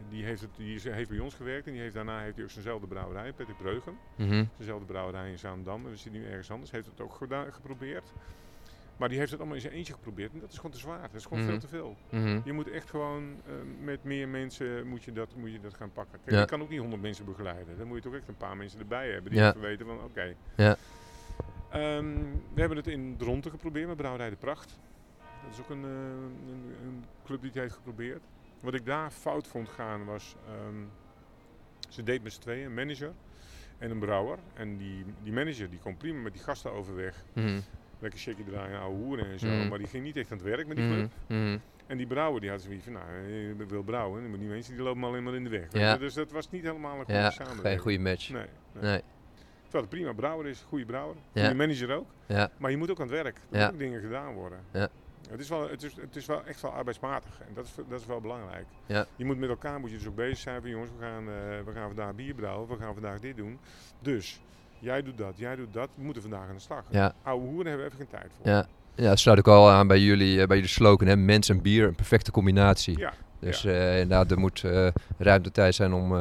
die, 0.10 0.24
heeft 0.24 0.42
het, 0.42 0.50
die 0.56 0.76
is- 0.76 0.84
heeft 0.84 1.10
bij 1.10 1.20
ons 1.20 1.34
gewerkt 1.34 1.66
en 1.68 1.72
die 1.74 1.82
heeft, 1.82 1.94
daarna 1.94 2.20
heeft 2.22 2.36
hij 2.36 2.44
ook 2.44 2.52
zijnzelfde 2.52 2.88
brouwerij, 2.88 3.34
Patrick 3.34 3.58
Breugem. 3.58 3.98
mhm, 4.16 4.46
Dezelfde 4.58 4.86
brouwerij 4.86 5.32
in 5.32 5.40
Zaandam. 5.40 5.86
En 5.86 5.90
we 5.92 5.98
zitten 5.98 6.22
nu 6.22 6.28
ergens 6.28 6.52
anders. 6.52 6.72
Heeft 6.72 6.86
het 6.86 7.02
ook 7.02 7.14
geprobeerd. 7.52 8.14
Maar 8.98 9.10
die 9.10 9.18
heeft 9.18 9.30
het 9.32 9.40
allemaal 9.40 9.56
in 9.58 9.62
zijn 9.64 9.74
eentje 9.74 9.94
geprobeerd. 9.94 10.34
En 10.34 10.40
dat 10.40 10.50
is 10.52 10.56
gewoon 10.56 10.72
te 10.72 10.78
zwaar. 10.78 11.02
Dat 11.02 11.14
is 11.14 11.24
gewoon 11.24 11.40
Mhm. 11.40 11.50
veel 11.50 11.60
te 11.60 11.68
veel. 11.68 11.96
mhm. 12.10 12.40
Je 12.44 12.54
moet 12.54 12.70
echt 12.70 12.90
gewoon 12.90 13.36
eh, 13.46 13.54
met 13.84 14.04
meer 14.04 14.28
mensen 14.28 14.88
moet 14.88 15.04
je 15.04 15.12
dat, 15.14 15.36
moet 15.36 15.52
je 15.52 15.60
dat 15.60 15.74
gaan 15.74 15.92
pakken. 15.94 16.20
Kijk, 16.24 16.32
Ja. 16.36 16.40
je 16.42 16.46
kan 16.46 16.62
ook 16.62 16.70
niet 16.70 16.80
honderd 16.80 17.02
mensen 17.02 17.26
begeleiden. 17.26 17.78
Dan 17.78 17.88
moet 17.88 17.98
je 17.98 18.04
toch 18.04 18.14
echt 18.16 18.28
een 18.28 18.38
paar 18.38 18.58
mensen 18.58 18.80
erbij 18.80 19.12
hebben. 19.12 19.32
Die 19.32 19.40
Ja. 19.42 19.50
even 19.50 19.62
weten 19.62 19.86
van 19.86 20.04
oké. 20.04 20.36
Ja. 20.56 20.76
Ehm, 21.72 22.14
we 22.54 22.60
hebben 22.60 22.78
het 22.78 22.88
in 22.88 23.16
Dronten 23.18 23.52
geprobeerd 23.52 23.88
met 23.88 23.98
Brouwerij 23.98 24.30
de 24.30 24.36
Pracht. 24.36 24.80
Dat 25.44 25.54
is 25.54 25.60
ook 25.60 25.70
een, 25.70 25.84
eh, 25.84 25.90
een, 25.90 26.74
een 26.86 27.04
club 27.26 27.42
die 27.42 27.50
het 27.50 27.60
heeft 27.60 27.74
geprobeerd. 27.74 28.22
Wat 28.60 28.74
ik 28.74 28.86
daar 28.86 29.12
fout 29.12 29.48
vond 29.48 29.70
gaan 29.70 30.06
was... 30.06 30.36
ehm, 30.48 30.76
ze 31.90 32.04
deed 32.04 32.24
met 32.24 32.34
z'n 32.34 32.42
tweeën, 32.42 32.66
een 32.66 32.74
manager 32.74 33.12
en 33.78 33.92
een 33.92 34.00
brouwer. 34.00 34.38
En 34.54 34.78
die, 34.78 35.06
die 35.24 35.34
manager 35.34 35.70
die 35.70 35.80
kwam 35.80 35.98
prima 35.98 36.22
met 36.22 36.34
die 36.34 36.42
gasten 36.42 36.72
overweg. 36.72 37.24
mhm, 37.34 37.60
Lekker 38.00 38.20
shaky 38.20 38.44
draaien, 38.44 38.80
ouwe 38.80 38.96
hoeren 38.96 39.26
en 39.26 39.40
zo. 39.40 39.48
Mhm. 39.48 39.68
Maar 39.68 39.78
die 39.78 39.88
ging 39.88 40.04
niet 40.04 40.18
echt 40.18 40.32
aan 40.32 40.38
het 40.38 40.46
werk 40.48 40.68
met 40.68 40.78
die 40.78 40.86
mhm, 40.86 40.94
club. 40.96 41.12
mhm. 41.28 41.58
En 41.88 41.98
die 41.98 42.08
brouwer 42.08 42.42
die 42.42 42.50
had 42.50 42.62
zoiets 42.62 42.84
van, 42.84 42.94
nou, 42.94 43.28
je 43.28 43.66
wil 43.68 43.84
brouwen. 43.84 44.30
Maar 44.30 44.40
die 44.40 44.48
mensen 44.48 44.74
die 44.74 44.84
lopen 44.84 45.04
alleen 45.04 45.24
maar 45.24 45.36
in 45.36 45.44
de 45.44 45.50
weg. 45.50 45.68
Ja. 45.72 45.98
Dus 45.98 46.14
dat 46.14 46.32
was 46.32 46.50
niet 46.52 46.64
helemaal 46.64 46.92
een 47.00 47.06
goede 47.06 47.14
Ja, 47.20 47.30
samenwerking. 47.30 47.68
geen 47.74 47.80
goede 47.80 48.00
match. 48.00 48.30
Nee, 48.30 48.46
nee. 48.74 48.84
Nee, 48.84 49.02
Terwijl 49.64 49.84
het 49.84 49.90
prima 49.90 50.14
brouwer 50.14 50.46
is, 50.48 50.62
goede 50.68 50.86
brouwer. 50.86 51.16
Ja. 51.34 51.42
Goede 51.42 51.56
manager 51.56 51.96
ook. 51.96 52.10
ja, 52.26 52.52
Maar 52.58 52.72
je 52.72 52.78
moet 52.78 52.92
ook 52.92 53.00
aan 53.00 53.08
het 53.12 53.16
werk. 53.24 53.38
Er 53.38 53.42
Ja. 53.50 53.50
moeten 53.58 53.74
ook 53.74 53.80
dingen 53.80 54.02
gedaan 54.02 54.34
worden. 54.34 54.60
Ja. 54.74 54.90
Het 55.28 55.40
is, 55.40 55.50
wel, 55.50 55.70
het, 55.70 55.84
is, 55.84 55.96
het 56.02 56.16
is 56.16 56.26
wel 56.26 56.46
echt 56.46 56.62
wel 56.62 56.72
arbeidsmatig. 56.72 57.40
En 57.48 57.54
dat 57.54 57.66
is, 57.66 57.72
dat 57.90 58.00
is 58.00 58.06
wel 58.06 58.22
belangrijk. 58.22 58.66
Ja. 58.86 59.06
Je 59.16 59.26
moet 59.26 59.38
met 59.38 59.50
elkaar 59.50 59.80
moet 59.80 59.90
je 59.92 59.98
dus 59.98 60.08
ook 60.08 60.16
bezig 60.16 60.38
zijn 60.38 60.62
van 60.62 60.70
jongens, 60.70 60.90
we 60.98 61.04
gaan, 61.06 61.24
eh, 61.28 61.66
we 61.66 61.72
gaan 61.74 61.88
vandaag 61.88 62.16
bier 62.16 62.34
brouwen. 62.34 62.68
We 62.70 62.76
gaan 62.80 62.94
vandaag 62.94 63.20
dit 63.20 63.36
doen. 63.38 63.60
Dus, 64.00 64.42
jij 64.80 65.02
doet 65.02 65.18
dat, 65.18 65.34
jij 65.36 65.56
doet 65.56 65.74
dat. 65.74 65.90
We 65.96 66.04
moeten 66.04 66.22
vandaag 66.22 66.48
aan 66.50 66.56
de 66.56 66.62
slag. 66.62 66.84
ja, 66.90 67.14
Oude 67.24 67.46
hoeren 67.46 67.66
hebben 67.68 67.88
we 67.88 67.94
even 67.94 68.06
geen 68.06 68.20
tijd 68.20 68.32
voor. 68.38 68.48
ja. 68.52 68.68
Ja, 68.96 69.10
dat 69.10 69.20
sluit 69.20 69.40
ook 69.40 69.48
al 69.48 69.70
aan 69.70 69.88
bij 69.88 70.00
jullie, 70.00 70.42
eh, 70.42 70.48
bij 70.48 70.56
jullie 70.56 70.72
slogan, 70.72 71.08
hè? 71.08 71.16
mens 71.16 71.50
en 71.50 71.62
bier, 71.62 71.88
een 71.88 71.96
perfecte 71.96 72.32
combinatie. 72.32 72.98
Ja, 72.98 73.14
Dus 73.40 73.66
eh, 73.66 73.92
inderdaad, 74.00 74.32
er 74.32 74.40
moet 74.40 74.64
ruimte 75.18 75.52
tijd 75.52 75.76
zijn 75.76 75.94
om, 75.94 76.12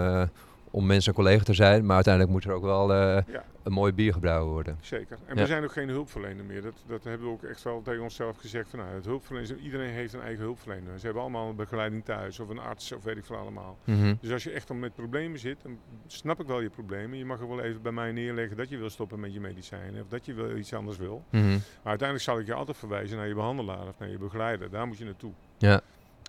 om 0.76 0.86
mensen 0.86 1.10
en 1.12 1.18
collega 1.18 1.44
te 1.44 1.54
zijn, 1.54 1.86
maar 1.86 1.94
uiteindelijk 1.94 2.32
moet 2.34 2.44
er 2.44 2.52
ook 2.52 2.62
wel 2.62 2.92
eh, 2.92 3.22
ja. 3.32 3.44
een 3.62 3.72
mooi 3.72 3.92
bier 3.92 4.12
gebrouwen 4.12 4.52
worden. 4.52 4.78
Zeker. 4.80 5.18
En 5.26 5.34
Ja. 5.36 5.40
we 5.42 5.46
zijn 5.46 5.64
ook 5.64 5.72
geen 5.72 5.88
hulpverlener 5.88 6.44
meer. 6.44 6.62
Dat, 6.62 6.74
dat 6.86 7.04
hebben 7.04 7.26
we 7.26 7.32
ook 7.32 7.42
echt 7.42 7.62
wel 7.62 7.82
tegen 7.82 8.02
onszelf 8.02 8.36
gezegd. 8.36 8.68
Van, 8.70 8.78
nou, 8.78 8.90
het 8.94 9.04
hulpverlener, 9.04 9.56
iedereen 9.58 9.90
heeft 9.90 10.12
een 10.12 10.20
eigen 10.20 10.44
hulpverlener. 10.44 10.98
Ze 10.98 11.04
hebben 11.04 11.22
allemaal 11.22 11.48
een 11.48 11.56
begeleiding 11.56 12.04
thuis 12.04 12.40
of 12.40 12.48
een 12.48 12.58
arts 12.58 12.92
of 12.92 13.02
weet 13.04 13.16
ik 13.16 13.24
veel 13.24 13.36
allemaal. 13.36 13.78
Mhm. 13.84 14.14
Dus 14.20 14.32
als 14.32 14.44
je 14.44 14.50
echt 14.50 14.70
al 14.70 14.76
met 14.76 14.94
problemen 14.94 15.38
zit, 15.38 15.62
dan 15.62 15.78
snap 16.06 16.40
ik 16.40 16.46
wel 16.46 16.60
je 16.60 16.70
problemen. 16.70 17.18
Je 17.18 17.24
mag 17.24 17.40
er 17.40 17.48
wel 17.48 17.60
even 17.60 17.82
bij 17.82 17.92
mij 17.92 18.12
neerleggen 18.12 18.56
dat 18.56 18.68
je 18.68 18.76
wil 18.76 18.90
stoppen 18.90 19.20
met 19.20 19.32
je 19.32 19.40
medicijnen 19.40 20.02
of 20.02 20.08
dat 20.08 20.24
je 20.26 20.34
wel 20.34 20.56
iets 20.56 20.72
anders 20.74 20.96
wil. 20.98 21.24
Mhm. 21.30 21.44
Maar 21.48 21.60
uiteindelijk 21.82 22.28
zal 22.28 22.38
ik 22.38 22.46
je 22.46 22.54
altijd 22.54 22.76
verwijzen 22.76 23.16
naar 23.16 23.28
je 23.28 23.34
behandelaar 23.34 23.86
of 23.88 23.98
naar 23.98 24.10
je 24.10 24.18
begeleider. 24.18 24.70
Daar 24.70 24.86
moet 24.86 24.98
je 24.98 25.04
naartoe. 25.04 25.32
Ja. 25.58 25.80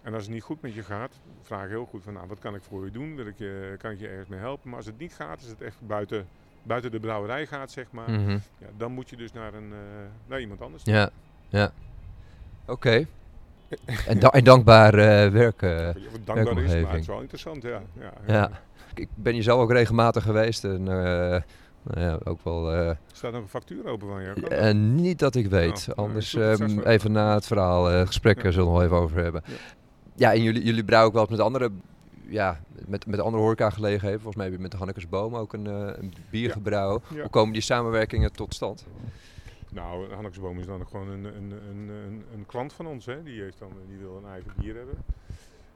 En 0.07 0.13
als 0.13 0.23
het 0.23 0.33
niet 0.33 0.43
goed 0.43 0.61
met 0.61 0.73
je 0.73 0.83
gaat, 0.83 1.11
vraag 1.41 1.67
heel 1.67 1.85
goed 1.85 2.03
van 2.03 2.13
nou, 2.13 2.27
wat 2.27 2.39
kan 2.39 2.55
ik 2.55 2.61
voor 2.63 2.85
je 2.85 2.91
doen? 2.91 3.15
Wil 3.15 3.25
ik 3.27 3.37
je, 3.37 3.75
kan 3.77 3.91
ik 3.91 3.99
je 3.99 4.07
ergens 4.07 4.27
mee 4.27 4.39
helpen? 4.39 4.69
Maar 4.69 4.77
als 4.77 4.85
het 4.85 4.97
niet 4.99 5.13
gaat, 5.13 5.39
als 5.39 5.47
het 5.47 5.61
echt 5.61 5.75
buiten, 5.87 6.27
buiten 6.63 6.91
de 6.91 6.99
brouwerij 6.99 7.45
gaat, 7.47 7.71
zeg 7.71 7.85
maar, 7.91 8.11
Mhm. 8.11 8.29
ja, 8.57 8.67
dan 8.77 8.91
moet 8.91 9.09
je 9.09 9.15
dus 9.15 9.31
naar, 9.33 9.53
een, 9.53 9.71
eh, 9.71 9.77
naar 10.27 10.39
iemand 10.39 10.61
anders. 10.61 10.83
Ja, 10.85 11.09
ja. 11.49 11.71
Oké. 12.65 13.05
En, 14.07 14.19
da- 14.19 14.29
en 14.31 14.43
dankbaar 14.43 14.93
eh, 14.93 15.31
werk. 15.31 15.61
eh, 15.61 15.77
het 15.87 15.95
dankbaar 16.25 16.57
is, 16.63 16.81
maar 16.81 16.91
het 16.91 16.99
is 17.01 17.07
wel 17.07 17.19
interessant, 17.21 17.63
ja. 17.63 17.81
ja, 17.99 18.11
ja. 18.27 18.49
Ik 18.93 19.07
ben 19.15 19.33
hier 19.33 19.43
zelf 19.43 19.61
ook 19.61 19.71
regelmatig 19.71 20.23
geweest 20.23 20.63
en 20.63 20.79
eh, 20.79 21.41
nou 21.83 21.99
ja, 21.99 22.17
ook 22.23 22.39
wel... 22.43 22.71
eh, 22.71 22.87
Er 22.87 22.97
staat 23.11 23.31
nog 23.31 23.41
een 23.41 23.47
factuur 23.47 23.87
open 23.87 24.07
van 24.07 24.21
je. 24.21 24.47
en 24.47 24.95
niet 24.95 25.19
dat 25.19 25.35
ik 25.35 25.47
weet. 25.49 25.79
Oh, 25.89 25.95
nou, 25.95 26.07
Anders 26.09 26.33
ehm, 26.35 26.79
even 26.79 27.11
na 27.11 27.33
het 27.33 27.47
verhaal, 27.47 27.89
eh, 27.91 27.97
het 27.97 28.07
gesprek 28.07 28.37
Ja. 28.37 28.43
eh, 28.43 28.51
zullen 28.51 28.67
we 28.67 28.73
nog 28.73 28.83
even 28.83 28.97
over 28.97 29.23
hebben. 29.23 29.43
Ja. 30.17 30.33
En 30.33 30.41
jullie, 30.41 30.63
jullie 30.63 30.83
brouwen 30.83 31.07
ook 31.07 31.13
wel 31.13 31.21
eens 31.23 31.31
met 31.37 31.45
andere... 31.45 31.71
Ja, 32.29 32.59
met, 32.87 33.05
met 33.05 33.19
andere 33.19 33.43
horecagelegenheden. 33.43 34.21
Volgens 34.21 34.35
mij 34.35 34.45
heb 34.45 34.55
je 34.55 34.61
met 34.61 34.71
de 34.71 34.77
Hannekesboom 34.77 35.35
ook 35.35 35.53
een, 35.53 35.67
eh, 35.67 35.93
een 35.97 36.13
bier 36.29 36.47
Ja. 36.47 36.53
gebrouwen. 36.53 37.01
Ja. 37.13 37.21
Hoe 37.21 37.29
komen 37.29 37.53
die 37.53 37.61
samenwerkingen 37.61 38.31
tot 38.31 38.53
stand? 38.53 38.85
Nou, 39.71 40.13
Hannekesboom 40.13 40.59
is 40.59 40.65
dan 40.65 40.81
ook 40.81 40.87
gewoon 40.89 41.09
een, 41.09 41.23
een, 41.23 41.51
een, 41.51 41.89
een, 41.89 42.23
een 42.33 42.45
klant 42.45 42.73
van 42.73 42.87
ons. 42.87 43.05
Hè. 43.05 43.23
Die, 43.23 43.41
heeft 43.41 43.59
dan, 43.59 43.71
die 43.87 43.97
wil 43.97 44.17
een 44.17 44.29
eigen 44.31 44.51
bier 44.59 44.75
hebben. 44.75 44.95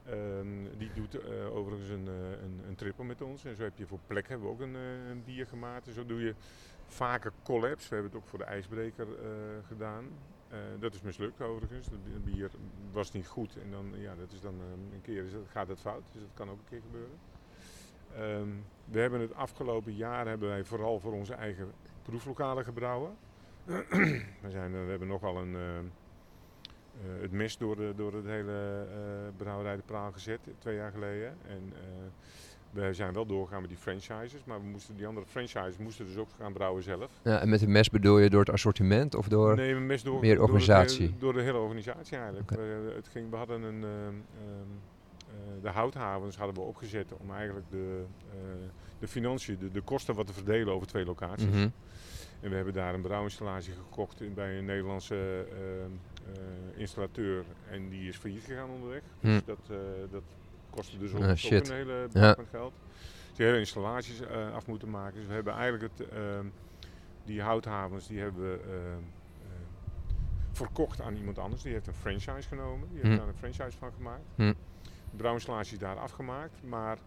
Ehm, 0.05 0.77
die 0.77 0.89
doet 0.95 1.19
eh, 1.19 1.55
overigens 1.55 1.89
een, 1.89 2.07
eh, 2.07 2.43
een, 2.43 2.59
een 2.67 2.75
triple 2.75 3.03
met 3.05 3.21
ons. 3.21 3.45
En 3.45 3.55
zo 3.55 3.63
heb 3.63 3.77
je 3.77 3.85
voor 3.87 3.99
plek 4.07 4.27
hebben 4.27 4.47
we 4.47 4.53
ook 4.53 4.61
een, 4.61 4.75
een 5.09 5.23
bier 5.25 5.45
gemaakt. 5.45 5.87
En 5.87 5.93
zo 5.93 6.05
doe 6.05 6.21
je 6.21 6.33
vaker 6.87 7.31
collabs. 7.43 7.87
We 7.89 7.93
hebben 7.95 8.11
het 8.11 8.21
ook 8.21 8.27
voor 8.29 8.39
de 8.39 8.45
ijsbreker 8.45 9.07
gedaan. 9.67 10.05
Eh, 10.51 10.57
dat 10.79 10.93
is 10.93 11.01
mislukt 11.01 11.41
overigens. 11.41 11.87
Het 11.87 12.25
bier 12.25 12.51
was 12.91 13.11
niet 13.11 13.27
goed. 13.27 13.57
En 13.63 13.71
dan, 13.71 13.93
ja, 13.95 14.15
dat 14.15 14.31
is 14.31 14.41
dan 14.41 14.53
eh, 14.53 14.93
een 14.93 15.01
keer 15.01 15.23
is 15.23 15.33
het, 15.33 15.47
gaat 15.49 15.67
het 15.67 15.79
fout. 15.79 16.03
Dus 16.11 16.21
dat 16.21 16.31
kan 16.33 16.49
ook 16.49 16.57
een 16.57 16.69
keer 16.69 16.81
gebeuren. 16.81 17.17
Ehm, 18.15 18.49
we 18.85 18.99
hebben 18.99 19.21
het 19.21 19.33
afgelopen 19.33 19.95
jaar 19.95 20.27
hebben 20.27 20.49
wij 20.49 20.63
vooral 20.63 20.99
voor 20.99 21.13
onze 21.13 21.33
eigen 21.33 21.71
proeflokalen 22.01 22.63
gebrouwen. 22.63 23.15
we, 23.65 24.49
zijn, 24.49 24.73
eh, 24.73 24.83
we 24.83 24.89
hebben 24.89 25.07
nogal 25.07 25.37
een, 25.37 25.55
het 27.19 27.31
mes 27.31 27.57
door, 27.57 27.75
de, 27.75 27.93
door 27.95 28.13
het 28.13 28.25
hele 28.25 28.85
brouwerij 29.37 29.75
de 29.75 29.81
Praal 29.81 30.11
gezet, 30.11 30.39
twee 30.59 30.75
jaar 30.75 30.91
geleden. 30.91 31.37
En 31.47 31.73
we 32.71 32.93
zijn 32.93 33.13
wel 33.13 33.25
doorgegaan 33.25 33.61
met 33.61 33.69
die 33.69 33.79
franchises, 33.79 34.43
maar 34.43 34.61
we 34.61 34.67
moesten, 34.67 34.95
die 34.95 35.07
andere 35.07 35.25
franchises 35.25 35.77
moesten 35.77 36.05
dus 36.05 36.17
ook 36.17 36.29
gaan 36.39 36.53
brouwen 36.53 36.83
zelf. 36.83 37.09
Ja, 37.21 37.39
en 37.39 37.49
met 37.49 37.61
een 37.61 37.71
mes 37.71 37.89
bedoel 37.89 38.19
je 38.19 38.29
door 38.29 38.39
het 38.39 38.49
assortiment 38.49 39.15
of 39.15 39.27
door... 39.27 39.55
Nee, 39.55 39.73
een 39.73 39.85
mes 39.85 40.03
door, 40.03 40.19
meer 40.19 40.35
door 40.35 40.43
organisatie? 40.43 41.15
Door, 41.19 41.33
de 41.33 41.41
hele 41.41 41.57
organisatie 41.57 42.17
eigenlijk. 42.17 42.51
Eh, 42.51 42.57
het 42.95 43.07
ging, 43.07 43.29
we 43.29 43.35
hadden 43.35 43.61
een, 43.61 43.83
ehm, 43.83 44.15
eh, 44.37 45.61
de 45.61 45.69
houthavens 45.69 46.37
hadden 46.37 46.55
we 46.55 46.61
opgezet 46.61 47.13
om 47.17 47.31
eigenlijk 47.33 47.65
de, 47.69 48.03
eh, 48.29 48.37
de 48.99 49.07
financiën, 49.07 49.57
de, 49.59 49.71
de 49.71 49.81
kosten 49.81 50.15
wat 50.15 50.27
te 50.27 50.33
verdelen 50.33 50.73
over 50.73 50.87
twee 50.87 51.05
locaties. 51.05 51.45
Mhm. 51.45 51.69
En 52.41 52.49
we 52.49 52.55
hebben 52.55 52.73
daar 52.73 52.93
een 52.93 53.01
brouwinstallatie 53.01 53.73
gekocht 53.73 54.21
in, 54.21 54.33
bij 54.33 54.57
een 54.57 54.65
Nederlandse 54.65 55.45
ehm, 55.49 55.91
eh, 56.35 56.79
installateur. 56.79 57.43
En 57.69 57.89
die 57.89 58.07
is 58.07 58.17
failliet 58.17 58.43
gegaan 58.43 58.69
onderweg. 58.69 59.01
Dus 59.19 59.41
dat, 59.45 59.59
eh, 59.69 59.77
dat 60.11 60.23
kostte 60.71 60.97
dus 60.97 61.13
ook, 61.13 61.21
Ah, 61.23 61.29
ook 61.29 61.51
een 61.51 61.71
hele 61.71 62.07
bak 62.13 62.37
met 62.37 62.47
geld. 62.49 62.73
Die 63.35 63.45
hele 63.45 63.59
installaties 63.59 64.19
eh, 64.21 64.53
af 64.53 64.67
moeten 64.67 64.89
maken. 64.89 65.15
Dus 65.19 65.27
we 65.27 65.33
hebben 65.33 65.53
eigenlijk 65.53 65.97
het, 65.97 66.09
ehm, 66.09 66.45
die 67.23 67.41
houthavens 67.41 68.07
die 68.07 68.19
hebben 68.19 68.41
we 68.51 68.59
ehm, 68.63 68.71
ehm, 69.43 69.69
verkocht 70.51 71.01
aan 71.01 71.15
iemand 71.15 71.37
anders. 71.39 71.61
Die 71.61 71.73
heeft 71.73 71.87
een 71.87 71.93
franchise 71.93 72.47
genomen. 72.47 72.87
Die 72.89 72.97
heeft 72.97 73.11
Hm. 73.11 73.17
daar 73.17 73.27
een 73.27 73.33
franchise 73.53 73.77
van 73.77 73.91
gemaakt. 73.93 74.23
Hm. 74.35 74.53
brouwinstallaties 75.15 75.77
daar 75.79 75.97
afgemaakt. 75.97 76.63
Maar 76.63 76.97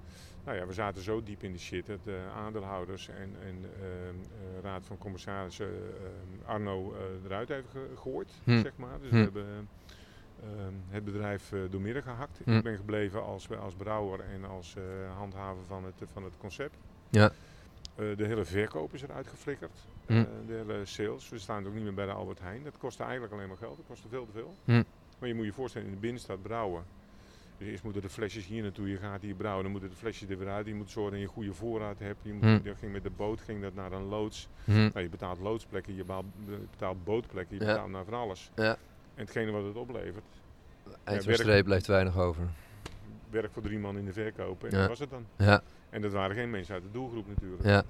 nou 0.44 0.56
ja, 0.58 0.66
we 0.66 0.72
zaten 0.72 1.02
zo 1.02 1.22
diep 1.22 1.42
in 1.42 1.52
de 1.52 1.58
shit 1.58 1.86
dat 1.86 2.04
de 2.04 2.20
aandeelhouders 2.34 3.08
en, 3.08 3.36
en 3.40 3.64
ehm, 3.80 4.14
eh, 4.20 4.60
raad 4.62 4.84
van 4.86 4.98
commissarissen 4.98 5.68
Arno 6.44 6.92
eh, 6.94 7.00
eruit 7.24 7.48
heeft 7.48 7.68
ge- 7.70 7.88
gegooid, 7.94 8.32
Hm. 8.44 8.60
zeg 8.60 8.76
maar. 8.76 9.00
Dus 9.00 9.10
we 9.10 9.16
hebben 9.16 9.68
het 10.88 11.04
bedrijf 11.04 11.52
uh, 11.52 11.60
doormidden 11.70 12.02
gehakt. 12.02 12.40
Hm. 12.44 12.50
Ik 12.50 12.62
ben 12.62 12.76
gebleven 12.76 13.24
als, 13.24 13.50
als 13.50 13.74
brouwer 13.74 14.20
en 14.20 14.44
als 14.44 14.74
eh, 14.76 14.82
handhaver 15.16 15.64
van 15.66 15.84
het, 15.84 15.94
van 16.12 16.24
het 16.24 16.32
concept. 16.38 16.76
Ja. 17.10 17.32
Eh, 17.94 18.16
de 18.16 18.24
hele 18.26 18.44
verkoop 18.44 18.94
is 18.94 19.02
eruit 19.02 19.26
geflikkerd. 19.26 19.78
Hm. 20.06 20.12
Eh, 20.12 20.24
de 20.46 20.52
hele 20.52 20.84
sales. 20.84 21.28
We 21.28 21.38
staan 21.38 21.66
ook 21.66 21.74
niet 21.74 21.82
meer 21.82 21.94
bij 21.94 22.06
de 22.06 22.12
Albert 22.12 22.40
Heijn. 22.40 22.62
Dat 22.64 22.78
kostte 22.78 23.02
eigenlijk 23.02 23.32
alleen 23.32 23.48
maar 23.48 23.56
geld. 23.56 23.76
Dat 23.76 23.86
kostte 23.86 24.08
veel 24.08 24.26
te 24.26 24.32
veel. 24.32 24.54
Hm. 24.64 24.82
Maar 25.18 25.28
je 25.28 25.34
moet 25.34 25.44
je 25.44 25.52
voorstellen, 25.52 25.88
in 25.88 25.94
de 25.94 26.00
binnenstad 26.00 26.42
brouwen. 26.42 26.84
Dus 27.58 27.68
eerst 27.68 27.82
moeten 27.82 28.02
de 28.02 28.08
flesjes 28.08 28.46
hier 28.46 28.62
naartoe. 28.62 28.88
Je 28.88 28.96
gaat 28.96 29.22
hier 29.22 29.34
brouwen. 29.34 29.62
Dan 29.62 29.72
moeten 29.72 29.90
de 29.90 29.96
flesjes 29.96 30.28
er 30.28 30.38
weer 30.38 30.48
uit. 30.48 30.66
Je 30.66 30.74
moet 30.74 30.90
zorgen 30.90 31.10
dat 31.12 31.20
je 31.20 31.26
een 31.26 31.32
goede 31.32 31.54
voorraad 31.54 31.98
hebt. 31.98 32.18
Je 32.22 32.32
moet. 32.32 32.64
Dat 32.64 32.76
ging 32.78 32.92
met 32.92 33.02
de 33.02 33.10
boot 33.10 33.40
ging 33.40 33.62
dat 33.62 33.74
naar 33.74 33.92
een 33.92 34.04
loods. 34.04 34.48
Nou, 34.64 35.00
je 35.00 35.08
betaalt 35.08 35.38
loodsplekken, 35.38 35.94
je 35.94 36.04
betaalt 36.70 37.04
bootplekken. 37.04 37.56
Je 37.58 37.64
Ja. 37.64 37.70
betaalt 37.72 37.90
naar 37.90 38.04
van 38.04 38.14
alles. 38.14 38.50
Ja. 38.54 38.76
En 39.14 39.22
hetgene 39.24 39.50
wat 39.50 39.64
het 39.64 39.76
oplevert. 39.76 40.24
Eind 41.04 41.24
de 41.24 41.34
streep 41.34 41.64
bleef 41.64 41.86
weinig 41.86 42.18
over. 42.18 42.42
Werk 43.30 43.52
voor 43.52 43.62
drie 43.62 43.78
man 43.78 43.98
in 43.98 44.04
de 44.04 44.12
verkoop. 44.12 44.64
En 44.64 44.70
Ja. 44.70 44.78
dat 44.78 44.88
was 44.88 44.98
het 44.98 45.10
dan. 45.10 45.26
Ja, 45.36 45.62
En 45.90 46.02
dat 46.02 46.12
waren 46.12 46.36
geen 46.36 46.50
mensen 46.50 46.74
uit 46.74 46.82
de 46.82 46.90
doelgroep 46.92 47.28
natuurlijk. 47.28 47.62
ja. 47.64 47.82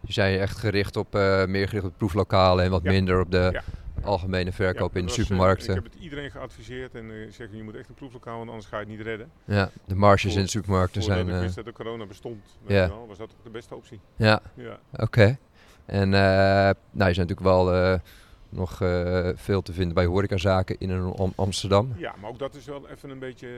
Je 0.00 0.12
zijn 0.12 0.38
echt 0.38 0.58
gericht 0.58 0.96
op, 0.96 1.14
eh, 1.14 1.44
meer 1.46 1.68
gericht 1.68 1.84
op 1.86 1.92
proeflokalen 1.96 2.64
en 2.64 2.70
wat 2.70 2.82
Ja. 2.82 2.90
minder 2.90 3.20
op 3.20 3.30
de 3.30 3.48
Ja. 3.52 3.62
algemene 4.02 4.52
verkoop 4.52 4.92
Ja, 4.92 5.00
in 5.00 5.06
de 5.06 5.08
was, 5.10 5.18
eh, 5.18 5.24
supermarkten. 5.24 5.68
ik 5.76 5.82
heb 5.82 5.92
het 5.92 6.02
iedereen 6.02 6.30
geadviseerd 6.30 6.94
en 6.94 7.10
eh, 7.10 7.22
ik 7.22 7.34
zeg 7.34 7.48
je 7.52 7.62
moet 7.62 7.74
echt 7.76 7.88
een 7.88 7.94
proeflokaal, 7.94 8.36
want 8.36 8.48
anders 8.48 8.66
ga 8.68 8.78
je 8.78 8.84
het 8.86 8.96
niet 8.96 9.06
redden. 9.06 9.30
Ja, 9.44 9.70
de 9.84 9.94
marges 9.94 10.30
Voor- 10.30 10.38
in 10.40 10.44
de 10.44 10.50
supermarkten 10.50 11.02
Voordat 11.02 11.18
zijn... 11.18 11.28
ik 11.30 11.36
eh, 11.36 11.40
wist 11.44 11.54
dat 11.56 11.64
de 11.64 11.72
corona 11.72 12.06
bestond, 12.06 12.42
weet 12.62 12.76
ja. 12.76 12.82
je 12.82 12.88
wel, 12.88 13.06
was 13.06 13.18
dat 13.18 13.30
de 13.42 13.50
beste 13.50 13.74
optie. 13.74 14.00
ja, 14.16 14.40
Ja. 14.54 14.78
oké. 14.92 15.38
En 15.84 16.14
eh, 16.14 16.20
nou, 16.90 17.08
je 17.08 17.14
zijn 17.14 17.26
natuurlijk 17.26 17.40
wel 17.40 17.72
eh, 17.74 17.98
nog 18.48 18.80
eh, 18.82 19.28
veel 19.34 19.62
te 19.62 19.72
vinden 19.72 19.94
bij 19.94 20.04
horecazaken 20.04 20.76
in 20.78 20.90
en 20.90 21.02
om 21.04 21.32
Amsterdam. 21.36 21.92
ja, 21.96 22.14
maar 22.20 22.30
ook 22.30 22.38
dat 22.38 22.54
is 22.54 22.64
wel 22.64 22.88
even 22.88 23.10
een 23.10 23.18
beetje... 23.18 23.48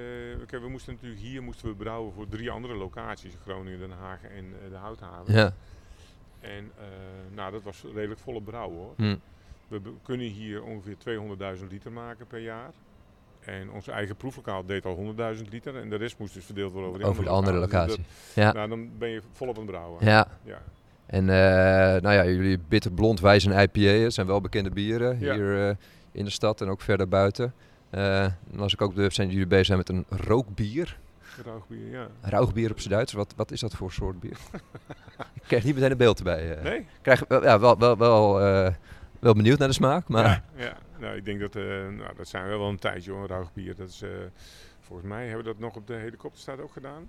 eh, 0.51 0.61
we 0.61 0.68
moesten 0.68 0.92
natuurlijk 0.94 1.20
hier 1.20 1.42
moesten 1.42 1.68
we 1.68 1.74
brouwen 1.74 2.12
voor 2.12 2.29
drie 2.29 2.51
andere 2.51 2.74
locaties. 2.74 3.33
Groningen, 3.42 3.79
Den 3.79 3.90
Haag 3.90 4.22
en 4.22 4.44
eh, 4.64 4.70
de 4.70 4.77
Houthaven. 4.77 5.35
Ja. 5.35 5.53
En 6.40 6.70
nou, 7.35 7.53
dat 7.53 7.62
was 7.62 7.85
redelijk 7.94 8.20
volle 8.20 8.42
brouwen 8.42 8.77
hoor. 8.79 8.92
Hm. 8.96 9.16
We 9.68 9.81
kunnen 10.03 10.27
hier 10.27 10.62
ongeveer 10.62 10.96
200.000 11.59 11.66
liter 11.68 11.92
maken 11.92 12.27
per 12.27 12.40
jaar. 12.40 12.70
En 13.40 13.70
onze 13.70 13.92
eigen 13.92 14.16
proeflokaal 14.16 14.64
deed 14.66 14.85
al 14.87 15.14
100.000 15.37 15.48
liter. 15.51 15.77
En 15.77 15.90
de 15.90 15.96
rest 15.96 16.18
moest 16.18 16.35
dus 16.35 16.44
verdeeld 16.44 16.72
worden 16.72 16.88
over, 16.88 17.01
die 17.03 17.11
Over 17.11 17.24
de 17.24 17.31
andere 17.31 17.57
lokalen. 17.57 17.87
Dus 17.87 17.96
dat- 17.96 18.35
Ja. 18.44 18.53
Nou, 18.53 18.68
dan 18.68 18.90
ben 18.98 19.09
je 19.09 19.22
volop 19.33 19.55
aan 19.59 19.62
het 19.62 19.70
brouwen. 19.70 20.05
Ja. 20.05 20.29
Ja. 20.44 20.62
En 21.09 21.29
eh, 21.29 22.01
nou 22.03 22.14
ja, 22.14 22.25
jullie 22.27 22.59
bitter 22.68 22.92
blond, 22.92 23.21
wijs 23.21 23.47
en 23.47 23.68
IPA 23.73 24.11
zijn 24.11 24.27
wel 24.27 24.40
bekende 24.40 24.71
bieren 24.71 25.21
Ja. 25.21 25.35
hier 25.35 25.68
eh, 25.68 25.75
in 26.12 26.25
de 26.25 26.31
stad 26.31 26.61
en 26.61 26.68
ook 26.68 26.81
verder 26.81 27.09
buiten. 27.09 27.53
Eh 27.90 28.27
dan 28.51 28.61
als 28.61 28.73
ik 28.73 28.81
ook 28.83 28.94
de 28.94 29.01
website 29.01 29.29
jullie 29.29 29.47
bezig 29.47 29.66
zijn 29.66 29.79
met 29.79 29.88
een 29.88 30.05
rookbier. 30.09 30.99
Rauwbier, 31.44 31.90
ja. 31.90 32.07
Rauwbier 32.21 32.71
op 32.71 32.81
z'n 32.81 32.88
Duits. 32.88 33.12
Wat, 33.12 33.33
wat 33.37 33.51
is 33.51 33.61
dat 33.61 33.75
voor 33.75 33.92
soort 33.92 34.21
bier? 34.21 34.37
ik 35.35 35.42
krijg 35.47 35.64
niet 35.64 35.75
meteen 35.75 35.90
een 35.90 35.97
beeld 35.97 36.18
erbij. 36.18 36.59
Nee? 36.62 36.79
Ik 36.79 36.87
krijg 37.03 37.25
wel, 37.29 37.42
ja, 37.42 37.59
wel, 37.61 37.79
wel, 37.79 37.97
wel, 37.97 38.33
wel 39.18 39.35
benieuwd 39.35 39.59
naar 39.59 39.68
de 39.68 39.75
smaak, 39.75 40.09
maar 40.09 40.25
Ja, 40.25 40.64
ja. 40.64 40.77
Nou, 40.99 41.16
ik 41.16 41.25
denk 41.25 41.40
dat, 41.40 41.57
eh, 41.57 41.62
nou, 41.88 42.14
dat 42.16 42.29
zijn 42.29 42.44
we 42.44 42.51
wel 42.51 42.68
een 42.68 42.79
tijdje 42.79 43.11
hoor, 43.11 43.27
rauwbier. 43.27 43.77
Dat 43.77 43.88
is, 43.88 44.03
volgens 44.81 45.09
mij 45.09 45.27
hebben 45.27 45.44
we 45.44 45.51
dat 45.51 45.59
nog 45.61 45.77
op 45.77 45.87
de 45.87 45.94
helikopterstraat 45.94 46.61
ook 46.61 46.73
gedaan. 46.73 47.09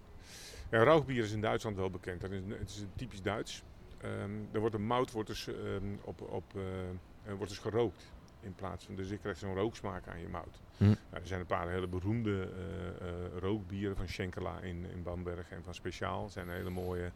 Ja, 0.72 0.84
rauwbier 0.84 1.24
is 1.24 1.32
in 1.32 1.42
Duitsland 1.42 1.76
wel 1.78 1.90
bekend. 1.90 2.22
Dat 2.22 2.32
is, 2.32 2.40
het 2.60 2.70
is 2.70 2.84
typisch 2.96 3.22
Duits. 3.22 3.64
Ehm 4.02 4.32
er 4.52 4.60
wordt 4.60 4.76
een 4.76 4.86
mout 4.86 5.12
wordt 5.12 5.30
dus, 5.30 5.48
ehm, 5.48 5.96
op, 6.02 6.22
op, 6.22 6.44
eh, 6.56 7.34
wordt 7.34 7.50
dus 7.50 7.60
gerookt 7.60 8.12
in 8.42 8.56
plaats 8.56 8.86
van. 8.86 8.96
Dus 8.96 9.10
je 9.10 9.18
krijgt 9.18 9.40
zo'n 9.40 9.56
rooksmaak 9.56 10.08
aan 10.08 10.20
je 10.20 10.28
mout. 10.28 10.62
Hm. 10.78 10.84
Nou, 10.84 10.98
er 11.12 11.28
zijn 11.28 11.40
een 11.40 11.46
paar 11.46 11.70
hele 11.70 11.88
beroemde 11.88 12.42
eh, 12.42 13.08
eh, 13.08 13.38
rookbieren 13.40 13.96
van 13.96 14.08
Schenkela 14.08 14.60
in, 14.60 14.86
in 14.92 15.04
Bamberg 15.04 15.50
en 15.50 15.64
van 15.64 15.74
Speciaal. 15.74 16.22
Dat 16.22 16.32
zijn 16.32 16.50
hele 16.50 16.70
mooie 16.70 17.12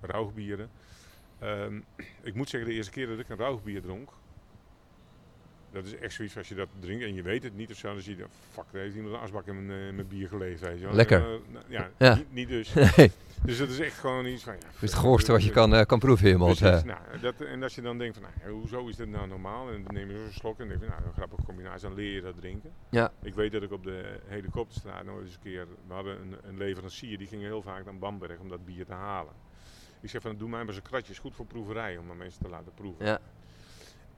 rauwbieren. 0.00 0.70
Ehm, 1.38 1.80
ik 2.22 2.34
moet 2.34 2.48
zeggen, 2.48 2.70
de 2.70 2.76
eerste 2.76 2.92
keer 2.92 3.06
dat 3.06 3.18
ik 3.18 3.28
een 3.28 3.36
rauwbier 3.36 3.82
dronk, 3.82 4.10
dat 5.72 5.84
is 5.84 5.96
echt 5.96 6.14
zoiets 6.14 6.36
als 6.36 6.48
je 6.48 6.54
dat 6.54 6.68
drinkt 6.80 7.04
en 7.04 7.14
je 7.14 7.22
weet 7.22 7.42
het 7.42 7.56
niet 7.56 7.70
of 7.70 7.76
zo, 7.76 7.92
dan 7.92 8.02
zie 8.02 8.16
je, 8.16 8.24
fuck, 8.50 8.64
daar 8.72 8.82
heeft 8.82 8.96
iemand 8.96 9.14
een 9.14 9.20
asbak 9.20 9.46
in 9.46 9.66
mijn, 9.66 9.88
eh, 9.88 9.94
mijn 9.94 10.08
bier 10.08 10.28
geleefd, 10.28 10.60
weet 10.60 10.78
je 10.78 10.84
wel. 10.84 10.94
Lekker. 10.94 11.18
En, 11.18 11.24
eh, 11.24 11.52
nou, 11.52 11.64
ja, 11.68 11.90
Ja. 11.98 12.14
Niet, 12.14 12.32
niet 12.32 12.48
dus. 12.48 12.74
nee, 12.96 13.10
Dus 13.44 13.58
dat 13.58 13.68
is 13.68 13.78
echt 13.78 13.98
gewoon 13.98 14.26
iets 14.26 14.42
van, 14.42 14.52
ja. 14.52 14.66
het 14.66 14.82
is 14.82 14.90
het 14.90 15.00
goorste 15.00 15.32
wat 15.32 15.44
je 15.44 15.50
kan, 15.50 15.74
eh, 15.74 15.84
kan 15.84 15.98
proeven. 15.98 16.38
Precies, 16.38 16.60
eh. 16.60 16.82
nou, 16.82 16.98
dat, 17.20 17.40
en 17.40 17.62
als 17.62 17.74
je 17.74 17.82
dan 17.82 17.98
denkt 17.98 18.18
van, 18.18 18.26
nou, 18.38 18.52
hoezo 18.52 18.86
is 18.86 18.96
dit 18.96 19.08
nou 19.08 19.28
normaal? 19.28 19.70
En 19.70 19.82
dan 19.82 19.94
neem 19.94 20.10
je 20.10 20.16
zo'n 20.16 20.32
slok 20.32 20.60
en 20.60 20.68
denk 20.68 20.80
je, 20.80 20.86
nou, 20.86 21.02
een 21.04 21.12
grappige 21.12 21.42
combinatie, 21.42 21.88
dan 21.88 21.94
leer 21.96 22.14
je 22.14 22.20
dat 22.20 22.36
drinken. 22.36 22.72
Ja. 22.88 23.12
Ik 23.22 23.34
weet 23.34 23.52
dat 23.52 23.62
ik 23.62 23.72
op 23.72 23.84
de 23.84 24.20
helikopterstraat 24.26 25.04
nog 25.04 25.20
eens 25.20 25.34
een 25.34 25.40
keer, 25.42 25.66
we 25.86 25.94
hadden 25.94 26.20
een, 26.20 26.36
een 26.42 26.58
leverancier, 26.58 27.18
die 27.18 27.26
ging 27.26 27.42
heel 27.42 27.62
vaak 27.62 27.84
naar 27.84 27.98
Bamberg 27.98 28.38
om 28.38 28.48
dat 28.48 28.64
bier 28.64 28.84
te 28.84 28.92
halen. 28.92 29.32
Ik 30.00 30.10
zeg 30.10 30.22
van, 30.22 30.36
doe 30.36 30.48
mij 30.48 30.58
maar 30.58 30.68
eens 30.68 30.76
een 30.76 30.82
kratje, 30.82 31.12
is 31.12 31.18
goed 31.18 31.34
voor 31.34 31.46
proeverij, 31.46 31.96
om 31.96 32.10
aan 32.10 32.16
mensen 32.16 32.42
te 32.42 32.48
laten 32.48 32.72
proeven. 32.74 33.06
Ja. 33.06 33.20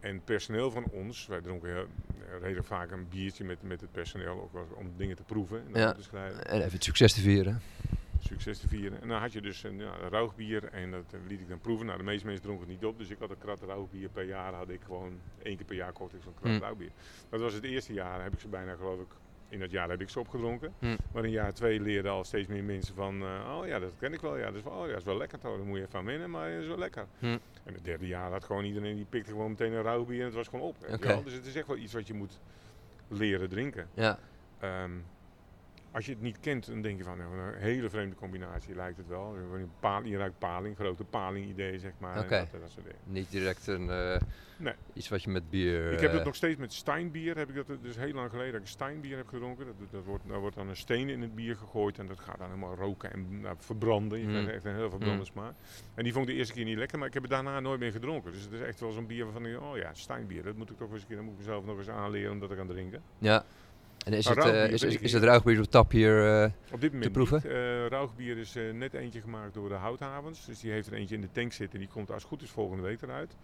En 0.05 0.21
personeel 0.25 0.71
van 0.71 0.85
ons, 0.91 1.27
wij 1.27 1.41
dronken 1.41 1.69
heel, 1.75 1.87
redelijk 2.41 2.67
vaak 2.67 2.91
een 2.91 3.09
biertje 3.09 3.45
met, 3.45 3.63
met 3.63 3.81
het 3.81 3.93
personeel, 3.93 4.41
ook 4.43 4.53
wel 4.53 4.67
om 4.77 4.93
dingen 4.97 5.17
te 5.17 5.23
proeven 5.23 5.63
en 5.73 5.81
Ja. 5.81 5.93
te 5.93 6.03
schrijven 6.03 6.45
En 6.47 6.61
even 6.61 6.73
het 6.73 6.85
succes 6.85 7.13
te 7.13 7.21
vieren. 7.21 7.61
succes 8.21 8.59
te 8.59 8.69
vieren. 8.69 9.01
En 9.03 9.09
dan 9.09 9.21
had 9.21 9.33
je 9.33 9.41
dus 9.41 9.63
een, 9.63 9.79
ja, 9.79 9.97
rauwbier 10.11 10.65
en 10.65 10.91
dat 10.91 11.05
eh, 11.11 11.21
liet 11.29 11.41
ik 11.41 11.49
dan 11.49 11.61
proeven. 11.61 11.87
Nou, 11.87 11.99
de 11.99 12.05
meeste 12.05 12.27
mensen 12.27 12.45
dronken 12.45 12.67
het 12.69 12.75
niet 12.75 12.85
op, 12.85 12.99
dus 12.99 13.11
ik 13.11 13.19
had 13.19 13.31
een 13.31 13.39
krat 13.39 13.63
rauwbier 13.63 14.09
per 14.09 14.25
jaar. 14.25 14.53
Had 14.55 14.69
ik 14.69 14.81
gewoon 14.85 15.19
één 15.43 15.57
keer 15.57 15.67
per 15.67 15.77
jaar 15.77 15.93
kocht 15.93 16.15
ik 16.15 16.23
zo'n 16.23 16.35
krat 16.41 16.61
rauwbier. 16.61 16.91
Dat 17.29 17.41
was 17.41 17.55
het 17.55 17.65
eerste 17.65 17.93
jaar, 17.93 18.23
heb 18.23 18.33
ik 18.33 18.41
ze 18.41 18.49
bijna 18.49 18.75
geloof 18.75 19.01
ik, 19.01 19.13
in 19.55 19.61
dat 19.61 19.71
jaar 19.71 19.89
heb 19.89 20.01
ik 20.01 20.09
ze 20.09 20.21
opgedronken. 20.21 20.73
Hmm. 20.79 20.97
Maar 21.13 21.25
in 21.25 21.31
jaar 21.31 21.53
twee 21.53 21.81
leerden 21.81 22.13
al 22.13 22.25
steeds 22.25 22.49
meer 22.49 22.65
mensen 22.65 22.95
van, 22.95 23.23
eh, 23.23 23.59
oh 23.59 23.67
ja, 23.67 23.79
dat 23.79 23.93
ken 23.99 24.13
ik 24.13 24.21
wel, 24.21 24.37
ja, 24.37 24.47
dat 24.47 24.55
is 24.55 24.63
wel, 24.63 24.73
oh, 24.73 24.85
ja, 24.85 24.91
dat 24.91 24.99
is 25.01 25.05
wel 25.05 25.17
lekker 25.17 25.39
toch, 25.39 25.57
daar 25.57 25.67
moet 25.67 25.79
je 25.79 25.87
van 25.89 26.05
winnen, 26.05 26.31
maar 26.31 26.51
het 26.51 26.63
is 26.63 26.67
wel 26.67 26.79
lekker. 26.79 27.07
Hmm. 27.19 27.39
En 27.65 27.75
het 27.75 27.85
derde 27.85 28.07
jaar 28.07 28.31
had 28.31 28.45
gewoon 28.45 28.65
iedereen, 28.65 28.97
die 28.97 29.05
pikte 29.05 29.31
gewoon 29.31 29.51
meteen 29.51 29.73
een 29.73 29.83
rauwbier 29.83 30.19
en 30.19 30.25
het 30.25 30.35
was 30.35 30.49
gewoon 30.49 30.67
op. 30.67 30.77
wel. 31.01 31.23
Dus 31.23 31.33
het 31.33 31.47
is 31.47 31.55
echt 31.55 31.67
wel 31.67 31.77
iets 31.77 31.93
wat 31.93 32.07
je 32.07 32.15
moet 32.15 32.41
leren 33.09 33.49
drinken. 33.49 33.89
Ja. 33.95 34.19
Ehm, 34.59 34.91
als 35.95 36.07
je 36.07 36.13
het 36.13 36.21
niet 36.21 36.41
kent, 36.41 36.67
dan 36.67 36.83
denk 36.83 36.99
je 36.99 37.05
van 37.05 37.19
nou, 37.19 37.37
een 37.39 37.61
hele 37.61 37.91
vreemde 37.91 38.15
combinatie 38.15 38.75
lijkt 38.75 38.97
het 38.97 39.09
wel. 39.09 39.37
Je 39.37 39.67
paling, 39.81 40.09
je 40.13 40.17
ruikt 40.17 40.39
paling, 40.39 40.77
grote 40.77 41.05
paling 41.05 41.47
idee 41.49 41.79
zeg 41.79 41.93
maar. 41.99 42.17
en 42.17 42.23
Oké. 42.23 42.47
Dat, 42.53 42.61
dat 42.61 42.71
soort 42.71 42.85
dingen. 42.87 43.01
Niet 43.05 43.31
direct 43.31 43.67
een, 43.67 43.91
eh, 43.91 44.21
Nee. 44.57 44.75
iets 44.93 45.09
wat 45.09 45.23
je 45.23 45.31
met 45.31 45.51
bier... 45.51 45.93
ik 45.93 46.01
heb 46.01 46.11
eh, 46.11 46.17
het 46.17 46.25
nog 46.25 46.35
steeds 46.35 46.59
met 46.59 46.73
Steinbier, 46.73 47.37
heb 47.37 47.49
ik 47.49 47.55
dat 47.67 47.83
dus 47.83 47.97
heel 47.97 48.13
lang 48.13 48.31
geleden 48.31 48.53
dat 48.53 48.61
ik 48.61 48.67
Steinbier 48.67 49.17
heb 49.17 49.29
gedronken. 49.29 49.67
Dat, 49.67 49.75
dat 49.91 50.05
wordt, 50.05 50.29
daar 50.29 50.39
wordt 50.41 50.57
dan 50.57 50.69
een 50.69 50.77
steen 50.77 51.09
in 51.09 51.21
het 51.23 51.35
bier 51.35 51.57
gegooid 51.57 51.99
en 51.99 52.07
dat 52.07 52.21
gaat 52.21 52.39
dan 52.39 52.47
helemaal 52.47 52.75
roken 52.75 53.13
en 53.13 53.41
nou, 53.41 53.57
verbranden. 53.59 54.19
Je 54.19 54.25
Mm. 54.27 54.31
krijgt 54.33 54.51
echt 54.51 54.65
een 54.65 54.75
heel 54.75 54.91
verbrande 54.91 55.19
Mm. 55.19 55.25
smaak. 55.25 55.55
En 55.95 56.05
die 56.05 56.13
vond 56.13 56.27
ik 56.29 56.33
de 56.33 56.39
eerste 56.39 56.55
keer 56.55 56.65
niet 56.65 56.79
lekker, 56.79 56.99
maar 56.99 57.09
ik 57.09 57.15
heb 57.15 57.23
het 57.23 57.33
daarna 57.33 57.61
nooit 57.61 57.81
meer 57.81 57.93
gedronken. 57.93 58.33
Dus 58.33 58.43
het 58.43 58.53
is 58.53 58.61
echt 58.61 58.81
wel 58.81 58.91
zo'n 58.93 59.07
bier 59.07 59.25
waarvan 59.25 59.47
ik, 59.47 59.61
oh 59.61 59.77
ja, 59.77 59.95
Steinbier, 59.95 60.43
dat 60.43 60.57
moet 60.57 60.71
ik 60.71 60.77
toch 60.77 60.93
eens 60.93 61.01
een 61.01 61.07
keer, 61.07 61.17
dan 61.17 61.25
moet 61.25 61.35
ik 61.35 61.41
mezelf 61.41 61.65
nog 61.65 61.79
eens 61.79 61.89
aanleren 61.89 62.33
om 62.33 62.39
dat 62.41 62.49
te 62.49 62.57
gaan 62.57 62.67
drinken. 62.67 63.03
Ja. 63.19 63.45
En 64.05 64.13
is 64.13 64.27
Maar 64.27 64.37
het, 64.37 64.55
eh, 64.55 64.71
is, 64.71 64.83
is, 64.83 65.13
het 65.13 65.23
ruigbier 65.23 65.59
op 65.61 65.65
tap 65.71 65.91
hier... 65.91 66.43
eh, 66.43 66.51
Op 66.73 66.81
dit 66.81 66.93
moment 66.93 67.13
proeven? 67.13 67.41
niet. 67.45 67.53
Eh, 67.53 67.87
Rauwbier 67.87 68.39
is 68.39 68.57
net 68.73 68.95
eentje 68.95 69.21
gemaakt 69.21 69.55
door 69.55 69.69
de 69.69 69.75
Houthavens. 69.75 70.47
Dus 70.47 70.61
die 70.61 70.73
heeft 70.73 70.87
er 70.87 70.93
eentje 70.93 71.15
in 71.15 71.21
de 71.21 71.33
tank 71.33 71.53
zitten. 71.53 71.79
Die 71.79 71.89
komt 71.89 72.11
als 72.11 72.19
het 72.23 72.31
goed 72.31 72.43
is 72.43 72.51
volgende 72.51 72.83
week 72.83 73.03
eruit. 73.03 73.37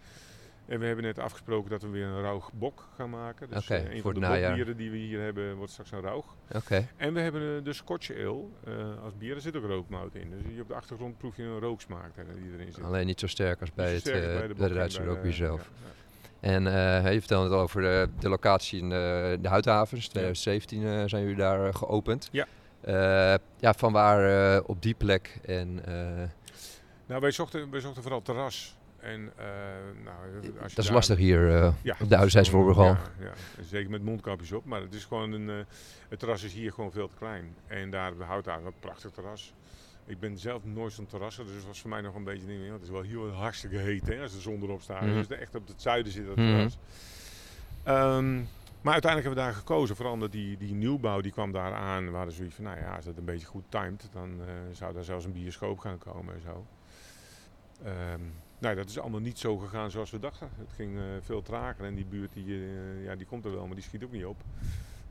En 0.65 0.79
we 0.79 0.85
hebben 0.85 1.03
net 1.03 1.19
afgesproken 1.19 1.69
dat 1.69 1.81
we 1.81 1.87
weer 1.87 2.05
een 2.05 2.21
rauwbok 2.21 2.87
gaan 2.95 3.09
maken. 3.09 3.49
Dus 3.49 3.69
eh, 3.69 3.93
een 3.93 4.01
voor 4.01 4.13
van 4.13 4.21
de 4.21 4.27
bokbieren 4.27 4.77
die 4.77 4.91
we 4.91 4.97
hier 4.97 5.19
hebben 5.21 5.55
wordt 5.55 5.71
straks 5.71 5.91
een 5.91 6.01
rauw. 6.01 6.25
En 6.97 7.13
we 7.13 7.19
hebben 7.19 7.63
de 7.63 7.73
Scotch 7.73 8.11
Ale 8.11 8.43
als 9.03 9.17
bier. 9.17 9.35
Er 9.35 9.41
zit 9.41 9.55
ook 9.55 9.65
rookmout 9.65 10.15
in. 10.15 10.29
Dus 10.29 10.51
hier 10.51 10.61
op 10.61 10.67
de 10.67 10.73
achtergrond 10.73 11.17
proef 11.17 11.35
je 11.37 11.43
een 11.43 11.59
rooksmaak 11.59 12.11
die 12.15 12.53
erin 12.53 12.73
zit. 12.73 12.83
Alleen 12.83 13.05
niet 13.05 13.19
zo 13.19 13.27
sterk 13.27 13.59
als 13.59 13.73
bij 13.73 13.93
het, 13.93 14.03
bij 14.03 14.47
de 14.47 14.53
bij 14.53 14.67
Duitse 14.69 15.03
rookbier 15.03 15.33
zelf. 15.33 15.59
ja, 15.61 15.67
ja. 15.85 15.89
En 16.41 16.67
eh, 16.67 17.13
je 17.13 17.19
vertelde 17.19 17.43
het 17.45 17.53
al 17.53 17.61
over 17.61 17.81
de, 17.81 18.09
de 18.19 18.29
locatie 18.29 18.79
in 18.79 18.89
de, 18.89 19.37
de 19.41 19.47
Houthavens. 19.47 20.07
2017 20.07 20.85
eh, 20.85 21.03
zijn 21.05 21.21
jullie 21.21 21.37
daar 21.37 21.67
eh, 21.67 21.73
geopend. 21.75 22.29
Ja. 22.31 22.45
Eh, 22.81 23.39
ja, 23.57 23.73
van 23.73 23.91
waar 23.93 24.53
eh, 24.55 24.61
op 24.65 24.81
die 24.81 24.93
plek 24.93 25.39
en... 25.45 25.85
eh, 25.85 26.27
Nou, 27.05 27.21
wij 27.21 27.31
zochten, 27.31 27.71
wij 27.71 27.79
zochten 27.79 28.01
vooral 28.01 28.21
terras. 28.21 28.77
En, 28.99 29.31
eh, 29.37 29.45
nou, 30.03 30.17
als 30.61 30.69
je 30.69 30.75
dat 30.75 30.85
is 30.85 30.91
lastig 30.91 31.17
hier 31.17 31.55
eh, 31.55 31.73
Ja, 31.81 31.95
op 32.01 32.09
de 32.09 32.45
Voorburghal. 32.45 32.85
Ja, 32.85 32.99
ja, 33.19 33.33
zeker 33.63 33.89
met 33.89 34.03
mondkapjes 34.03 34.51
op. 34.51 34.65
Maar 34.65 34.81
het 34.81 34.93
is 34.93 35.05
gewoon 35.05 35.31
een. 35.31 35.49
eh, 35.49 35.55
het 36.09 36.19
terras 36.19 36.43
is 36.43 36.53
hier 36.53 36.71
gewoon 36.73 36.91
veel 36.91 37.07
te 37.07 37.15
klein. 37.15 37.55
En 37.67 37.89
daar 37.91 38.17
de 38.17 38.23
houthaven, 38.23 38.65
een 38.65 38.73
prachtig 38.79 39.11
terras. 39.11 39.53
Ik 40.11 40.19
ben 40.19 40.37
zelf 40.37 40.65
nooit 40.65 40.93
zo'n 40.93 41.05
terrassen, 41.05 41.45
dus 41.45 41.55
het 41.55 41.65
was 41.65 41.81
voor 41.81 41.89
mij 41.89 42.01
nog 42.01 42.15
een 42.15 42.23
beetje 42.23 42.45
ding. 42.47 42.59
want 42.59 42.71
Het 42.73 42.81
is 42.81 42.89
wel 42.89 43.01
heel 43.01 43.29
hartstikke 43.29 43.77
heet 43.77 44.07
hè, 44.07 44.21
als 44.21 44.31
de 44.33 44.39
zon 44.39 44.61
erop 44.61 44.81
staat. 44.81 45.01
Mhm. 45.01 45.13
Dus 45.13 45.27
echt 45.27 45.55
op 45.55 45.67
het 45.67 45.81
zuiden 45.81 46.11
zit 46.11 46.25
dat 46.25 46.35
terras. 46.35 46.77
Ehm, 47.83 48.35
Maar 48.81 48.93
uiteindelijk 48.93 49.33
hebben 49.35 49.45
we 49.45 49.51
daar 49.51 49.61
gekozen, 49.67 49.95
vooral 49.95 50.13
omdat 50.13 50.31
die, 50.31 50.57
die 50.57 50.73
nieuwbouw 50.73 51.21
die 51.21 51.31
kwam 51.31 51.51
daar 51.51 51.73
aan. 51.73 52.09
We 52.11 52.15
hadden 52.15 52.33
zoiets 52.35 52.55
van, 52.55 52.63
nou 52.63 52.77
ja, 52.77 52.95
als 52.95 53.05
het 53.05 53.17
een 53.17 53.25
beetje 53.25 53.47
goed 53.47 53.63
timed, 53.69 54.09
dan 54.11 54.41
eh, 54.41 54.47
zou 54.71 54.93
daar 54.93 55.03
zelfs 55.03 55.25
een 55.25 55.31
bioscoop 55.31 55.79
gaan 55.79 55.97
komen 55.97 56.33
en 56.33 56.41
zo. 56.41 56.65
Ehm, 57.83 58.21
nou, 58.59 58.75
dat 58.75 58.89
is 58.89 58.99
allemaal 58.99 59.19
niet 59.19 59.39
zo 59.39 59.57
gegaan 59.57 59.91
zoals 59.91 60.11
we 60.11 60.19
dachten. 60.19 60.49
Het 60.57 60.71
ging 60.75 60.97
eh, 60.97 61.03
veel 61.21 61.41
trager 61.41 61.85
en 61.85 61.95
die 61.95 62.05
buurt 62.05 62.33
die, 62.33 62.45
eh, 62.45 63.03
ja, 63.03 63.15
die 63.15 63.25
komt 63.25 63.45
er 63.45 63.51
wel, 63.51 63.65
maar 63.65 63.75
die 63.75 63.83
schiet 63.83 64.03
ook 64.03 64.11
niet 64.11 64.25
op. 64.25 64.37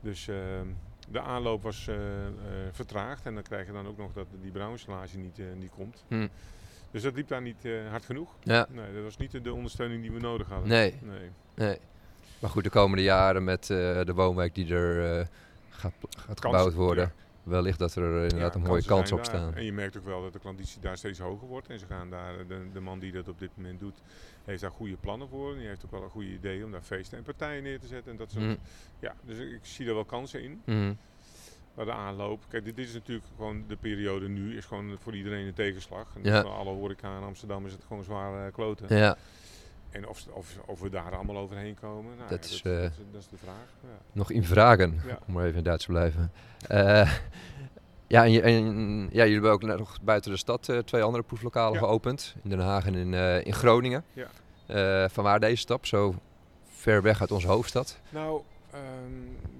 Dus 0.01 0.27
ehm, 0.27 0.67
de 1.11 1.21
aanloop 1.21 1.63
was 1.63 1.87
eh, 1.87 1.95
eh, 1.95 2.33
vertraagd 2.71 3.25
en 3.25 3.33
dan 3.33 3.43
krijg 3.43 3.67
je 3.67 3.73
dan 3.73 3.87
ook 3.87 3.97
nog 3.97 4.13
dat 4.13 4.25
die 4.41 4.51
brouwinstallatie 4.51 5.19
niet, 5.19 5.39
eh, 5.39 5.45
niet 5.59 5.71
komt. 5.75 6.03
Hm. 6.07 6.27
Dus 6.91 7.01
dat 7.01 7.13
liep 7.13 7.27
daar 7.27 7.41
niet 7.41 7.67
hard 7.89 8.05
genoeg. 8.05 8.29
Ja, 8.43 8.67
Nee, 8.69 8.93
dat 8.93 9.03
was 9.03 9.17
niet 9.17 9.31
de, 9.31 9.41
de 9.41 9.53
ondersteuning 9.53 10.01
die 10.01 10.11
we 10.11 10.19
nodig 10.19 10.47
hadden. 10.47 10.67
nee, 10.67 10.95
Nee. 11.01 11.29
nee. 11.55 11.77
Maar 12.39 12.49
goed, 12.49 12.63
de 12.63 12.69
komende 12.69 13.03
jaren 13.03 13.43
met 13.43 13.65
de 13.65 14.11
woonwijk 14.15 14.55
die 14.55 14.73
er 14.73 15.27
gaat, 15.69 15.93
gebouwd 16.39 16.73
worden, 16.73 17.03
ja. 17.03 17.11
Wellicht 17.43 17.79
dat 17.79 17.95
er 17.95 18.03
eh, 18.17 18.23
inderdaad 18.23 18.53
Ja, 18.53 18.59
een 18.61 18.67
mooie 18.67 18.83
kans 18.85 19.11
op 19.11 19.17
daar. 19.17 19.25
staan. 19.25 19.55
En 19.55 19.63
je 19.63 19.73
merkt 19.73 19.97
ook 19.97 20.05
wel 20.05 20.21
dat 20.21 20.33
de 20.33 20.39
klanditie 20.39 20.81
daar 20.81 20.97
steeds 20.97 21.19
hoger 21.19 21.47
wordt. 21.47 21.67
En 21.67 21.79
ze 21.79 21.85
gaan 21.85 22.09
daar, 22.09 22.47
de, 22.47 22.69
de 22.73 22.79
man 22.79 22.99
die 22.99 23.11
dat 23.11 23.27
op 23.27 23.39
dit 23.39 23.49
moment 23.55 23.79
doet, 23.79 24.01
heeft 24.43 24.61
daar 24.61 24.71
goede 24.71 24.95
plannen 24.97 25.27
voor. 25.27 25.51
En 25.51 25.57
die 25.59 25.67
heeft 25.67 25.85
ook 25.85 25.91
wel 25.91 26.03
een 26.03 26.09
goede 26.09 26.31
idee 26.33 26.65
om 26.65 26.71
daar 26.71 26.81
feesten 26.81 27.17
en 27.17 27.23
partijen 27.23 27.63
neer 27.63 27.79
te 27.79 27.87
zetten. 27.87 28.11
En 28.11 28.17
dat 28.17 28.31
soort, 28.31 28.43
Hm. 28.43 28.55
ja, 28.99 29.15
dus 29.25 29.37
ik 29.37 29.59
zie 29.65 29.87
er 29.87 29.93
wel 29.93 30.05
kansen 30.05 30.43
in. 30.43 30.61
Mhm. 30.65 30.93
Maar 31.73 31.85
de 31.85 31.91
aanloop, 31.93 32.43
kijk, 32.49 32.65
dit 32.65 32.77
is 32.77 32.93
natuurlijk 32.93 33.27
gewoon 33.35 33.63
de 33.67 33.75
periode 33.75 34.27
nu, 34.29 34.57
is 34.57 34.65
gewoon 34.65 34.97
voor 34.99 35.15
iedereen 35.15 35.47
een 35.47 35.53
tegenslag. 35.53 36.15
En 36.15 36.23
Ja. 36.23 36.41
alle 36.41 36.69
horeca 36.71 37.17
in 37.17 37.23
Amsterdam 37.23 37.65
is 37.65 37.71
het 37.71 37.83
gewoon 37.87 38.03
zwaar 38.03 38.45
eh, 38.47 38.53
kloten. 38.53 38.97
Ja, 38.97 39.17
En 39.91 40.07
of, 40.07 40.25
of, 40.31 40.57
of 40.65 40.79
we 40.79 40.89
daar 40.89 41.15
allemaal 41.15 41.37
overheen 41.37 41.75
komen, 41.79 42.17
nou, 42.17 42.29
Dat 42.29 42.49
ja, 42.49 42.55
is, 42.55 42.61
dat, 42.61 42.73
eh, 42.73 42.81
dat, 42.81 42.91
dat 43.11 43.21
is 43.21 43.27
de 43.27 43.37
vraag. 43.37 43.67
Ja. 43.81 43.97
nog 44.11 44.31
in 44.31 44.43
vragen, 44.43 45.01
Ja. 45.07 45.19
om 45.27 45.33
maar 45.33 45.45
even 45.45 45.57
in 45.57 45.63
Duits 45.63 45.85
te 45.85 45.91
blijven. 45.91 46.31
Eh, 46.67 47.11
ja, 48.07 48.25
en, 48.25 49.01
ja, 49.01 49.09
jullie 49.11 49.33
hebben 49.33 49.51
ook 49.51 49.61
nog 49.61 50.01
buiten 50.01 50.31
de 50.31 50.37
stad 50.37 50.69
eh, 50.69 50.77
twee 50.77 51.03
andere 51.03 51.23
proeflokalen 51.23 51.77
geopend. 51.79 52.35
In 52.43 52.49
Den 52.49 52.59
Haag 52.59 52.85
en 52.85 52.95
in, 52.95 53.13
eh, 53.13 53.45
in 53.45 53.53
Groningen. 53.53 54.03
Ja. 54.13 54.27
Eh, 54.65 55.09
vanwaar 55.09 55.39
deze 55.39 55.55
stap, 55.55 55.85
zo 55.85 56.15
ver 56.69 57.01
weg 57.01 57.21
uit 57.21 57.31
onze 57.31 57.47
hoofdstad? 57.47 57.99
Nou, 58.09 58.41
ehm, 58.71 58.81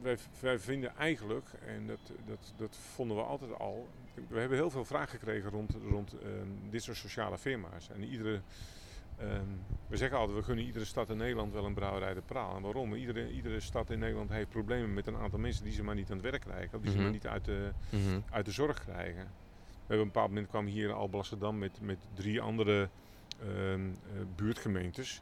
wij, 0.02 0.18
wij 0.40 0.60
vinden 0.60 0.96
eigenlijk, 0.98 1.48
en 1.68 1.88
dat, 1.88 2.00
dat, 2.28 2.54
dat 2.58 2.78
vonden 2.94 3.18
we 3.18 3.24
altijd 3.24 3.60
al, 3.60 3.88
we 4.28 4.40
hebben 4.40 4.58
heel 4.58 4.70
veel 4.70 4.86
vragen 4.86 5.20
gekregen 5.20 5.50
rond, 5.50 5.78
rond 5.90 6.14
ehm, 6.14 6.48
dit 6.70 6.84
soort 6.84 6.98
sociale 6.98 7.38
firma's. 7.38 7.90
En 7.94 8.04
iedere, 8.04 8.42
ehm, 9.18 9.48
we 9.88 9.98
zeggen 9.98 10.18
altijd, 10.18 10.38
we 10.38 10.44
gunnen 10.44 10.66
iedere 10.66 10.86
stad 10.86 11.10
in 11.10 11.18
Nederland 11.18 11.54
wel 11.54 11.66
een 11.66 11.74
brouwerij 11.74 12.14
de 12.14 12.22
praal. 12.22 12.56
En 12.56 12.62
waarom? 12.62 12.94
Iedere, 12.94 13.32
iedere 13.32 13.60
stad 13.60 13.90
in 13.90 14.00
Nederland 14.00 14.30
heeft 14.30 14.50
problemen 14.50 14.94
met 14.94 15.08
een 15.08 15.16
aantal 15.18 15.40
mensen 15.40 15.64
die 15.64 15.74
ze 15.74 15.84
maar 15.84 15.96
niet 15.96 16.10
aan 16.10 16.18
het 16.18 16.26
werk 16.30 16.42
krijgen. 16.42 16.78
Of 16.78 16.82
die 16.82 16.90
ze 16.92 16.96
Mhm. 16.96 17.04
maar 17.04 17.14
niet 17.14 17.28
uit 17.28 17.46
de, 17.46 17.72
uit 18.30 18.46
de 18.46 18.52
zorg 18.52 18.80
krijgen. 18.80 19.24
We 19.24 19.98
hebben 19.98 19.98
op 19.98 20.00
een 20.00 20.06
bepaald 20.06 20.28
moment 20.28 20.48
kwam 20.48 20.66
hier 20.66 20.94
Alblasserdam 20.94 21.58
met, 21.58 21.82
met 21.82 22.08
drie 22.14 22.42
andere 22.42 22.90
ehm, 23.40 23.90
eh, 23.90 24.22
buurtgemeentes. 24.36 25.22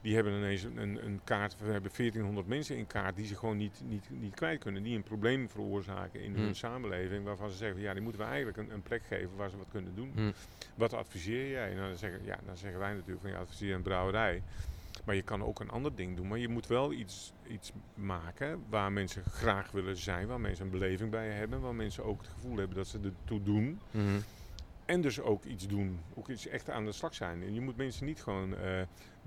Die 0.00 0.14
hebben 0.14 0.32
ineens 0.32 0.62
een, 0.62 1.04
een 1.06 1.20
kaart, 1.24 1.56
we 1.58 1.72
hebben 1.72 1.90
1400 1.96 2.46
mensen 2.46 2.76
in 2.76 2.86
kaart 2.86 3.16
die 3.16 3.26
ze 3.26 3.36
gewoon 3.36 3.56
niet, 3.56 3.80
niet, 3.84 4.04
niet 4.10 4.34
kwijt 4.34 4.60
kunnen. 4.60 4.82
Die 4.82 4.96
een 4.96 5.02
probleem 5.02 5.48
veroorzaken 5.50 6.22
in 6.22 6.34
Hmm. 6.34 6.44
hun 6.44 6.54
samenleving. 6.54 7.24
Waarvan 7.24 7.50
ze 7.50 7.56
zeggen, 7.56 7.80
ja 7.80 7.92
die 7.92 8.02
moeten 8.02 8.20
we 8.20 8.26
eigenlijk 8.26 8.56
een, 8.56 8.70
een 8.72 8.82
plek 8.82 9.02
geven 9.08 9.36
waar 9.36 9.50
ze 9.50 9.56
wat 9.56 9.66
kunnen 9.70 9.94
doen. 9.94 10.12
Hm. 10.14 10.30
Wat 10.74 10.92
adviseer 10.92 11.50
jij? 11.50 11.74
Nou, 11.74 11.88
dan, 11.88 11.98
zeggen, 11.98 12.20
ja, 12.24 12.38
dan 12.46 12.56
zeggen 12.56 12.78
wij 12.78 12.92
natuurlijk 12.92 13.20
van 13.20 13.30
ja, 13.30 13.38
adviseer 13.38 13.74
een 13.74 13.82
brouwerij. 13.82 14.42
Maar 15.04 15.14
je 15.14 15.22
kan 15.22 15.42
ook 15.44 15.60
een 15.60 15.70
ander 15.70 15.94
ding 15.96 16.16
doen. 16.16 16.28
Maar 16.28 16.38
je 16.38 16.48
moet 16.48 16.66
wel 16.66 16.92
iets, 16.92 17.32
iets 17.48 17.72
maken 17.94 18.64
waar 18.68 18.92
mensen 18.92 19.22
graag 19.24 19.70
willen 19.70 19.96
zijn. 19.96 20.26
Waar 20.26 20.40
mensen 20.40 20.64
een 20.64 20.70
beleving 20.70 21.10
bij 21.10 21.28
hebben. 21.28 21.60
Waar 21.60 21.74
mensen 21.74 22.04
ook 22.04 22.20
het 22.20 22.30
gevoel 22.30 22.56
hebben 22.56 22.76
dat 22.76 22.86
ze 22.86 22.98
ertoe 23.04 23.42
doen. 23.42 23.80
Mhm. 23.90 24.04
En 24.86 25.00
dus 25.00 25.20
ook 25.20 25.44
iets 25.44 25.66
doen. 25.66 26.00
Ook 26.14 26.28
iets 26.28 26.46
echt 26.46 26.70
aan 26.70 26.84
de 26.84 26.92
slag 26.92 27.14
zijn. 27.14 27.42
En 27.42 27.54
je 27.54 27.60
moet 27.60 27.76
mensen 27.76 28.06
niet 28.06 28.22
gewoon 28.22 28.56
eh 28.56 28.82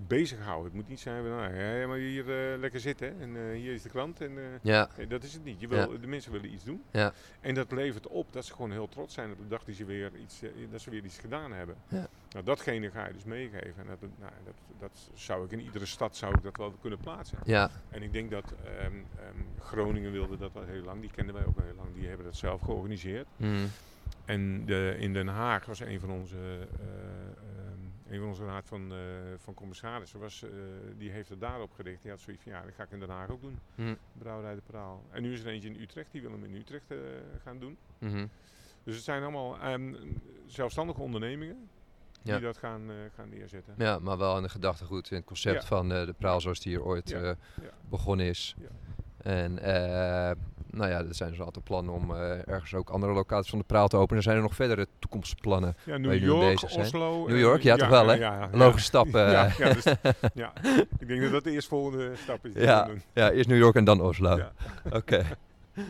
bezighouden. 0.08 0.66
Het 0.66 0.74
moet 0.74 0.88
niet 0.88 1.00
zijn 1.00 1.22
van, 1.22 1.32
nou, 1.32 1.56
ja, 1.56 1.88
maar 1.88 1.98
hier 1.98 2.52
eh, 2.52 2.60
lekker 2.60 2.80
zitten. 2.80 3.22
En 3.22 3.36
eh, 3.36 3.56
hier 3.56 3.74
is 3.74 3.82
de 3.82 3.90
krant. 3.90 4.22
En, 4.22 4.60
Ja, 4.62 4.90
nee, 4.98 5.08
dat 5.08 5.24
is 5.24 5.34
het 5.34 5.44
niet. 5.44 5.60
Je 5.60 5.68
wil, 5.68 6.00
De 6.00 6.08
mensen 6.08 6.32
willen 6.32 6.54
iets 6.54 6.64
doen. 6.64 6.84
Ja. 6.92 7.14
En 7.42 7.54
dat 7.54 7.72
levert 7.72 8.08
op 8.08 8.34
dat 8.34 8.46
ze 8.46 8.54
gewoon 8.54 8.72
heel 8.72 8.88
trots 8.88 9.14
zijn 9.14 9.32
op 9.32 9.38
de 9.38 9.48
dag 9.48 9.64
dat, 9.64 9.76
ze 9.76 9.86
weer 9.86 10.12
iets, 10.16 10.42
dat 10.72 10.82
ze 10.82 10.90
weer 10.90 11.04
iets 11.04 11.18
gedaan 11.18 11.52
hebben. 11.52 11.76
Ja. 11.88 12.08
Nou, 12.30 12.46
datgene 12.46 12.92
ga 12.92 13.08
je 13.08 13.14
dus 13.14 13.24
meegeven. 13.24 13.76
En 13.78 13.86
dat, 13.88 14.10
nou, 14.20 14.32
dat, 14.46 14.56
dat 14.80 15.10
zou 15.14 15.46
ik 15.46 15.52
in 15.52 15.62
iedere 15.62 15.86
stad 15.86 16.16
zou 16.16 16.34
ik 16.34 16.44
dat 16.44 16.58
wel 16.58 16.74
kunnen 16.82 17.00
plaatsen. 17.00 17.38
ja, 17.44 17.72
En 17.90 18.04
ik 18.04 18.14
denk 18.14 18.32
dat 18.32 18.54
ehm, 18.64 18.82
ehm, 18.86 19.60
Groningen 19.60 20.12
wilde 20.12 20.38
dat 20.38 20.56
al 20.56 20.64
heel 20.66 20.84
lang. 20.84 21.02
Die 21.02 21.12
kenden 21.12 21.36
wij 21.36 21.46
ook 21.46 21.58
al 21.58 21.64
heel 21.64 21.76
lang. 21.76 21.94
Die 21.96 22.08
hebben 22.08 22.26
dat 22.26 22.36
zelf 22.36 22.62
georganiseerd. 22.62 23.28
Mhm. 23.38 23.66
En 24.26 24.66
de, 24.66 24.96
in 25.00 25.14
Den 25.14 25.28
Haag 25.28 25.66
was 25.66 25.80
een 25.80 26.00
van 26.00 26.10
onze, 26.12 26.68
ehm, 26.80 28.14
een 28.14 28.20
van 28.20 28.28
onze 28.28 28.46
raad 28.46 28.66
van, 28.66 28.92
eh, 28.92 28.98
van 29.38 29.54
commissarissen, 29.54 30.20
was, 30.20 30.46
die 30.98 31.10
heeft 31.10 31.30
het 31.30 31.40
daarop 31.40 31.72
gericht. 31.74 32.02
Die 32.02 32.12
had 32.12 32.20
zoiets 32.20 32.44
van, 32.44 32.52
ja, 32.52 32.62
dat 32.62 32.74
ga 32.74 32.84
ik 32.84 32.92
in 32.92 33.00
Den 33.00 33.10
Haag 33.10 33.30
ook 33.30 33.42
doen. 33.42 33.60
Mhm. 33.76 33.94
Brouwerij 34.18 34.56
de 34.56 34.62
Praal. 34.66 35.04
En 35.12 35.22
nu 35.22 35.34
is 35.34 35.40
er 35.44 35.48
eentje 35.48 35.70
in 35.70 35.82
Utrecht, 35.82 36.12
die 36.12 36.22
wil 36.22 36.32
hem 36.32 36.44
in 36.44 36.56
Utrecht 36.56 36.86
gaan 37.44 37.60
doen. 37.60 37.78
Mhm. 37.98 38.26
Dus 38.84 38.96
het 38.96 39.04
zijn 39.04 39.22
allemaal 39.22 39.60
ehm, 39.60 39.94
zelfstandige 40.46 41.02
ondernemingen 41.02 41.70
Ja. 42.24 42.34
die 42.36 42.44
dat 42.46 42.58
gaan, 42.58 42.82
gaan 43.16 43.30
neerzetten. 43.30 43.74
ja, 43.78 44.00
maar 44.00 44.18
wel 44.18 44.38
in 44.38 44.44
de 44.44 44.50
gedachtegoed 44.50 45.12
in 45.12 45.18
het 45.18 45.26
concept 45.26 45.62
Ja. 45.62 45.68
van 45.68 45.90
de 45.90 46.14
praal 46.18 46.42
zoals 46.42 46.60
die 46.60 46.72
hier 46.76 46.84
ooit 46.86 47.10
Ja, 47.10 47.36
begonnen 47.90 48.26
is. 48.26 48.56
Ja. 48.60 48.68
En 49.32 49.58
nou 50.72 50.90
ja, 50.90 50.98
er 50.98 51.16
zijn 51.16 51.30
dus 51.30 51.42
aantal 51.42 51.62
plannen 51.62 51.94
om 51.94 52.16
eh, 52.16 52.48
ergens 52.48 52.74
ook 52.74 52.90
andere 52.90 53.14
locaties 53.14 53.50
van 53.50 53.60
de 53.60 53.66
praal 53.66 53.88
te 53.88 53.98
openen. 53.98 54.24
Zijn 54.24 54.36
er 54.36 54.42
nog 54.42 54.56
verdere 54.56 54.88
toekomstplannen? 55.00 55.76
Ja, 55.84 55.98
New 55.98 56.24
York, 56.24 56.52
bezig 56.52 56.72
zijn. 56.72 56.86
Oslo. 56.86 57.26
New 57.28 57.36
eh, 57.36 57.42
York? 57.42 57.62
Ja, 57.62 57.76
toch 57.76 57.88
wel, 57.88 58.08
hè? 58.08 58.14
Ja, 58.14 58.50
logische 58.52 58.88
stap. 58.88 59.06
eh. 59.16 59.32
Ja, 59.32 59.52
ja, 59.58 59.74
dus- 59.74 59.96
ja, 60.34 60.54
ik 61.00 61.08
denk 61.08 61.22
dat 61.22 61.32
dat 61.32 61.44
de 61.44 61.52
eerstvolgende 61.52 62.12
stap 62.16 62.46
is. 62.46 62.54
Ja. 62.54 62.84
doen. 62.84 63.02
Ja, 63.14 63.32
eerst 63.32 63.50
New 63.50 63.58
York 63.58 63.76
en 63.76 63.84
dan 63.84 64.02
Oslo. 64.02 64.40
Oké. 64.92 65.26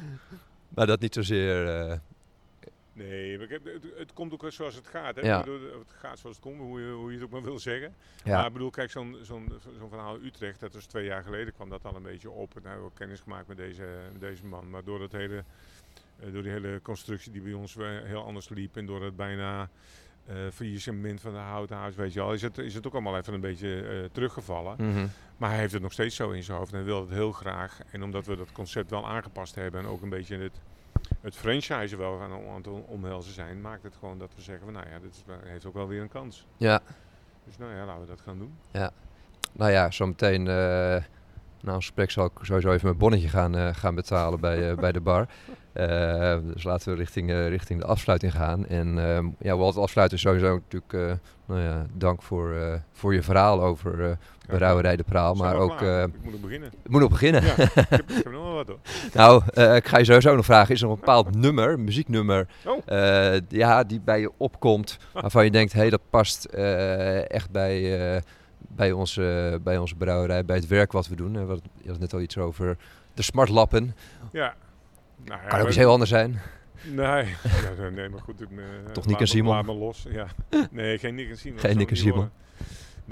maar 0.75 0.87
dat 0.87 0.99
niet 0.99 1.13
zozeer. 1.13 2.01
Eh, 2.99 3.07
Nee, 3.07 3.35
maar 3.37 3.45
ik 3.45 3.51
heb- 3.51 3.65
het, 3.65 3.83
het 3.97 4.13
komt 4.13 4.33
ook 4.33 4.41
wel 4.41 4.51
zoals 4.51 4.75
het 4.75 4.87
gaat. 4.87 5.15
Hè? 5.15 5.21
Ja. 5.21 5.39
Ik 5.39 5.45
bedoel, 5.45 5.79
Het 5.79 5.91
gaat 5.99 6.19
zoals 6.19 6.35
het 6.35 6.45
komt, 6.45 6.59
hoe 6.59 6.81
je, 6.81 6.91
hoe 6.91 7.09
je 7.09 7.15
het 7.15 7.25
ook 7.25 7.31
maar 7.31 7.43
wil 7.43 7.59
zeggen. 7.59 7.93
ja. 8.23 8.35
Maar 8.37 8.45
ik 8.47 8.53
bedoel, 8.53 8.69
kijk, 8.69 8.91
zo'n 8.91 9.17
zo'n 9.21 9.51
zo'n 9.79 9.89
verhaal 9.89 10.17
Utrecht, 10.23 10.59
dat 10.59 10.73
was 10.73 10.85
twee 10.85 11.05
jaar 11.05 11.23
geleden, 11.23 11.53
kwam 11.53 11.69
dat 11.69 11.85
al 11.85 11.95
een 11.95 12.03
beetje 12.03 12.29
op. 12.29 12.55
En 12.55 12.61
hebben 12.69 12.85
we 12.85 12.91
kennis 12.93 13.19
gemaakt 13.19 13.47
met 13.47 13.57
deze, 13.57 13.87
met 14.11 14.21
deze 14.21 14.45
man. 14.45 14.69
Maar 14.69 14.83
door, 14.83 14.99
dat 14.99 15.11
hele, 15.11 15.43
eh, 16.19 16.33
door 16.33 16.43
die 16.43 16.51
hele 16.51 16.79
constructie 16.83 17.31
die 17.31 17.41
bij 17.41 17.53
ons 17.53 17.73
weer 17.73 18.01
heel 18.05 18.23
anders 18.23 18.49
liep 18.49 18.77
en 18.77 18.85
door 18.85 19.03
het 19.03 19.15
bijna 19.15 19.69
eh 20.27 20.35
faillissement 20.53 21.21
van 21.21 21.31
de 21.31 21.37
houten 21.37 21.75
huis, 21.75 21.95
weet 21.95 22.13
je 22.13 22.19
wel, 22.19 22.33
is 22.33 22.41
het, 22.41 22.57
is 22.57 22.73
het 22.73 22.87
ook 22.87 22.93
allemaal 22.93 23.17
even 23.17 23.33
een 23.33 23.41
beetje 23.41 23.81
eh, 23.81 24.09
teruggevallen. 24.11 24.75
Mhm. 24.77 25.07
Maar 25.37 25.49
hij 25.49 25.59
heeft 25.59 25.73
het 25.73 25.81
nog 25.81 25.91
steeds 25.91 26.15
zo 26.15 26.29
in 26.31 26.43
zijn 26.43 26.57
hoofd 26.57 26.71
en 26.71 26.77
hij 26.77 26.85
wil 26.85 26.99
het 27.01 27.09
heel 27.09 27.31
graag. 27.31 27.79
En 27.91 28.03
omdat 28.03 28.25
we 28.25 28.35
dat 28.35 28.51
concept 28.51 28.89
wel 28.89 29.07
aangepast 29.07 29.55
hebben 29.55 29.79
en 29.81 29.87
ook 29.87 30.01
een 30.01 30.09
beetje 30.09 30.37
het, 30.37 30.59
het 31.21 31.35
franchise 31.35 31.95
wel 31.95 32.17
gaan 32.19 32.33
om, 32.33 32.47
aan 32.49 32.55
het 32.55 32.67
omhelzen 32.87 33.33
zijn, 33.33 33.61
maakt 33.61 33.83
het 33.83 33.95
gewoon 33.99 34.17
dat 34.17 34.31
we 34.35 34.41
zeggen 34.41 34.63
van 34.65 34.73
nou 34.73 34.89
ja, 34.89 34.99
dit 34.99 35.11
is, 35.11 35.23
heeft 35.43 35.65
ook 35.65 35.73
wel 35.73 35.87
weer 35.87 36.01
een 36.01 36.09
kans. 36.09 36.47
Ja, 36.57 36.81
Dus 37.45 37.57
nou 37.57 37.73
ja, 37.75 37.85
laten 37.85 38.01
we 38.01 38.07
dat 38.07 38.21
gaan 38.21 38.37
doen. 38.37 38.57
nou 39.51 39.71
ja, 39.71 39.91
zometeen. 39.91 40.47
Na 41.61 41.73
ons 41.73 41.85
gesprek 41.85 42.11
zal 42.11 42.25
ik 42.25 42.31
sowieso 42.41 42.71
even 42.71 42.85
mijn 42.85 42.97
bonnetje 42.97 43.27
gaan, 43.27 43.55
eh, 43.55 43.69
gaan 43.71 43.95
betalen 43.95 44.39
bij, 44.39 44.69
eh, 44.69 44.77
bij 44.77 44.91
de 44.91 44.99
bar. 44.99 45.27
Eh, 45.73 46.37
dus 46.53 46.63
laten 46.63 46.91
we 46.91 46.97
richting, 46.97 47.31
richting 47.31 47.79
de 47.79 47.85
afsluiting 47.85 48.31
gaan. 48.31 48.67
En 48.67 48.99
ehm 48.99 49.27
ja, 49.39 49.57
wat 49.57 49.77
afsluiten 49.77 50.19
sowieso 50.19 50.53
natuurlijk. 50.53 51.19
nou 51.45 51.61
ja, 51.61 51.85
dank 51.93 52.21
voor, 52.21 52.79
voor 52.91 53.13
je 53.13 53.23
verhaal 53.23 53.61
over 53.61 54.03
eh 54.03 54.11
Brouwerij 54.47 54.95
de 54.95 55.03
Praal. 55.03 55.33
Maar 55.33 55.55
we 55.55 55.61
ook. 55.61 55.81
ik 55.81 56.23
moet 56.23 56.31
nog 56.31 56.41
beginnen. 56.41 56.71
ik 56.83 56.91
moet 56.91 57.01
nog 57.01 57.09
beginnen. 57.09 57.43
Ja, 57.43 57.51
ik, 57.51 57.71
heb, 57.73 58.09
ik 58.09 58.15
heb 58.23 58.31
nog 58.31 58.43
wel 58.43 58.53
wat 58.53 58.67
hoor. 58.67 58.79
Nou, 59.13 59.43
ik 59.75 59.87
ga 59.87 59.97
je 59.97 60.05
sowieso 60.05 60.35
nog 60.35 60.45
vragen, 60.45 60.73
is 60.73 60.81
er 60.81 60.89
een 60.89 60.95
bepaald 60.95 61.35
nummer, 61.35 61.79
muzieknummer, 61.79 62.47
Oh. 62.65 63.37
ja, 63.47 63.83
die 63.83 63.99
bij 63.99 64.19
je 64.19 64.31
opkomt, 64.37 64.97
waarvan 65.13 65.43
je 65.43 65.51
denkt, 65.51 65.73
hé, 65.73 65.79
hey, 65.79 65.89
dat 65.89 66.01
past 66.09 66.45
echt 66.45 67.51
bij, 67.51 68.21
bij, 68.67 68.91
onze, 68.91 69.59
bij 69.63 69.77
onze 69.77 69.95
brouwerij, 69.95 70.45
bij 70.45 70.55
het 70.55 70.67
werk 70.67 70.91
wat 70.91 71.07
we 71.07 71.15
doen. 71.15 71.45
Wat, 71.45 71.61
je 71.81 71.89
had 71.89 71.99
net 71.99 72.13
al 72.13 72.21
iets 72.21 72.37
over 72.37 72.77
de 73.13 73.21
smartlappen. 73.21 73.95
Ja. 74.31 74.55
Nou, 75.25 75.41
ja, 75.41 75.47
kan 75.47 75.59
ook 75.61 75.67
iets 75.67 75.75
heel 75.77 75.91
anders 75.91 76.09
zijn. 76.09 76.39
Nee, 76.83 77.25
ja, 77.79 77.89
nee, 77.91 78.09
maar 78.09 78.21
goed. 78.21 78.41
Ik, 78.41 78.49
me- 78.49 78.81
Toch 78.85 78.95
laat 78.95 79.05
Nick 79.05 79.15
en 79.15 79.21
me- 79.21 79.25
Simon? 79.25 79.53
Laat 79.53 79.65
me 79.65 79.73
los. 79.73 80.05
Ja. 80.09 80.27
Nee, 80.71 80.97
geen 80.97 81.15
Nick 81.15 81.29
en 81.29 81.37
Simon. 81.37 81.59
Geen 81.59 81.77
Nick 81.77 81.89
en 81.89 81.97
Simon. 81.97 82.19
niet. 82.23 82.67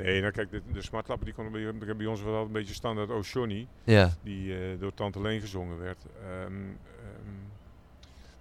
Nee, 0.06 0.22
nou 0.22 0.34
kijk, 0.34 0.52
de, 0.52 0.62
de 0.72 0.82
smartlappen 0.82 1.26
die 1.26 1.34
konden 1.36 1.80
bij, 1.80 1.96
bij 1.96 2.06
ons 2.06 2.22
wel 2.24 2.46
een 2.46 2.52
beetje 2.52 2.74
standaard 2.74 3.10
Oshoni. 3.10 3.68
Ja, 3.84 4.14
die 4.24 4.54
eh, 4.54 4.80
door 4.80 4.94
Tante 4.94 5.22
Leen 5.22 5.40
gezongen 5.42 5.80
werd. 5.80 5.98
Ehm, 6.24 6.54
ehm, 6.54 7.36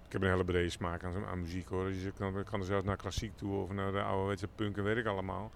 ik 0.05 0.11
heb 0.13 0.21
een 0.21 0.29
hele 0.29 0.43
brede 0.43 0.69
smaak 0.69 1.03
aan, 1.03 1.25
aan 1.31 1.41
muziek 1.41 1.67
hoor. 1.67 1.85
Dus 1.85 2.03
ik 2.03 2.13
kan, 2.17 2.39
ik 2.39 2.45
kan 2.45 2.59
er 2.59 2.65
zelfs 2.65 2.85
naar 2.85 2.95
klassiek 2.97 3.37
toe 3.37 3.61
of 3.61 3.71
naar 3.71 3.91
de 3.91 4.01
ouderwetse 4.01 4.47
punk 4.55 4.77
en 4.77 4.83
weet 4.83 4.97
ik 4.97 5.05
allemaal. 5.05 5.51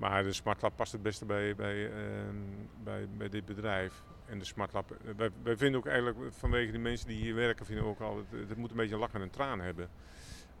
Maar 0.00 0.22
de 0.22 0.32
smartlap 0.32 0.76
past 0.76 0.92
het 0.92 1.02
beste 1.02 1.24
bij, 1.24 1.54
bij, 1.54 1.90
ehm, 1.90 2.36
bij, 2.84 3.08
bij 3.16 3.28
dit 3.28 3.44
bedrijf. 3.44 4.02
en 4.26 4.38
de 4.38 4.44
Smart 4.44 4.72
Lab. 4.72 4.90
eh, 4.90 4.96
Wij, 5.16 5.30
wij 5.42 5.56
vinden 5.56 5.80
ook 5.80 5.86
eigenlijk 5.86 6.18
vanwege 6.30 6.72
de 6.72 6.78
mensen 6.78 7.08
die 7.08 7.16
hier 7.16 7.34
werken, 7.34 7.66
vinden 7.66 7.84
ook 7.84 8.00
al, 8.00 8.16
het, 8.16 8.48
het 8.48 8.58
moet 8.58 8.70
een 8.70 8.76
beetje 8.76 8.94
een 8.94 9.00
lach 9.00 9.12
en 9.12 9.20
een 9.20 9.30
traan 9.30 9.60
hebben. 9.60 9.88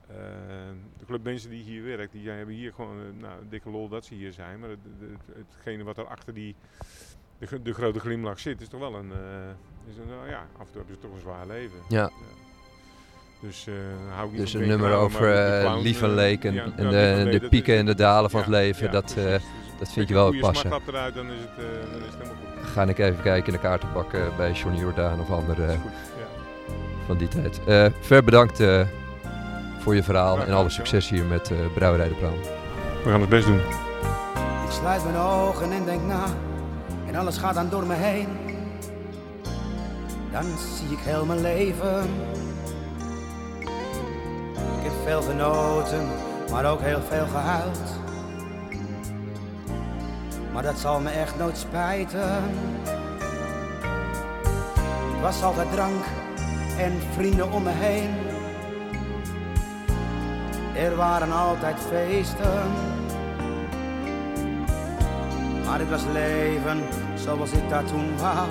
Eh, 0.08 0.16
de 0.98 1.04
club 1.06 1.22
mensen 1.24 1.50
die 1.50 1.62
hier 1.62 1.84
werken, 1.84 2.18
die 2.18 2.30
hebben 2.30 2.54
hier 2.54 2.72
gewoon 2.72 2.98
eh, 3.00 3.20
nou, 3.20 3.40
een 3.40 3.48
dikke 3.48 3.70
lol 3.70 3.88
dat 3.88 4.04
ze 4.04 4.14
hier 4.14 4.32
zijn. 4.32 4.60
Maar 4.60 4.68
het, 4.68 4.78
het, 5.00 5.46
hetgene 5.54 5.82
wat 5.84 5.96
er 5.98 6.06
achter 6.06 6.34
die, 6.34 6.56
de 7.62 7.72
grote 7.72 8.00
glimlach 8.00 8.38
zit, 8.38 8.60
is 8.60 8.68
toch 8.68 8.80
wel 8.80 8.94
een, 8.94 9.12
eh, 9.12 9.50
is 9.90 9.96
een 9.96 10.06
nou 10.08 10.28
ja, 10.28 10.46
af 10.52 10.66
en 10.66 10.72
toe 10.72 10.76
hebben 10.76 10.94
ze 10.94 11.00
toch 11.00 11.12
een 11.12 11.20
zwaar 11.20 11.46
leven. 11.46 11.78
Ja. 11.88 12.10
Dus, 13.40 13.66
eh, 13.66 13.74
hou 14.14 14.26
ik 14.26 14.32
niet 14.32 14.40
Dus 14.40 14.54
een 14.54 14.66
nummer 14.68 14.88
maar 14.90 14.98
over 14.98 15.34
eh, 15.34 15.60
clown, 15.60 15.82
lief 15.82 16.02
en 16.02 16.08
eh, 16.08 16.14
leek 16.14 16.44
en, 16.44 16.54
ja, 16.54 16.64
en 16.76 16.84
ja, 16.90 17.24
de, 17.24 17.38
de 17.38 17.48
pieken 17.48 17.76
en 17.76 17.86
de 17.86 17.94
dalen 17.94 18.30
van 18.30 18.40
ja, 18.40 18.46
het 18.46 18.54
leven. 18.54 18.86
ja, 18.86 18.92
dat, 18.92 19.14
eh, 19.18 19.24
Dus 19.24 19.40
dat 19.78 19.92
vind 19.92 20.08
je 20.08 20.14
wel 20.14 20.38
passen. 20.40 20.68
smartlap 20.68 20.94
eruit, 20.94 21.14
dan 21.14 21.26
is 21.26 21.40
het, 21.40 21.64
eh, 21.64 21.90
dan 21.92 22.00
is 22.00 22.06
het 22.06 22.14
helemaal 22.14 22.34
goed. 22.62 22.70
Ga 22.70 22.82
ik 22.82 22.98
even 22.98 23.22
kijken 23.22 23.46
in 23.46 23.52
de 23.52 23.58
kaartenbak 23.58 24.12
eh, 24.12 24.20
bij 24.36 24.52
Johnny 24.52 24.80
Jordaan 24.80 25.20
of 25.20 25.30
andere 25.30 25.62
eh, 25.62 25.72
ja. 25.72 25.78
van 27.06 27.16
die 27.16 27.28
tijd. 27.28 27.60
Eh, 27.66 27.86
ver 28.00 28.24
bedankt 28.24 28.60
eh, 28.60 28.80
voor 29.78 29.94
je 29.94 30.02
verhaal 30.02 30.34
Graag 30.34 30.46
en 30.46 30.54
alle 30.54 30.70
succes 30.70 31.08
hier 31.08 31.24
met 31.24 31.50
eh 31.50 31.56
Brouwerij 31.74 32.08
de 32.08 32.14
Praal. 32.14 32.38
We 33.04 33.10
gaan 33.10 33.20
het 33.20 33.30
best 33.30 33.46
doen. 33.46 33.60
Ik 34.64 34.70
sluit 34.70 35.04
mijn 35.04 35.16
ogen 35.16 35.72
en 35.72 35.84
denk 35.84 36.02
na, 36.06 36.24
en 37.06 37.14
alles 37.14 37.36
gaat 37.36 37.54
dan 37.54 37.68
door 37.68 37.86
me 37.86 37.94
heen. 37.94 38.28
Dan 40.32 40.44
zie 40.76 40.90
ik 40.90 40.98
heel 40.98 41.24
mijn 41.24 41.40
leven. 41.40 42.08
Ik 44.78 44.82
heb 44.82 44.92
veel 45.04 45.22
genoten, 45.22 46.08
maar 46.50 46.64
ook 46.64 46.80
heel 46.80 47.00
veel 47.08 47.26
gehuild. 47.26 47.98
Maar 50.52 50.62
dat 50.62 50.78
zal 50.78 51.00
me 51.00 51.10
echt 51.10 51.38
nooit 51.38 51.58
spijten. 51.58 52.42
Het 55.12 55.20
was 55.22 55.42
altijd 55.42 55.72
drank 55.72 56.04
en 56.78 56.92
vrienden 57.14 57.52
om 57.52 57.62
me 57.62 57.70
heen. 57.70 58.10
Er 60.74 60.96
waren 60.96 61.32
altijd 61.32 61.76
feesten. 61.88 62.62
Maar 65.64 65.78
dit 65.78 65.90
was 65.90 66.02
leven 66.12 66.82
zoals 67.14 67.50
ik 67.50 67.68
dat 67.68 67.88
toen 67.88 68.18
wou. 68.18 68.48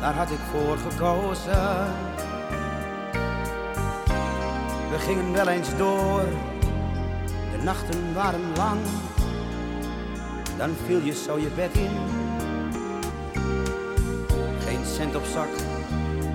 Daar 0.00 0.14
had 0.14 0.30
ik 0.30 0.38
voor 0.52 0.78
gekozen. 0.90 1.86
We 4.98 5.04
gingen 5.04 5.32
wel 5.32 5.48
eens 5.48 5.76
door, 5.76 6.24
de 7.52 7.62
nachten 7.64 8.14
waren 8.14 8.40
lang. 8.56 8.80
Dan 10.56 10.70
viel 10.86 11.00
je 11.00 11.12
zo 11.12 11.38
je 11.38 11.48
bed 11.54 11.76
in. 11.76 11.90
Geen 14.66 14.84
cent 14.84 15.16
op 15.16 15.24
zak, 15.24 15.48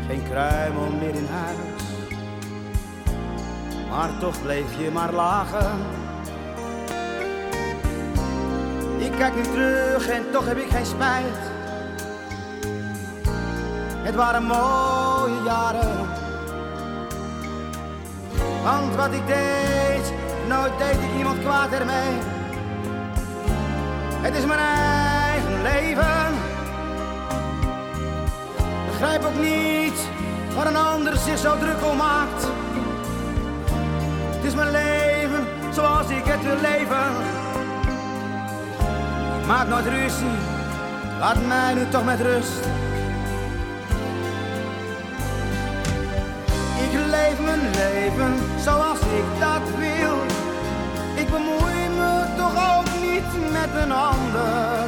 geen 0.08 0.24
kruimel 0.30 0.90
meer 0.92 1.16
in 1.16 1.28
huis. 1.32 1.84
Maar 3.90 4.18
toch 4.20 4.42
bleef 4.42 4.80
je 4.80 4.92
maar 4.92 5.14
lachen. 5.14 5.80
Ik 8.98 9.12
kijk 9.12 9.36
nu 9.36 9.42
terug 9.42 10.10
en 10.10 10.24
toch 10.32 10.46
heb 10.46 10.58
ik 10.58 10.70
geen 10.70 10.86
spijt. 10.86 11.52
Het 14.04 14.16
waren 14.16 14.44
mooie 14.44 15.44
jaren. 15.44 16.23
Want 18.64 18.96
wat 18.96 19.14
ik 19.14 19.28
deed, 19.28 20.14
nooit 20.48 20.78
deed 20.78 21.04
ik 21.04 21.18
iemand 21.18 21.40
kwaad 21.40 21.72
ermee. 21.72 22.20
Het 24.22 24.36
is 24.36 24.46
mijn 24.46 24.60
eigen 24.60 25.62
leven. 25.62 26.34
Begrijp 28.86 29.24
ook 29.24 29.40
niet 29.40 30.08
waar 30.56 30.68
een 30.68 30.76
ander 30.76 31.18
zich 31.18 31.38
zo 31.38 31.58
druk 31.58 31.86
om 31.92 31.98
maakt. 31.98 32.48
Het 34.36 34.44
is 34.44 34.56
mijn 34.56 34.72
leven 34.72 35.48
zoals 35.74 36.10
ik 36.10 36.26
het 36.26 36.44
wil 36.44 36.62
leven. 36.62 37.12
Maak 39.48 39.68
nooit 39.68 39.86
ruzie, 39.86 40.38
laat 41.20 41.46
mij 41.48 41.74
nu 41.74 41.90
toch 41.90 42.06
met 42.06 42.22
rust. 42.22 42.60
Leef 47.34 47.46
mijn 47.46 47.72
leven 47.72 48.34
zoals 48.60 49.00
ik 49.00 49.40
dat 49.40 49.62
wil. 49.78 50.16
Ik 51.16 51.30
bemoei 51.30 51.90
me 51.90 52.26
toch 52.38 52.78
ook 52.78 52.86
niet 53.02 53.52
met 53.52 53.84
een 53.84 53.92
ander. 53.92 54.84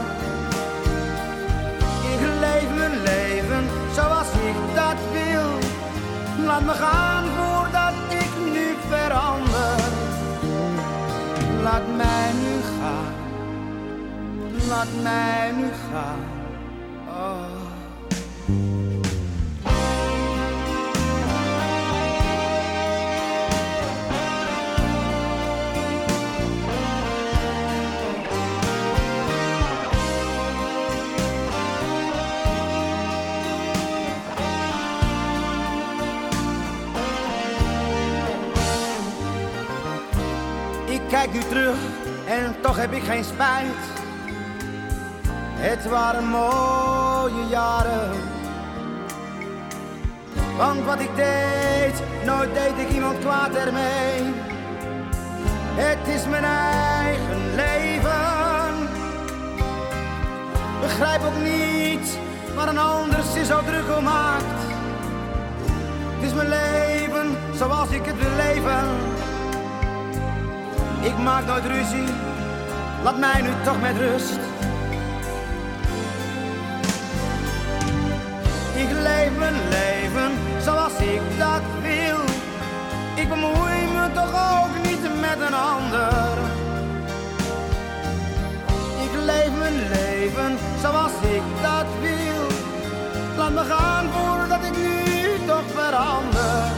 Ik 2.14 2.20
leef 2.40 2.76
mijn 2.76 3.02
leven 3.02 3.66
zoals 3.94 4.28
ik 4.28 4.76
dat 4.76 4.98
wil. 5.12 5.50
Laat 6.46 6.64
me 6.66 6.72
gaan 6.72 7.24
voordat 7.38 7.94
ik 8.10 8.32
nu 8.54 8.76
verander. 8.90 9.80
Laat 11.64 11.88
mij 11.98 12.32
nu 12.44 12.62
gaan. 12.80 13.14
Laat 14.68 15.04
mij 15.04 15.52
nu 15.58 15.68
gaan. 15.92 16.35
Kijk 41.32 41.44
nu 41.44 41.50
terug 41.50 41.78
en 42.28 42.56
toch 42.62 42.78
heb 42.78 42.92
ik 42.92 43.04
geen 43.04 43.24
spijt. 43.24 43.84
Het 45.56 45.90
waren 45.90 46.26
mooie 46.26 47.48
jaren. 47.50 48.12
Want 50.58 50.86
wat 50.86 51.00
ik 51.00 51.16
deed, 51.16 52.26
nooit 52.26 52.54
deed 52.54 52.88
ik 52.88 52.90
iemand 52.90 53.20
kwaad 53.20 53.56
ermee. 53.56 54.34
Het 55.76 56.08
is 56.16 56.28
mijn 56.28 56.44
eigen 56.44 57.56
leven. 57.56 58.90
Begrijp 60.82 61.22
ook 61.24 61.44
niet 61.44 62.18
waar 62.56 62.68
een 62.68 62.78
ander 62.78 63.24
zich 63.24 63.46
zo 63.46 63.60
druk 63.66 63.98
om 63.98 64.04
maakt. 64.04 64.60
Het 66.16 66.24
is 66.24 66.34
mijn 66.34 66.50
leven 66.50 67.38
zoals 67.56 67.90
ik 67.90 68.06
het 68.06 68.18
wil 68.18 68.36
leven. 68.36 69.15
Ik 71.06 71.18
maak 71.18 71.46
nooit 71.46 71.66
ruzie, 71.66 72.08
laat 73.04 73.18
mij 73.18 73.42
nu 73.42 73.50
toch 73.64 73.82
met 73.82 73.98
rust. 73.98 74.40
Ik 78.76 78.92
leef 78.92 79.32
mijn 79.38 79.60
leven 79.70 80.32
zoals 80.62 80.94
ik 81.00 81.22
dat 81.38 81.62
wil. 81.82 82.20
Ik 83.16 83.30
bemoei 83.30 83.86
me 83.94 84.10
toch 84.14 84.34
ook 84.34 84.86
niet 84.86 85.02
met 85.22 85.48
een 85.48 85.54
ander. 85.54 86.38
Ik 89.06 89.14
leef 89.26 89.52
mijn 89.58 89.78
leven 89.90 90.58
zoals 90.82 91.12
ik 91.22 91.44
dat 91.62 91.88
wil. 92.02 92.48
Laat 93.38 93.52
me 93.52 93.64
gaan 93.64 94.06
voordat 94.12 94.64
ik 94.64 94.78
nu 94.78 95.46
toch 95.48 95.68
verander. 95.76 96.72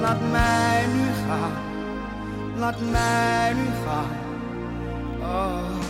Laat 0.00 0.20
mij 0.30 0.86
nu 0.94 1.06
gaan. 1.28 1.63
Laat 2.58 2.80
mij 2.80 3.52
nu 3.52 3.66
gaan. 3.84 4.10
Oh. 5.20 5.83